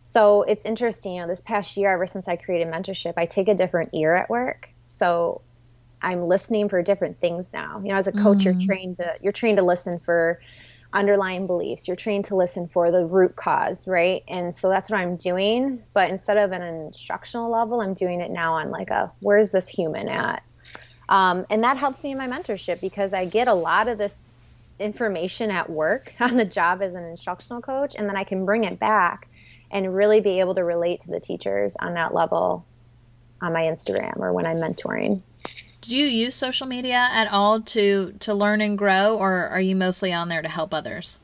So 0.03 0.43
it's 0.43 0.65
interesting, 0.65 1.15
you 1.15 1.21
know, 1.21 1.27
this 1.27 1.41
past 1.41 1.77
year, 1.77 1.91
ever 1.91 2.05
since 2.05 2.27
I 2.27 2.35
created 2.35 2.67
mentorship, 2.67 3.13
I 3.17 3.25
take 3.25 3.47
a 3.47 3.55
different 3.55 3.91
ear 3.93 4.13
at 4.15 4.29
work. 4.29 4.69
So 4.85 5.41
I'm 6.01 6.21
listening 6.21 6.69
for 6.69 6.81
different 6.83 7.19
things 7.19 7.51
now. 7.53 7.81
You 7.83 7.89
know, 7.89 7.95
as 7.95 8.07
a 8.07 8.11
coach, 8.11 8.39
mm-hmm. 8.39 8.59
you're 8.59 8.67
trained 8.67 8.97
to 8.97 9.15
you're 9.21 9.31
trained 9.31 9.57
to 9.57 9.63
listen 9.63 9.99
for 9.99 10.39
underlying 10.91 11.47
beliefs. 11.47 11.87
You're 11.87 11.95
trained 11.95 12.25
to 12.25 12.35
listen 12.35 12.67
for 12.67 12.91
the 12.91 13.05
root 13.05 13.35
cause, 13.35 13.87
right? 13.87 14.23
And 14.27 14.55
so 14.55 14.69
that's 14.69 14.91
what 14.91 14.99
I'm 14.99 15.15
doing. 15.15 15.81
But 15.93 16.09
instead 16.09 16.37
of 16.37 16.51
an 16.51 16.61
instructional 16.61 17.49
level, 17.49 17.81
I'm 17.81 17.93
doing 17.93 18.21
it 18.21 18.29
now 18.29 18.53
on 18.53 18.69
like 18.69 18.89
a 18.89 19.11
where's 19.21 19.51
this 19.51 19.67
human 19.67 20.09
at? 20.09 20.43
Um, 21.09 21.45
and 21.49 21.63
that 21.63 21.77
helps 21.77 22.03
me 22.03 22.11
in 22.11 22.17
my 22.17 22.27
mentorship 22.27 22.81
because 22.81 23.13
I 23.13 23.25
get 23.25 23.47
a 23.47 23.53
lot 23.53 23.87
of 23.87 23.97
this 23.97 24.27
information 24.79 25.51
at 25.51 25.69
work 25.69 26.13
on 26.19 26.37
the 26.37 26.45
job 26.45 26.81
as 26.81 26.95
an 26.95 27.03
instructional 27.03 27.61
coach, 27.61 27.95
and 27.97 28.07
then 28.07 28.17
I 28.17 28.23
can 28.23 28.45
bring 28.45 28.63
it 28.63 28.79
back 28.79 29.27
and 29.71 29.95
really 29.95 30.21
be 30.21 30.39
able 30.39 30.55
to 30.55 30.63
relate 30.63 31.01
to 31.01 31.11
the 31.11 31.19
teachers 31.19 31.75
on 31.79 31.95
that 31.95 32.13
level 32.13 32.65
on 33.41 33.53
my 33.53 33.63
Instagram 33.63 34.17
or 34.17 34.31
when 34.31 34.45
I'm 34.45 34.57
mentoring. 34.57 35.21
Do 35.81 35.97
you 35.97 36.05
use 36.05 36.33
social 36.33 36.65
media 36.65 37.09
at 37.11 37.29
all 37.29 37.61
to 37.61 38.13
to 38.19 38.33
learn 38.33 38.61
and 38.61 38.77
grow, 38.77 39.17
or 39.17 39.49
are 39.49 39.59
you 39.59 39.75
mostly 39.75 40.13
on 40.13 40.29
there 40.29 40.41
to 40.41 40.47
help 40.47 40.73
others? 40.73 41.19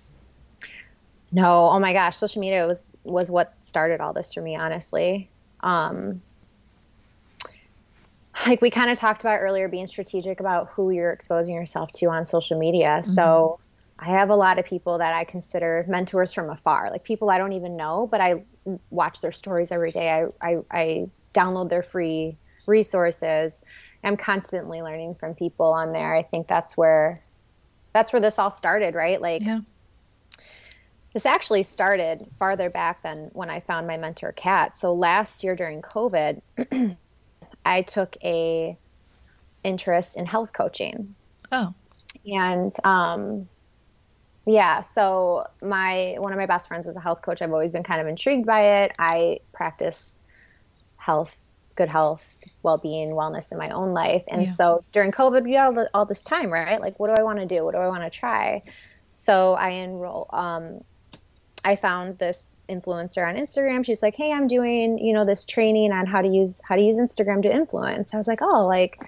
No, 1.32 1.70
oh 1.70 1.80
my 1.80 1.94
gosh, 1.94 2.18
social 2.18 2.42
media 2.42 2.66
was 2.66 2.86
was 3.04 3.32
what 3.32 3.54
started 3.62 4.02
all 4.02 4.12
this 4.12 4.34
for 4.34 4.42
me, 4.42 4.58
honestly. 4.58 5.30
Um, 5.62 6.22
like 8.46 8.62
we 8.62 8.70
kind 8.70 8.90
of 8.90 8.98
talked 8.98 9.22
about 9.22 9.38
earlier, 9.40 9.68
being 9.68 9.88
strategic 9.88 10.40
about 10.40 10.70
who 10.70 10.92
you're 10.92 11.12
exposing 11.12 11.56
yourself 11.56 11.92
to 11.94 12.08
on 12.08 12.26
social 12.26 12.58
media. 12.58 13.02
Mm-hmm. 13.02 13.14
So 13.14 13.60
I 13.98 14.08
have 14.08 14.30
a 14.30 14.36
lot 14.36 14.60
of 14.60 14.66
people 14.66 14.98
that 15.00 15.14
I 15.14 15.26
consider 15.26 15.86
mentors 15.88 16.34
from 16.34 16.50
afar, 16.50 16.90
like 16.90 17.04
people 17.04 17.30
I 17.30 17.38
don't 17.38 17.54
even 17.54 17.76
know, 17.76 18.08
but 18.10 18.22
I 18.22 18.44
watch 18.90 19.22
their 19.22 19.32
stories 19.32 19.72
every 19.72 19.92
day. 19.92 20.10
I, 20.10 20.26
I, 20.42 20.58
I 20.72 21.10
download 21.34 21.70
their 21.70 21.84
free 21.84 22.38
resources. 22.66 23.60
I'm 24.04 24.16
constantly 24.16 24.82
learning 24.82 25.16
from 25.16 25.36
people 25.36 25.68
on 25.68 25.92
there. 25.92 26.16
I 26.16 26.24
think 26.24 26.48
that's 26.48 26.78
where 26.78 27.22
that's 27.92 28.14
where 28.14 28.22
this 28.22 28.40
all 28.40 28.52
started, 28.52 28.96
right? 28.96 29.20
Like 29.20 29.44
yeah. 29.44 29.60
this 31.14 31.26
actually 31.26 31.64
started 31.64 32.26
farther 32.38 32.70
back 32.70 33.04
than 33.04 33.30
when 33.34 33.50
I 33.50 33.60
found 33.60 33.88
my 33.88 33.98
mentor 33.98 34.32
Kat. 34.32 34.78
So 34.78 34.94
last 34.94 35.44
year 35.44 35.56
during 35.56 35.82
COVID, 35.82 36.42
I 37.70 37.84
took 37.84 38.18
a 38.24 38.76
interest 39.64 40.18
in 40.18 40.26
health 40.26 40.52
coaching. 40.54 41.14
Oh. 41.52 41.74
And 42.26 42.74
um, 42.84 43.48
yeah, 44.46 44.82
so 44.82 45.46
my 45.62 46.16
one 46.18 46.34
of 46.34 46.40
my 46.40 46.48
best 46.48 46.68
friends 46.68 46.88
is 46.88 46.96
a 46.96 47.00
health 47.00 47.22
coach. 47.22 47.42
I've 47.42 47.52
always 47.52 47.72
been 47.72 47.84
kind 47.84 48.02
of 48.02 48.08
intrigued 48.08 48.48
by 48.48 48.84
it. 48.84 48.92
I 48.98 49.40
practice 49.54 50.20
health, 50.98 51.38
good 51.76 51.90
health, 51.90 52.24
well-being, 52.64 53.12
wellness 53.12 53.52
in 53.52 53.58
my 53.58 53.70
own 53.70 53.94
life. 53.94 54.24
And 54.28 54.44
yeah. 54.44 54.52
so 54.52 54.84
during 54.92 55.12
COVID, 55.12 55.44
we 55.44 55.54
had 55.54 55.78
all, 55.78 55.88
all 55.94 56.06
this 56.06 56.24
time, 56.24 56.50
right? 56.52 56.82
Like, 56.82 57.00
what 57.00 57.08
do 57.08 57.22
I 57.22 57.24
want 57.24 57.40
to 57.40 57.46
do? 57.46 57.64
What 57.64 57.74
do 57.74 57.80
I 57.80 57.88
want 57.88 58.04
to 58.04 58.10
try? 58.10 58.64
So 59.12 59.54
I 59.54 59.70
enroll. 59.70 60.28
Um, 60.32 60.82
I 61.64 61.76
found 61.76 62.18
this 62.18 62.56
influencer 62.70 63.28
on 63.28 63.36
Instagram. 63.36 63.86
She's 63.86 64.02
like, 64.02 64.16
"Hey, 64.16 64.32
I'm 64.32 64.48
doing, 64.48 64.98
you 65.00 65.14
know, 65.14 65.26
this 65.26 65.46
training 65.46 65.92
on 65.92 66.06
how 66.06 66.22
to 66.22 66.28
use 66.28 66.62
how 66.64 66.76
to 66.76 66.82
use 66.82 66.98
Instagram 66.98 67.42
to 67.44 67.54
influence." 67.54 68.14
I 68.14 68.18
was 68.18 68.28
like, 68.28 68.42
"Oh, 68.42 68.66
like 68.66 69.00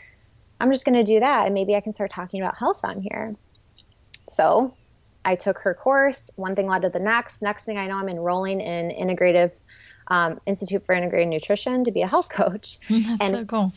I'm 0.59 0.71
just 0.71 0.85
going 0.85 0.97
to 0.97 1.03
do 1.03 1.19
that 1.19 1.45
and 1.45 1.53
maybe 1.53 1.75
I 1.75 1.81
can 1.81 1.93
start 1.93 2.11
talking 2.11 2.41
about 2.41 2.57
health 2.57 2.81
on 2.83 3.01
here." 3.01 3.35
So, 4.27 4.73
I 5.23 5.35
took 5.35 5.59
her 5.59 5.73
course. 5.73 6.31
One 6.35 6.55
thing 6.55 6.67
led 6.67 6.81
to 6.83 6.89
the 6.89 6.99
next. 6.99 7.41
Next 7.41 7.65
thing 7.65 7.77
I 7.77 7.87
know, 7.87 7.97
I'm 7.97 8.09
enrolling 8.09 8.61
in 8.61 8.89
integrative 8.89 9.51
um, 10.07 10.39
Institute 10.45 10.85
for 10.85 10.95
Integrative 10.95 11.29
Nutrition 11.29 11.83
to 11.85 11.91
be 11.91 12.01
a 12.01 12.07
health 12.07 12.29
coach. 12.29 12.79
That's 12.89 13.21
and 13.21 13.29
so 13.29 13.45
cool. 13.45 13.73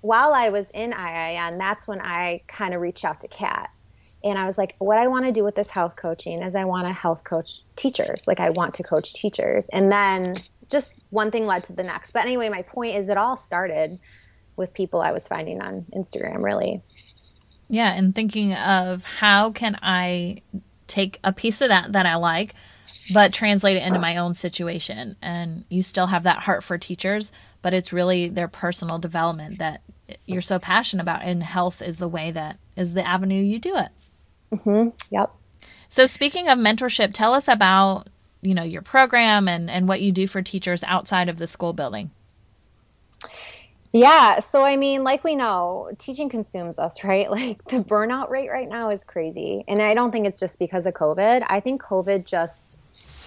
While 0.00 0.34
I 0.34 0.50
was 0.50 0.70
in 0.72 0.92
IIN, 0.92 1.58
that's 1.58 1.88
when 1.88 1.98
I 1.98 2.42
kind 2.46 2.74
of 2.74 2.82
reached 2.82 3.06
out 3.06 3.22
to 3.22 3.28
Kat 3.28 3.70
and 4.24 4.38
I 4.38 4.46
was 4.46 4.56
like, 4.56 4.74
what 4.78 4.98
I 4.98 5.06
want 5.06 5.26
to 5.26 5.32
do 5.32 5.44
with 5.44 5.54
this 5.54 5.68
health 5.68 5.96
coaching 5.96 6.42
is 6.42 6.54
I 6.54 6.64
want 6.64 6.86
to 6.86 6.92
health 6.92 7.24
coach 7.24 7.60
teachers. 7.76 8.26
Like 8.26 8.40
I 8.40 8.50
want 8.50 8.74
to 8.74 8.82
coach 8.82 9.12
teachers. 9.12 9.68
And 9.68 9.92
then 9.92 10.36
just 10.70 10.90
one 11.10 11.30
thing 11.30 11.46
led 11.46 11.64
to 11.64 11.74
the 11.74 11.82
next. 11.82 12.12
But 12.12 12.22
anyway, 12.22 12.48
my 12.48 12.62
point 12.62 12.96
is 12.96 13.10
it 13.10 13.18
all 13.18 13.36
started 13.36 14.00
with 14.56 14.72
people 14.72 15.00
I 15.02 15.12
was 15.12 15.28
finding 15.28 15.60
on 15.60 15.84
Instagram, 15.94 16.42
really. 16.42 16.82
Yeah, 17.68 17.92
and 17.92 18.14
thinking 18.14 18.54
of 18.54 19.04
how 19.04 19.52
can 19.52 19.78
I 19.82 20.42
take 20.86 21.20
a 21.22 21.32
piece 21.32 21.60
of 21.60 21.68
that 21.68 21.92
that 21.92 22.06
I 22.06 22.16
like, 22.16 22.54
but 23.12 23.32
translate 23.32 23.76
it 23.76 23.82
into 23.82 23.98
my 23.98 24.16
own 24.16 24.32
situation. 24.32 25.16
And 25.20 25.64
you 25.68 25.82
still 25.82 26.06
have 26.06 26.22
that 26.22 26.38
heart 26.38 26.64
for 26.64 26.78
teachers, 26.78 27.30
but 27.60 27.74
it's 27.74 27.92
really 27.92 28.28
their 28.28 28.48
personal 28.48 28.98
development 28.98 29.58
that 29.58 29.82
you're 30.26 30.42
so 30.42 30.58
passionate 30.58 31.02
about, 31.02 31.22
and 31.22 31.42
health 31.42 31.82
is 31.82 31.98
the 31.98 32.08
way 32.08 32.30
that 32.30 32.58
is 32.76 32.94
the 32.94 33.06
avenue 33.06 33.42
you 33.42 33.58
do 33.58 33.76
it. 33.76 33.88
Mm-hmm. 34.52 34.90
Yep. 35.10 35.30
So 35.88 36.06
speaking 36.06 36.48
of 36.48 36.58
mentorship, 36.58 37.12
tell 37.12 37.34
us 37.34 37.48
about 37.48 38.08
you 38.42 38.54
know 38.54 38.62
your 38.62 38.82
program 38.82 39.48
and 39.48 39.70
and 39.70 39.88
what 39.88 40.00
you 40.00 40.12
do 40.12 40.26
for 40.26 40.42
teachers 40.42 40.84
outside 40.84 41.28
of 41.28 41.38
the 41.38 41.46
school 41.46 41.72
building. 41.72 42.10
Yeah, 43.92 44.40
so 44.40 44.64
I 44.64 44.76
mean, 44.76 45.04
like 45.04 45.22
we 45.22 45.36
know, 45.36 45.88
teaching 45.98 46.28
consumes 46.28 46.80
us, 46.80 47.04
right? 47.04 47.30
Like 47.30 47.64
the 47.66 47.78
burnout 47.78 48.28
rate 48.28 48.50
right 48.50 48.68
now 48.68 48.90
is 48.90 49.04
crazy. 49.04 49.64
And 49.68 49.80
I 49.80 49.92
don't 49.92 50.10
think 50.10 50.26
it's 50.26 50.40
just 50.40 50.58
because 50.58 50.86
of 50.86 50.94
COVID. 50.94 51.46
I 51.48 51.60
think 51.60 51.80
COVID 51.80 52.26
just 52.26 52.80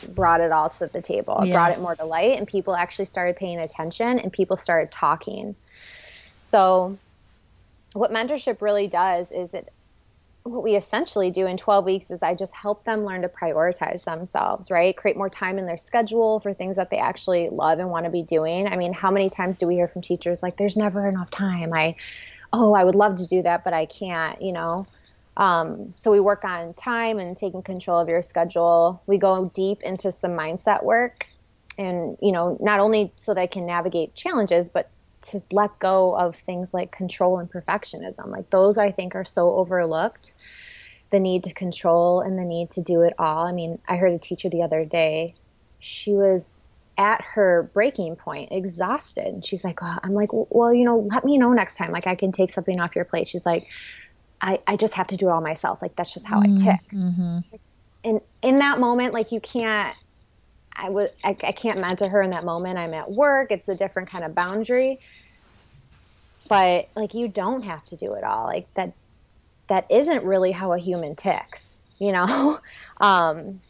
brought 0.10 0.42
it 0.42 0.52
all 0.52 0.70
to 0.70 0.88
the 0.88 1.02
table. 1.02 1.42
Yeah. 1.46 1.54
brought 1.54 1.72
it 1.72 1.80
more 1.80 1.96
to 1.96 2.04
light 2.04 2.38
and 2.38 2.46
people 2.46 2.76
actually 2.76 3.06
started 3.06 3.38
paying 3.38 3.60
attention 3.60 4.20
and 4.20 4.32
people 4.32 4.58
started 4.58 4.92
talking. 4.92 5.56
So 6.42 6.98
what 7.94 8.12
mentorship 8.12 8.62
really 8.62 8.88
does 8.88 9.32
is 9.32 9.54
it 9.54 9.72
what 10.48 10.64
we 10.64 10.76
essentially 10.76 11.30
do 11.30 11.46
in 11.46 11.58
12 11.58 11.86
weeks 11.86 12.12
is 12.12 12.24
I 12.24 12.34
just 12.34 12.56
help 12.56 12.84
them 12.84 13.06
learn 13.06 13.22
to 13.22 13.28
prioritize 13.28 14.04
themselves, 14.04 14.72
right? 14.72 14.96
Create 14.96 15.18
more 15.18 15.30
time 15.30 15.58
in 15.58 15.66
their 15.66 15.78
schedule 15.78 16.40
for 16.40 16.54
things 16.54 16.78
that 16.78 16.90
they 16.90 16.98
actually 16.98 17.50
love 17.50 17.80
and 17.80 17.90
want 17.90 18.06
to 18.06 18.10
be 18.10 18.24
doing. 18.24 18.68
I 18.68 18.78
mean, 18.78 18.94
how 18.94 19.12
many 19.12 19.30
times 19.30 19.58
do 19.58 19.68
we 19.68 19.76
hear 19.76 19.88
from 19.88 20.02
teachers 20.02 20.42
like, 20.42 20.58
there's 20.58 20.78
never 20.78 21.08
enough 21.08 21.30
time? 21.30 21.74
I, 21.74 21.96
oh, 22.54 22.74
I 22.74 22.84
would 22.84 22.96
love 22.96 23.18
to 23.18 23.28
do 23.28 23.42
that, 23.44 23.64
but 23.64 23.74
I 23.74 23.86
can't, 23.86 24.42
you 24.42 24.54
know? 24.54 24.86
Um, 25.36 25.94
so 25.96 26.12
we 26.12 26.20
work 26.20 26.44
on 26.44 26.74
time 26.74 27.20
and 27.20 27.38
taking 27.38 27.62
control 27.62 28.00
of 28.00 28.10
your 28.10 28.22
schedule. 28.22 29.04
We 29.06 29.18
go 29.18 29.52
deep 29.54 29.84
into 29.84 30.12
some 30.12 30.32
mindset 30.32 30.84
work 30.84 31.28
and, 31.78 32.18
you 32.22 32.32
know, 32.32 32.58
not 32.60 32.80
only 32.80 33.14
so 33.18 33.34
they 33.34 33.48
can 33.48 33.66
navigate 33.66 34.16
challenges, 34.16 34.70
but 34.70 34.90
to 35.22 35.42
let 35.52 35.78
go 35.80 36.16
of 36.16 36.36
things 36.36 36.74
like 36.74 36.92
control 36.92 37.40
and 37.40 37.52
perfectionism. 37.52 38.28
Like 38.28 38.50
those 38.50 38.78
I 38.78 38.92
think 38.92 39.16
are 39.16 39.26
so 39.26 39.56
overlooked. 39.56 40.34
The 41.10 41.20
need 41.20 41.44
to 41.46 41.54
control 41.54 42.22
and 42.22 42.38
the 42.38 42.46
need 42.46 42.72
to 42.72 42.82
do 42.82 43.02
it 43.02 43.14
all. 43.18 43.46
I 43.46 43.52
mean, 43.52 43.80
I 43.88 43.96
heard 43.96 44.12
a 44.12 44.20
teacher 44.20 44.50
the 44.50 44.64
other 44.64 44.84
day, 44.84 45.36
she 45.80 46.14
was 46.14 46.66
at 46.98 47.22
her 47.22 47.70
breaking 47.74 48.16
point, 48.16 48.52
exhausted. 48.52 49.26
And 49.26 49.46
she's 49.46 49.64
like, 49.64 49.82
well, 49.82 50.00
I'm 50.04 50.14
like, 50.14 50.30
well, 50.32 50.74
you 50.74 50.84
know, 50.84 50.98
let 50.98 51.24
me 51.24 51.38
know 51.38 51.54
next 51.54 51.78
time. 51.78 51.92
Like 51.92 52.08
I 52.08 52.16
can 52.16 52.32
take 52.32 52.50
something 52.50 52.80
off 52.80 52.96
your 52.96 53.06
plate. 53.06 53.28
She's 53.28 53.46
like, 53.46 53.68
I, 54.42 54.60
I 54.68 54.76
just 54.76 54.96
have 54.96 55.08
to 55.08 55.18
do 55.18 55.30
it 55.30 55.32
all 55.32 55.42
myself. 55.42 55.82
Like 55.82 55.96
that's 55.96 56.14
just 56.14 56.26
how 56.26 56.42
mm-hmm. 56.42 56.68
I 56.68 56.72
tick. 56.72 56.82
Mm-hmm. 56.92 57.40
And 58.04 58.22
in 58.42 58.60
that 58.60 58.80
moment, 58.80 59.14
like 59.14 59.32
you 59.32 59.40
can't 59.40 59.96
I 60.78 60.90
was 60.90 61.10
I, 61.24 61.36
I 61.44 61.52
can't 61.54 61.80
mentor 61.82 62.10
her 62.10 62.22
in 62.22 62.32
that 62.32 62.46
moment. 62.46 62.78
I'm 62.78 62.94
at 62.94 63.12
work. 63.12 63.52
It's 63.52 63.70
a 63.70 63.76
different 63.76 64.10
kind 64.10 64.24
of 64.24 64.36
boundary. 64.36 65.00
But 66.50 66.90
like 66.96 67.14
you 67.14 67.28
don't 67.28 67.64
have 67.64 67.84
to 67.86 67.98
do 67.98 68.14
it 68.14 68.24
all. 68.24 68.46
Like 68.46 68.70
that 68.76 68.94
that 69.70 69.88
isn't 69.92 70.24
really 70.24 70.52
how 70.52 70.74
a 70.74 70.80
human 70.80 71.16
ticks, 71.16 71.82
you 72.00 72.12
know? 72.12 72.60
um 73.02 73.62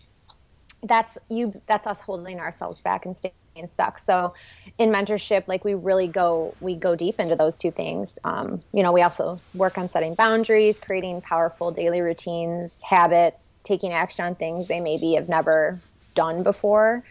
that's 0.83 1.17
you 1.29 1.61
that's 1.67 1.87
us 1.87 1.99
holding 1.99 2.39
ourselves 2.39 2.81
back 2.81 3.05
and 3.05 3.17
staying 3.17 3.33
stuck. 3.67 3.97
So 3.99 4.33
in 4.77 4.89
mentorship, 4.91 5.45
like 5.47 5.65
we 5.65 5.73
really 5.73 6.07
go 6.07 6.57
we 6.59 6.75
go 6.77 6.95
deep 6.95 7.15
into 7.19 7.35
those 7.35 7.57
two 7.57 7.71
things. 7.71 8.19
Um, 8.23 8.61
you 8.73 8.83
know, 8.83 8.91
we 8.93 9.01
also 9.01 9.43
work 9.53 9.77
on 9.77 9.89
setting 9.89 10.15
boundaries, 10.15 10.79
creating 10.79 11.21
powerful 11.21 11.71
daily 11.71 12.01
routines, 12.01 12.81
habits, 12.87 13.61
taking 13.65 13.93
action 13.93 14.25
on 14.25 14.35
things 14.35 14.67
they 14.67 14.79
maybe 14.79 15.15
have 15.15 15.29
never 15.29 15.83
done 16.17 16.43
before. 16.43 17.03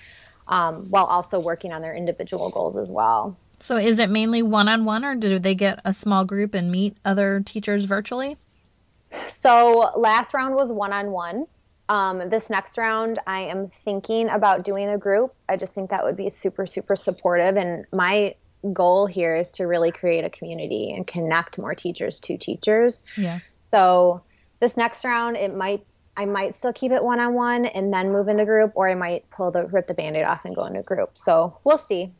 um, 0.48 0.86
while 0.90 1.07
also 1.07 1.38
working 1.38 1.72
on 1.72 1.82
their 1.82 1.94
individual 1.94 2.50
goals 2.50 2.76
as 2.76 2.90
well. 2.90 3.36
So 3.59 3.76
is 3.76 3.98
it 3.98 4.11
mainly 4.11 4.42
one 4.42 4.68
on 4.68 4.84
one 4.84 5.04
or 5.04 5.14
do 5.14 5.38
they 5.38 5.54
get 5.54 5.80
a 5.84 5.92
small 5.92 6.24
group 6.24 6.54
and 6.54 6.70
meet 6.70 6.96
other 7.04 7.42
teachers 7.44 7.84
virtually? 7.84 8.36
So 9.28 9.92
last 9.96 10.34
round 10.34 10.54
was 10.54 10.70
one 10.70 10.92
on 10.92 11.11
one. 11.11 11.46
This 12.28 12.50
next 12.50 12.76
round, 12.76 13.18
I 13.26 13.42
am 13.42 13.68
thinking 13.68 14.28
about 14.28 14.64
doing 14.64 14.88
a 14.88 14.98
group. 14.98 15.34
I 15.48 15.57
just 15.57 15.72
think 15.72 15.90
that 15.90 16.04
would 16.04 16.16
be 16.16 16.28
super, 16.28 16.66
super 16.66 16.96
supportive. 16.96 17.57
And 17.57 17.86
my 17.92 18.34
goal 18.72 19.07
here 19.07 19.36
is 19.36 19.50
to 19.52 19.64
really 19.64 19.92
create 19.92 20.24
a 20.24 20.30
community 20.30 20.92
and 20.94 21.07
connect 21.07 21.57
more 21.59 21.74
teachers 21.74 22.20
to 22.20 22.36
teachers. 22.36 23.04
Yeah. 23.16 23.38
So 23.59 24.22
this 24.61 24.76
next 24.76 25.04
round, 25.04 25.36
it 25.36 25.54
might 25.54 25.86
I 26.16 26.24
might 26.24 26.54
still 26.54 26.72
keep 26.72 26.92
it 26.92 27.02
one 27.02 27.20
on 27.20 27.34
one 27.34 27.66
and 27.66 27.92
then 27.92 28.10
move 28.10 28.28
into 28.28 28.44
group, 28.44 28.72
or 28.74 28.88
I 28.88 28.94
might 28.94 29.28
pull 29.30 29.50
the 29.50 29.66
rip 29.66 29.86
the 29.86 29.94
band 29.94 30.16
aid 30.16 30.24
off 30.24 30.44
and 30.44 30.54
go 30.54 30.64
into 30.64 30.82
group. 30.82 31.18
So 31.18 31.58
we'll 31.64 31.78
see. 31.78 32.12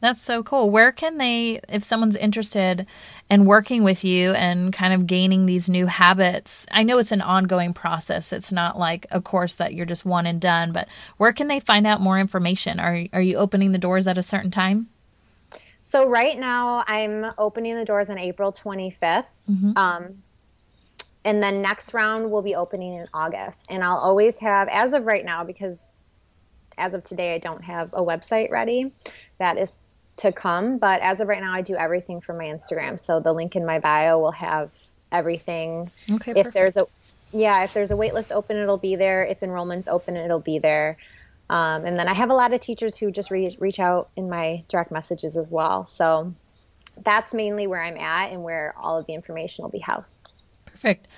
That's 0.00 0.20
so 0.20 0.42
cool. 0.42 0.70
Where 0.70 0.92
can 0.92 1.16
they, 1.16 1.60
if 1.68 1.82
someone's 1.82 2.16
interested 2.16 2.86
in 3.30 3.46
working 3.46 3.82
with 3.82 4.04
you 4.04 4.32
and 4.32 4.72
kind 4.72 4.92
of 4.92 5.06
gaining 5.06 5.46
these 5.46 5.70
new 5.70 5.86
habits? 5.86 6.66
I 6.70 6.82
know 6.82 6.98
it's 6.98 7.12
an 7.12 7.22
ongoing 7.22 7.72
process. 7.72 8.32
It's 8.32 8.52
not 8.52 8.78
like 8.78 9.06
a 9.10 9.22
course 9.22 9.56
that 9.56 9.72
you're 9.72 9.86
just 9.86 10.04
one 10.04 10.26
and 10.26 10.40
done, 10.40 10.72
but 10.72 10.86
where 11.16 11.32
can 11.32 11.48
they 11.48 11.60
find 11.60 11.86
out 11.86 12.02
more 12.02 12.18
information? 12.18 12.78
Are, 12.78 13.06
are 13.14 13.22
you 13.22 13.36
opening 13.36 13.72
the 13.72 13.78
doors 13.78 14.06
at 14.06 14.18
a 14.18 14.22
certain 14.22 14.50
time? 14.50 14.88
So, 15.80 16.08
right 16.08 16.36
now, 16.36 16.84
I'm 16.88 17.32
opening 17.38 17.76
the 17.76 17.84
doors 17.84 18.10
on 18.10 18.18
April 18.18 18.50
25th. 18.50 19.26
Mm-hmm. 19.48 19.78
Um, 19.78 20.22
and 21.26 21.42
then 21.42 21.60
next 21.60 21.92
round 21.92 22.30
will 22.30 22.40
be 22.40 22.54
opening 22.54 22.94
in 22.94 23.08
August. 23.12 23.66
And 23.68 23.82
I'll 23.82 23.98
always 23.98 24.38
have, 24.38 24.68
as 24.68 24.92
of 24.92 25.06
right 25.06 25.24
now, 25.24 25.42
because 25.42 25.84
as 26.78 26.94
of 26.94 27.02
today, 27.02 27.34
I 27.34 27.38
don't 27.38 27.64
have 27.64 27.92
a 27.92 28.00
website 28.00 28.52
ready. 28.52 28.92
That 29.38 29.58
is 29.58 29.76
to 30.18 30.30
come. 30.30 30.78
But 30.78 31.00
as 31.00 31.20
of 31.20 31.26
right 31.26 31.42
now, 31.42 31.52
I 31.52 31.62
do 31.62 31.74
everything 31.74 32.20
from 32.20 32.38
my 32.38 32.44
Instagram. 32.44 33.00
So 33.00 33.18
the 33.18 33.32
link 33.32 33.56
in 33.56 33.66
my 33.66 33.80
bio 33.80 34.20
will 34.20 34.30
have 34.30 34.70
everything. 35.10 35.90
Okay. 36.08 36.30
If 36.30 36.36
perfect. 36.36 36.54
there's 36.54 36.76
a 36.76 36.86
yeah, 37.32 37.64
if 37.64 37.74
there's 37.74 37.90
a 37.90 37.96
waitlist 37.96 38.30
open, 38.30 38.56
it'll 38.56 38.78
be 38.78 38.94
there. 38.94 39.24
If 39.24 39.42
enrollment's 39.42 39.88
open, 39.88 40.16
it'll 40.16 40.38
be 40.38 40.60
there. 40.60 40.96
Um, 41.50 41.84
and 41.84 41.98
then 41.98 42.06
I 42.06 42.14
have 42.14 42.30
a 42.30 42.34
lot 42.34 42.54
of 42.54 42.60
teachers 42.60 42.96
who 42.96 43.10
just 43.10 43.32
re- 43.32 43.56
reach 43.58 43.80
out 43.80 44.10
in 44.14 44.30
my 44.30 44.62
direct 44.68 44.92
messages 44.92 45.36
as 45.36 45.50
well. 45.50 45.86
So 45.86 46.32
that's 47.02 47.34
mainly 47.34 47.66
where 47.66 47.82
I'm 47.82 47.96
at 47.96 48.30
and 48.30 48.44
where 48.44 48.74
all 48.80 48.96
of 48.96 49.06
the 49.06 49.14
information 49.14 49.64
will 49.64 49.72
be 49.72 49.80
housed. 49.80 50.32
Perfect. 50.76 51.08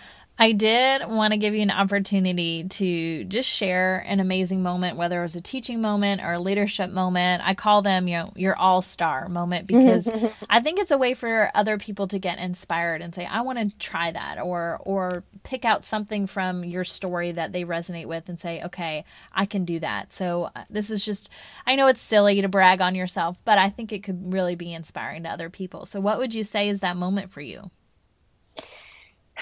I 0.40 0.52
did 0.52 1.04
want 1.04 1.32
to 1.32 1.36
give 1.36 1.52
you 1.52 1.62
an 1.62 1.72
opportunity 1.72 2.62
to 2.62 3.24
just 3.24 3.48
share 3.48 4.04
an 4.06 4.20
amazing 4.20 4.62
moment, 4.62 4.96
whether 4.96 5.18
it 5.18 5.22
was 5.22 5.34
a 5.34 5.40
teaching 5.40 5.80
moment 5.80 6.22
or 6.22 6.34
a 6.34 6.38
leadership 6.38 6.90
moment. 6.90 7.42
I 7.44 7.54
call 7.54 7.82
them, 7.82 8.06
you 8.06 8.18
know, 8.18 8.32
your 8.36 8.56
all 8.56 8.80
star 8.80 9.28
moment 9.28 9.66
because 9.66 10.08
I 10.48 10.60
think 10.60 10.78
it's 10.78 10.92
a 10.92 10.98
way 10.98 11.14
for 11.14 11.50
other 11.56 11.76
people 11.76 12.06
to 12.06 12.20
get 12.20 12.38
inspired 12.38 13.02
and 13.02 13.12
say, 13.12 13.26
I 13.26 13.40
want 13.40 13.58
to 13.58 13.78
try 13.78 14.12
that 14.12 14.38
or, 14.38 14.78
or 14.82 15.24
pick 15.42 15.64
out 15.64 15.84
something 15.84 16.28
from 16.28 16.62
your 16.62 16.84
story 16.84 17.32
that 17.32 17.50
they 17.50 17.64
resonate 17.64 18.06
with 18.06 18.28
and 18.28 18.38
say, 18.38 18.62
okay, 18.62 19.04
I 19.32 19.44
can 19.44 19.64
do 19.64 19.80
that. 19.80 20.12
So 20.12 20.50
uh, 20.54 20.62
this 20.70 20.92
is 20.92 21.04
just, 21.04 21.30
I 21.66 21.74
know 21.74 21.88
it's 21.88 22.00
silly 22.00 22.40
to 22.42 22.48
brag 22.48 22.80
on 22.80 22.94
yourself, 22.94 23.38
but 23.44 23.58
I 23.58 23.70
think 23.70 23.92
it 23.92 24.04
could 24.04 24.32
really 24.32 24.54
be 24.54 24.72
inspiring 24.72 25.24
to 25.24 25.30
other 25.30 25.50
people. 25.50 25.84
So 25.84 25.98
what 25.98 26.18
would 26.18 26.32
you 26.32 26.44
say 26.44 26.68
is 26.68 26.78
that 26.78 26.96
moment 26.96 27.32
for 27.32 27.40
you? 27.40 27.72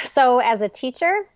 So 0.05 0.39
as 0.39 0.63
a 0.63 0.69
teacher, 0.69 1.27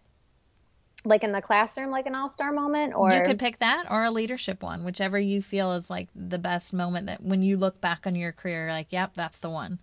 like 1.05 1.25
in 1.25 1.33
the 1.33 1.41
classroom, 1.41 1.91
like 1.91 2.07
an 2.07 2.15
all 2.15 2.29
star 2.29 2.53
moment, 2.53 2.95
or 2.95 3.13
you 3.13 3.23
could 3.23 3.39
pick 3.39 3.59
that 3.59 3.87
or 3.91 4.05
a 4.05 4.11
leadership 4.11 4.63
one, 4.63 4.85
whichever 4.85 5.19
you 5.19 5.41
feel 5.41 5.73
is 5.73 5.89
like 5.89 6.09
the 6.15 6.39
best 6.39 6.75
moment 6.75 7.07
that 7.07 7.23
when 7.23 7.43
you 7.43 7.57
look 7.57 7.81
back 7.81 8.07
on 8.07 8.15
your 8.15 8.33
career, 8.33 8.71
like, 8.71 8.89
yep, 8.91 9.13
that's 9.15 9.39
the 9.39 9.51
one. 9.51 9.79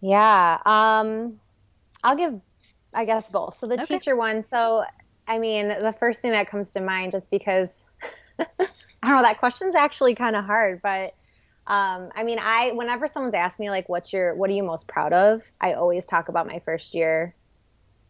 Yeah. 0.00 0.58
Um, 0.64 1.38
I'll 2.02 2.16
give, 2.16 2.40
I 2.92 3.04
guess, 3.04 3.30
both. 3.30 3.56
So 3.58 3.66
the 3.66 3.74
okay. 3.74 3.98
teacher 3.98 4.16
one. 4.16 4.42
So, 4.42 4.84
I 5.28 5.38
mean, 5.38 5.68
the 5.68 5.94
first 5.98 6.20
thing 6.20 6.32
that 6.32 6.48
comes 6.48 6.70
to 6.70 6.80
mind, 6.80 7.12
just 7.12 7.30
because 7.30 7.84
I 8.38 8.44
don't 9.02 9.16
know, 9.16 9.22
that 9.22 9.38
question's 9.38 9.74
actually 9.74 10.14
kind 10.14 10.36
of 10.36 10.44
hard, 10.44 10.80
but 10.82 11.14
um, 11.66 12.10
I 12.14 12.24
mean, 12.24 12.38
I 12.40 12.72
whenever 12.72 13.06
someone's 13.06 13.34
asked 13.34 13.60
me 13.60 13.70
like, 13.70 13.88
"What's 13.88 14.12
your 14.12 14.34
what 14.34 14.50
are 14.50 14.52
you 14.52 14.64
most 14.64 14.88
proud 14.88 15.12
of?" 15.12 15.42
I 15.60 15.74
always 15.74 16.06
talk 16.06 16.28
about 16.28 16.46
my 16.46 16.58
first 16.60 16.94
year 16.94 17.34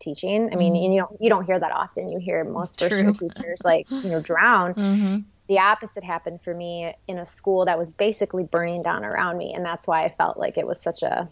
teaching. 0.00 0.50
I 0.52 0.56
mean, 0.56 0.72
mm-hmm. 0.74 0.92
you 0.92 1.00
don't 1.00 1.20
you 1.20 1.28
don't 1.28 1.44
hear 1.44 1.58
that 1.58 1.72
often. 1.72 2.08
You 2.08 2.18
hear 2.18 2.44
most 2.44 2.80
first 2.80 2.92
year 2.92 3.12
teachers 3.12 3.62
like 3.64 3.90
you 3.90 4.10
know 4.10 4.20
drown. 4.20 4.74
Mm-hmm. 4.82 5.18
The 5.48 5.58
opposite 5.58 6.02
happened 6.04 6.40
for 6.40 6.54
me 6.54 6.94
in 7.08 7.18
a 7.18 7.26
school 7.26 7.66
that 7.66 7.76
was 7.76 7.90
basically 7.90 8.44
burning 8.44 8.82
down 8.82 9.04
around 9.04 9.36
me, 9.36 9.52
and 9.52 9.64
that's 9.64 9.86
why 9.86 10.04
I 10.04 10.08
felt 10.08 10.38
like 10.38 10.56
it 10.56 10.66
was 10.66 10.80
such 10.80 11.02
a 11.02 11.28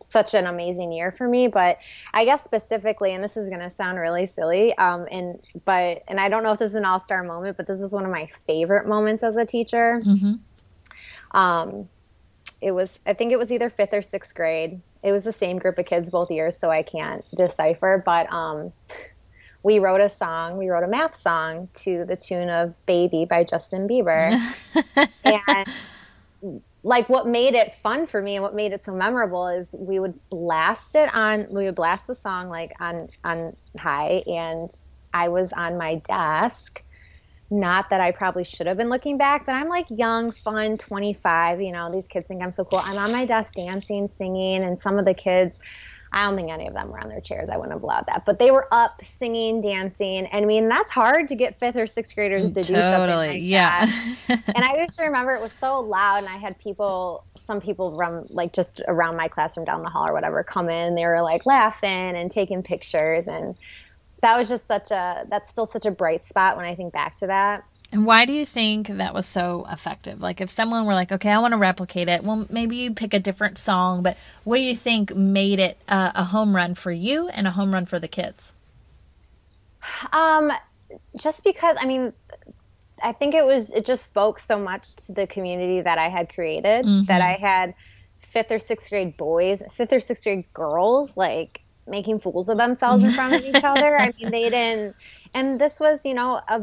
such 0.00 0.34
an 0.34 0.46
amazing 0.46 0.90
year 0.90 1.12
for 1.12 1.28
me 1.28 1.46
but 1.46 1.78
i 2.12 2.24
guess 2.24 2.42
specifically 2.42 3.14
and 3.14 3.22
this 3.22 3.36
is 3.36 3.48
going 3.48 3.60
to 3.60 3.70
sound 3.70 4.00
really 4.00 4.26
silly 4.26 4.76
um, 4.76 5.06
and 5.12 5.40
but 5.64 6.02
and 6.08 6.18
i 6.18 6.28
don't 6.28 6.42
know 6.42 6.50
if 6.50 6.58
this 6.58 6.70
is 6.70 6.74
an 6.74 6.84
all-star 6.84 7.22
moment 7.22 7.56
but 7.56 7.68
this 7.68 7.80
is 7.80 7.92
one 7.92 8.04
of 8.04 8.10
my 8.10 8.28
favorite 8.46 8.86
moments 8.86 9.22
as 9.22 9.36
a 9.36 9.44
teacher 9.44 10.02
mm-hmm. 10.04 10.32
Um, 11.32 11.88
it 12.60 12.72
was, 12.72 13.00
I 13.06 13.14
think 13.14 13.32
it 13.32 13.38
was 13.38 13.50
either 13.52 13.68
fifth 13.68 13.92
or 13.92 14.02
sixth 14.02 14.34
grade. 14.34 14.80
It 15.02 15.12
was 15.12 15.24
the 15.24 15.32
same 15.32 15.58
group 15.58 15.78
of 15.78 15.86
kids 15.86 16.10
both 16.10 16.30
years, 16.30 16.56
so 16.56 16.70
I 16.70 16.82
can't 16.82 17.24
decipher. 17.34 18.02
But 18.04 18.32
um, 18.32 18.72
we 19.62 19.78
wrote 19.78 20.00
a 20.00 20.08
song, 20.08 20.56
we 20.58 20.68
wrote 20.68 20.84
a 20.84 20.88
math 20.88 21.16
song 21.16 21.68
to 21.74 22.04
the 22.04 22.16
tune 22.16 22.48
of 22.48 22.74
Baby 22.86 23.24
by 23.24 23.44
Justin 23.44 23.88
Bieber. 23.88 24.38
and 25.24 25.66
like 26.84 27.08
what 27.08 27.26
made 27.26 27.54
it 27.54 27.74
fun 27.74 28.06
for 28.06 28.20
me 28.20 28.36
and 28.36 28.42
what 28.42 28.54
made 28.54 28.72
it 28.72 28.84
so 28.84 28.92
memorable 28.92 29.46
is 29.48 29.74
we 29.78 30.00
would 30.00 30.18
blast 30.30 30.94
it 30.94 31.14
on 31.14 31.46
we 31.50 31.64
would 31.64 31.76
blast 31.76 32.06
the 32.06 32.14
song 32.14 32.48
like 32.48 32.72
on 32.80 33.08
on 33.22 33.56
high 33.78 34.22
and 34.26 34.70
I 35.14 35.28
was 35.28 35.52
on 35.52 35.78
my 35.78 35.96
desk 35.96 36.82
not 37.52 37.90
that 37.90 38.00
I 38.00 38.10
probably 38.10 38.44
should 38.44 38.66
have 38.66 38.78
been 38.78 38.88
looking 38.88 39.18
back, 39.18 39.44
but 39.44 39.52
I'm 39.52 39.68
like 39.68 39.86
young, 39.90 40.30
fun, 40.30 40.78
25. 40.78 41.60
You 41.60 41.72
know, 41.72 41.92
these 41.92 42.08
kids 42.08 42.26
think 42.26 42.42
I'm 42.42 42.50
so 42.50 42.64
cool. 42.64 42.80
I'm 42.82 42.96
on 42.96 43.12
my 43.12 43.26
desk 43.26 43.54
dancing, 43.54 44.08
singing, 44.08 44.64
and 44.64 44.80
some 44.80 44.98
of 44.98 45.04
the 45.04 45.12
kids, 45.12 45.58
I 46.14 46.24
don't 46.24 46.36
think 46.36 46.50
any 46.50 46.66
of 46.66 46.74
them 46.74 46.90
were 46.90 46.98
on 46.98 47.08
their 47.08 47.20
chairs. 47.20 47.50
I 47.50 47.56
wouldn't 47.56 47.72
have 47.72 47.82
allowed 47.82 48.06
that. 48.06 48.24
But 48.24 48.38
they 48.38 48.50
were 48.50 48.68
up 48.72 49.02
singing, 49.04 49.60
dancing. 49.60 50.26
And 50.26 50.44
I 50.44 50.46
mean, 50.46 50.68
that's 50.68 50.90
hard 50.90 51.28
to 51.28 51.34
get 51.34 51.58
fifth 51.58 51.76
or 51.76 51.86
sixth 51.86 52.14
graders 52.14 52.52
to 52.52 52.62
totally, 52.62 52.80
do 52.80 52.82
something 52.82 53.16
like 53.16 53.40
yeah. 53.42 53.86
and 54.28 54.64
I 54.64 54.84
just 54.86 54.98
remember 54.98 55.32
it 55.32 55.42
was 55.42 55.52
so 55.52 55.76
loud, 55.76 56.18
and 56.18 56.28
I 56.28 56.38
had 56.38 56.58
people, 56.58 57.24
some 57.38 57.60
people 57.60 57.96
from 57.96 58.26
like 58.30 58.54
just 58.54 58.80
around 58.88 59.16
my 59.16 59.28
classroom 59.28 59.66
down 59.66 59.82
the 59.82 59.90
hall 59.90 60.06
or 60.06 60.14
whatever, 60.14 60.42
come 60.42 60.70
in. 60.70 60.94
They 60.94 61.04
were 61.04 61.22
like 61.22 61.44
laughing 61.44 62.16
and 62.16 62.30
taking 62.30 62.62
pictures. 62.62 63.26
And 63.26 63.56
that 64.22 64.38
was 64.38 64.48
just 64.48 64.66
such 64.66 64.90
a 64.90 65.26
that's 65.28 65.50
still 65.50 65.66
such 65.66 65.84
a 65.84 65.90
bright 65.90 66.24
spot 66.24 66.56
when 66.56 66.64
I 66.64 66.74
think 66.74 66.92
back 66.92 67.16
to 67.16 67.26
that. 67.26 67.64
And 67.92 68.06
why 68.06 68.24
do 68.24 68.32
you 68.32 68.46
think 68.46 68.88
that 68.88 69.12
was 69.12 69.26
so 69.26 69.66
effective? 69.70 70.22
Like, 70.22 70.40
if 70.40 70.48
someone 70.48 70.86
were 70.86 70.94
like, 70.94 71.12
okay, 71.12 71.30
I 71.30 71.38
want 71.40 71.52
to 71.52 71.58
replicate 71.58 72.08
it, 72.08 72.24
well, 72.24 72.46
maybe 72.48 72.76
you 72.76 72.94
pick 72.94 73.12
a 73.12 73.18
different 73.18 73.58
song, 73.58 74.02
but 74.02 74.16
what 74.44 74.56
do 74.56 74.62
you 74.62 74.74
think 74.74 75.14
made 75.14 75.60
it 75.60 75.76
uh, 75.86 76.10
a 76.14 76.24
home 76.24 76.56
run 76.56 76.74
for 76.74 76.90
you 76.90 77.28
and 77.28 77.46
a 77.46 77.50
home 77.50 77.74
run 77.74 77.84
for 77.84 77.98
the 77.98 78.08
kids? 78.08 78.54
Um, 80.10 80.50
just 81.16 81.44
because, 81.44 81.76
I 81.78 81.84
mean, 81.84 82.14
I 83.02 83.12
think 83.12 83.34
it 83.34 83.44
was, 83.44 83.70
it 83.70 83.84
just 83.84 84.06
spoke 84.06 84.38
so 84.38 84.58
much 84.58 84.96
to 84.96 85.12
the 85.12 85.26
community 85.26 85.82
that 85.82 85.98
I 85.98 86.08
had 86.08 86.32
created 86.32 86.86
mm-hmm. 86.86 87.04
that 87.08 87.20
I 87.20 87.32
had 87.34 87.74
fifth 88.20 88.50
or 88.52 88.58
sixth 88.58 88.88
grade 88.88 89.18
boys, 89.18 89.62
fifth 89.70 89.92
or 89.92 90.00
sixth 90.00 90.24
grade 90.24 90.50
girls, 90.54 91.14
like, 91.14 91.61
making 91.86 92.20
fools 92.20 92.48
of 92.48 92.58
themselves 92.58 93.04
in 93.04 93.12
front 93.12 93.34
of 93.34 93.44
each 93.44 93.64
other. 93.64 93.98
I 93.98 94.12
mean, 94.18 94.30
they 94.30 94.48
didn't, 94.48 94.96
and 95.34 95.60
this 95.60 95.80
was, 95.80 96.04
you 96.04 96.14
know, 96.14 96.40
a 96.48 96.62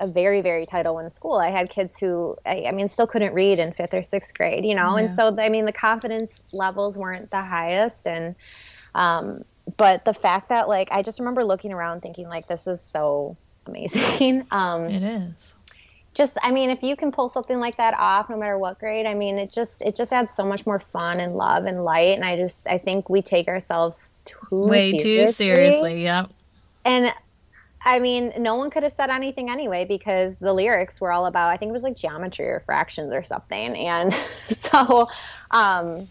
a 0.00 0.06
very 0.06 0.40
very 0.42 0.64
title 0.64 0.94
one 0.94 1.10
school. 1.10 1.34
I 1.34 1.50
had 1.50 1.70
kids 1.70 1.98
who, 1.98 2.36
I, 2.46 2.66
I, 2.68 2.70
mean, 2.70 2.86
still 2.88 3.08
couldn't 3.08 3.34
read 3.34 3.58
in 3.58 3.72
fifth 3.72 3.94
or 3.94 4.04
sixth 4.04 4.32
grade, 4.32 4.64
you 4.64 4.74
know, 4.74 4.96
yeah. 4.96 5.04
and 5.04 5.10
so 5.10 5.36
I 5.38 5.48
mean, 5.48 5.64
the 5.64 5.72
confidence 5.72 6.40
levels 6.52 6.96
weren't 6.96 7.30
the 7.30 7.42
highest, 7.42 8.06
and 8.06 8.36
um, 8.94 9.44
but 9.76 10.04
the 10.04 10.14
fact 10.14 10.50
that 10.50 10.68
like 10.68 10.88
I 10.92 11.02
just 11.02 11.18
remember 11.18 11.44
looking 11.44 11.72
around 11.72 12.00
thinking 12.00 12.28
like 12.28 12.46
this 12.46 12.66
is 12.66 12.80
so 12.80 13.36
amazing. 13.66 14.46
um, 14.50 14.84
it 14.84 15.02
is 15.02 15.54
just 16.18 16.36
i 16.42 16.50
mean 16.50 16.68
if 16.68 16.82
you 16.82 16.96
can 16.96 17.12
pull 17.12 17.28
something 17.28 17.60
like 17.60 17.76
that 17.76 17.94
off 17.94 18.28
no 18.28 18.36
matter 18.36 18.58
what 18.58 18.78
grade 18.80 19.06
i 19.06 19.14
mean 19.14 19.38
it 19.38 19.52
just 19.52 19.80
it 19.82 19.94
just 19.94 20.12
adds 20.12 20.34
so 20.34 20.44
much 20.44 20.66
more 20.66 20.80
fun 20.80 21.18
and 21.20 21.36
love 21.36 21.64
and 21.64 21.84
light. 21.84 22.16
And 22.16 22.24
i 22.24 22.36
just 22.36 22.66
i 22.66 22.76
think 22.76 23.08
we 23.08 23.22
take 23.22 23.46
ourselves 23.46 24.22
too 24.26 24.36
way 24.50 24.90
seriously. 24.90 25.26
too 25.26 25.32
seriously. 25.32 26.02
yep. 26.02 26.28
And 26.84 27.14
i 27.84 28.00
mean 28.00 28.32
no 28.36 28.56
one 28.56 28.68
could 28.68 28.82
have 28.82 28.92
said 28.92 29.10
anything 29.10 29.48
anyway 29.48 29.84
because 29.84 30.34
the 30.36 30.52
lyrics 30.52 31.00
were 31.00 31.12
all 31.12 31.26
about 31.26 31.50
i 31.50 31.56
think 31.56 31.70
it 31.70 31.72
was 31.72 31.84
like 31.84 31.96
geometry 31.96 32.46
or 32.46 32.60
fractions 32.66 33.14
or 33.14 33.22
something. 33.22 33.76
And 33.76 34.12
so 34.48 35.08
um 35.52 36.08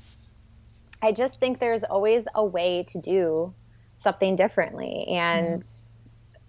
i 1.02 1.12
just 1.12 1.38
think 1.42 1.60
there's 1.60 1.84
always 1.84 2.30
a 2.34 2.46
way 2.46 2.84
to 2.88 3.02
do 3.02 3.54
something 3.98 4.36
differently. 4.38 5.06
And 5.10 5.68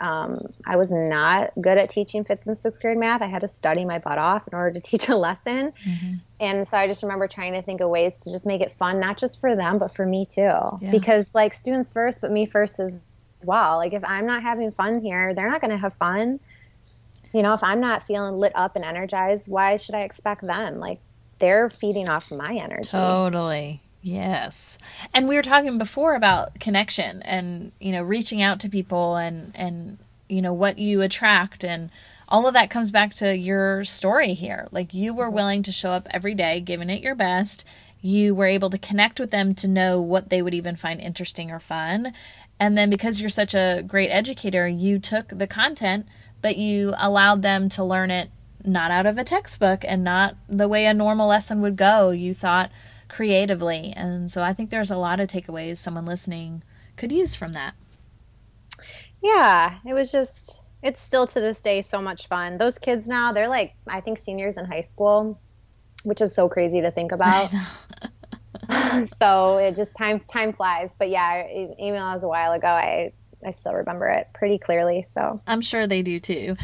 Um, 0.01 0.53
I 0.65 0.77
was 0.77 0.93
not 0.93 1.53
good 1.61 1.77
at 1.77 1.91
teaching 1.91 2.25
fifth 2.25 2.47
and 2.47 2.57
sixth 2.57 2.81
grade 2.81 2.99
math. 2.99 3.21
I 3.21 3.27
had 3.27 3.41
to 3.41 3.49
study 3.49 3.85
my 3.85 3.99
butt 3.99 4.19
off 4.19 4.47
in 4.47 4.57
order 4.57 4.73
to 4.75 4.81
teach 4.91 5.09
a 5.09 5.17
lesson. 5.17 5.73
Mm-hmm. 5.85 6.15
And 6.41 6.67
so 6.67 6.77
I 6.77 6.87
just 6.87 7.03
remember 7.03 7.27
trying 7.27 7.55
to 7.55 7.63
think 7.63 7.81
of 7.81 7.91
ways 7.91 8.21
to 8.23 8.31
just 8.31 8.47
make 8.47 8.61
it 8.61 8.73
fun, 8.73 9.01
not 9.01 9.19
just 9.19 9.41
for 9.41 9.57
them, 9.57 9.79
but 9.79 9.95
for 9.95 10.07
me 10.07 10.25
too. 10.25 10.43
Yeah. 10.43 10.91
Because 10.91 11.35
like 11.35 11.55
students 11.55 11.93
first, 11.93 12.21
but 12.21 12.31
me 12.31 12.47
first 12.47 12.79
as 12.79 13.01
well. 13.45 13.77
Like 13.77 13.93
if 13.93 14.05
I'm 14.05 14.27
not 14.27 14.43
having 14.43 14.71
fun 14.73 15.01
here, 15.01 15.35
they're 15.35 15.51
not 15.51 15.61
going 15.61 15.71
to 15.73 15.79
have 15.79 15.95
fun. 15.95 16.41
You 17.33 17.43
know, 17.43 17.55
if 17.55 17.63
I'm 17.63 17.81
not 17.81 18.05
feeling 18.05 18.39
lit 18.39 18.53
up 18.55 18.77
and 18.77 18.85
energized, 18.85 19.51
why 19.51 19.77
should 19.77 19.95
I 19.95 20.03
expect 20.03 20.47
them? 20.47 20.79
Like 20.79 21.01
they're 21.39 21.69
feeding 21.69 22.09
off 22.09 22.31
my 22.31 22.55
energy. 22.55 22.89
Totally. 22.89 23.83
Yes. 24.01 24.79
And 25.13 25.29
we 25.29 25.37
were 25.37 25.43
talking 25.43 25.77
before 25.79 26.15
about 26.15 26.61
connection 26.61 27.23
and, 27.23 27.73
you 27.81 27.93
know, 27.93 28.03
reaching 28.03 28.41
out 28.43 28.61
to 28.61 28.69
people 28.69 29.17
and 29.17 29.53
and 29.55 29.99
you 30.29 30.43
know 30.43 30.53
what 30.53 30.79
you 30.79 31.01
attract 31.01 31.65
and 31.65 31.91
all 32.29 32.47
of 32.47 32.55
that 32.55 32.71
comes 32.71 32.91
back 32.91 33.15
to 33.15 33.35
your 33.37 33.85
story 33.85 34.35
here. 34.35 34.69
Like 34.71 34.93
you 34.93 35.15
were 35.15 35.31
willing 35.31 35.63
to 35.65 35.73
show 35.73 35.91
up 35.91 36.07
every 36.11 36.35
day, 36.35 36.61
giving 36.61 36.91
it 36.91 37.03
your 37.03 37.15
best. 37.15 37.65
You 38.03 38.35
were 38.35 38.47
able 38.47 38.71
to 38.71 38.79
connect 38.79 39.19
with 39.19 39.31
them 39.31 39.55
to 39.57 39.67
know 39.67 40.01
what 40.01 40.29
they 40.29 40.43
would 40.43 40.55
even 40.55 40.77
find 40.77 41.01
interesting 41.01 41.51
or 41.51 41.59
fun. 41.59 42.13
And 42.61 42.77
then 42.77 42.91
because 42.91 43.21
you're 43.21 43.31
such 43.31 43.55
a 43.55 43.83
great 43.87 44.11
educator, 44.11 44.69
you 44.69 44.99
took 44.99 45.29
the 45.29 45.47
content, 45.47 46.07
but 46.43 46.57
you 46.57 46.95
allowed 46.99 47.43
them 47.43 47.69
to 47.71 47.85
learn 47.85 48.11
it 48.11 48.31
not 48.65 48.91
out 48.91 49.07
of 49.07 49.17
a 49.17 49.25
textbook 49.25 49.85
and 49.87 50.05
not 50.05 50.37
the 50.49 50.69
way 50.69 50.85
a 50.85 50.95
normal 50.95 51.29
lesson 51.29 51.61
would 51.63 51.77
go. 51.77 52.11
You 52.11 52.35
thought, 52.35 52.71
creatively. 53.09 53.93
And 53.97 54.31
so 54.31 54.43
I 54.43 54.53
think 54.53 54.71
there's 54.71 54.91
a 54.91 54.97
lot 54.97 55.21
of 55.21 55.29
takeaways 55.29 55.79
someone 55.79 56.07
listening 56.07 56.63
could 56.97 57.13
use 57.13 57.35
from 57.35 57.53
that. 57.53 57.75
Yeah, 59.23 59.79
it 59.87 59.95
was 59.95 60.13
just, 60.13 60.63
it's 60.83 61.01
still 61.01 61.27
to 61.27 61.41
this 61.41 61.61
day 61.61 61.83
so 61.83 62.01
much 62.01 62.29
fun. 62.29 62.57
Those 62.59 62.79
kids 62.79 63.09
now, 63.09 63.33
they're 63.33 63.49
like, 63.49 63.75
I 63.87 64.01
think 64.01 64.19
seniors 64.19 64.57
in 64.57 64.65
high 64.65 64.83
school, 64.83 65.41
which 66.05 66.21
is 66.21 66.35
so 66.35 66.49
crazy 66.49 66.81
to 66.81 66.91
think 66.91 67.13
about. 67.13 67.51
so 69.19 69.59
it 69.59 69.77
just 69.77 69.95
time 69.97 70.21
time 70.21 70.53
flies. 70.53 70.91
But 70.99 71.11
yeah, 71.11 71.47
though 71.49 72.13
was 72.15 72.23
a 72.23 72.29
while 72.29 72.53
ago, 72.53 72.69
I 72.69 73.13
I 73.47 73.51
still 73.53 73.75
remember 73.75 74.07
it 74.07 74.29
pretty 74.35 74.59
clearly. 74.59 75.03
So 75.03 75.41
I'm 75.47 75.61
sure 75.61 75.87
they 75.87 76.03
do 76.03 76.21
too. 76.21 76.57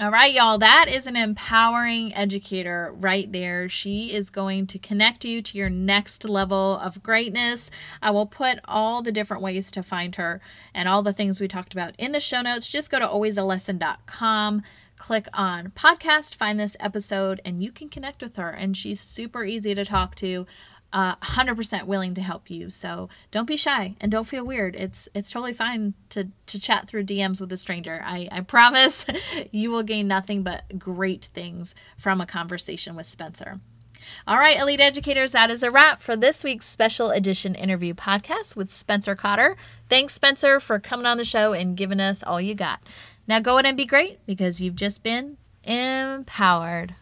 All 0.00 0.10
right, 0.10 0.34
y'all, 0.34 0.58
that 0.58 0.88
is 0.88 1.06
an 1.06 1.14
empowering 1.14 2.12
educator 2.16 2.92
right 2.98 3.30
there. 3.30 3.68
She 3.68 4.12
is 4.12 4.28
going 4.28 4.66
to 4.66 4.78
connect 4.80 5.24
you 5.24 5.40
to 5.42 5.56
your 5.56 5.70
next 5.70 6.24
level 6.24 6.80
of 6.80 7.00
greatness. 7.00 7.70
I 8.02 8.10
will 8.10 8.26
put 8.26 8.58
all 8.64 9.02
the 9.02 9.12
different 9.12 9.44
ways 9.44 9.70
to 9.70 9.84
find 9.84 10.16
her 10.16 10.40
and 10.74 10.88
all 10.88 11.04
the 11.04 11.12
things 11.12 11.40
we 11.40 11.46
talked 11.46 11.74
about 11.74 11.94
in 11.96 12.10
the 12.10 12.18
show 12.18 12.42
notes. 12.42 12.68
Just 12.68 12.90
go 12.90 12.98
to 12.98 13.06
alwaysalesson.com, 13.06 14.64
click 14.98 15.28
on 15.32 15.70
podcast, 15.76 16.34
find 16.34 16.58
this 16.58 16.76
episode, 16.80 17.40
and 17.44 17.62
you 17.62 17.70
can 17.70 17.88
connect 17.88 18.20
with 18.20 18.34
her. 18.34 18.50
And 18.50 18.76
she's 18.76 19.00
super 19.00 19.44
easy 19.44 19.76
to 19.76 19.84
talk 19.84 20.16
to 20.16 20.44
uh, 20.94 21.16
100% 21.16 21.86
willing 21.86 22.14
to 22.14 22.22
help 22.22 22.48
you. 22.48 22.70
So 22.70 23.08
don't 23.32 23.48
be 23.48 23.56
shy 23.56 23.96
and 24.00 24.12
don't 24.12 24.28
feel 24.28 24.46
weird. 24.46 24.76
It's 24.76 25.08
it's 25.12 25.30
totally 25.30 25.52
fine 25.52 25.94
to 26.10 26.28
to 26.46 26.60
chat 26.60 26.88
through 26.88 27.04
DMs 27.04 27.40
with 27.40 27.52
a 27.52 27.56
stranger. 27.56 28.00
I, 28.04 28.28
I 28.30 28.40
promise 28.54 29.04
you 29.50 29.70
will 29.70 29.82
gain 29.82 30.06
nothing 30.06 30.44
but 30.44 30.78
great 30.78 31.26
things 31.34 31.74
from 31.98 32.20
a 32.20 32.26
conversation 32.26 32.94
with 32.94 33.06
Spencer. 33.06 33.60
All 34.26 34.38
right, 34.38 34.60
Elite 34.60 34.80
Educators, 34.80 35.32
that 35.32 35.50
is 35.50 35.62
a 35.62 35.70
wrap 35.70 36.00
for 36.00 36.14
this 36.14 36.44
week's 36.44 36.66
special 36.66 37.10
edition 37.10 37.54
interview 37.54 37.94
podcast 37.94 38.54
with 38.54 38.68
Spencer 38.68 39.16
Cotter. 39.16 39.56
Thanks, 39.88 40.12
Spencer, 40.12 40.60
for 40.60 40.78
coming 40.78 41.06
on 41.06 41.16
the 41.16 41.24
show 41.24 41.54
and 41.54 41.76
giving 41.76 42.00
us 42.00 42.22
all 42.22 42.40
you 42.40 42.54
got. 42.54 42.80
Now 43.26 43.40
go 43.40 43.54
ahead 43.54 43.66
and 43.66 43.76
be 43.76 43.86
great 43.86 44.24
because 44.26 44.60
you've 44.60 44.76
just 44.76 45.02
been 45.02 45.38
empowered. 45.64 46.94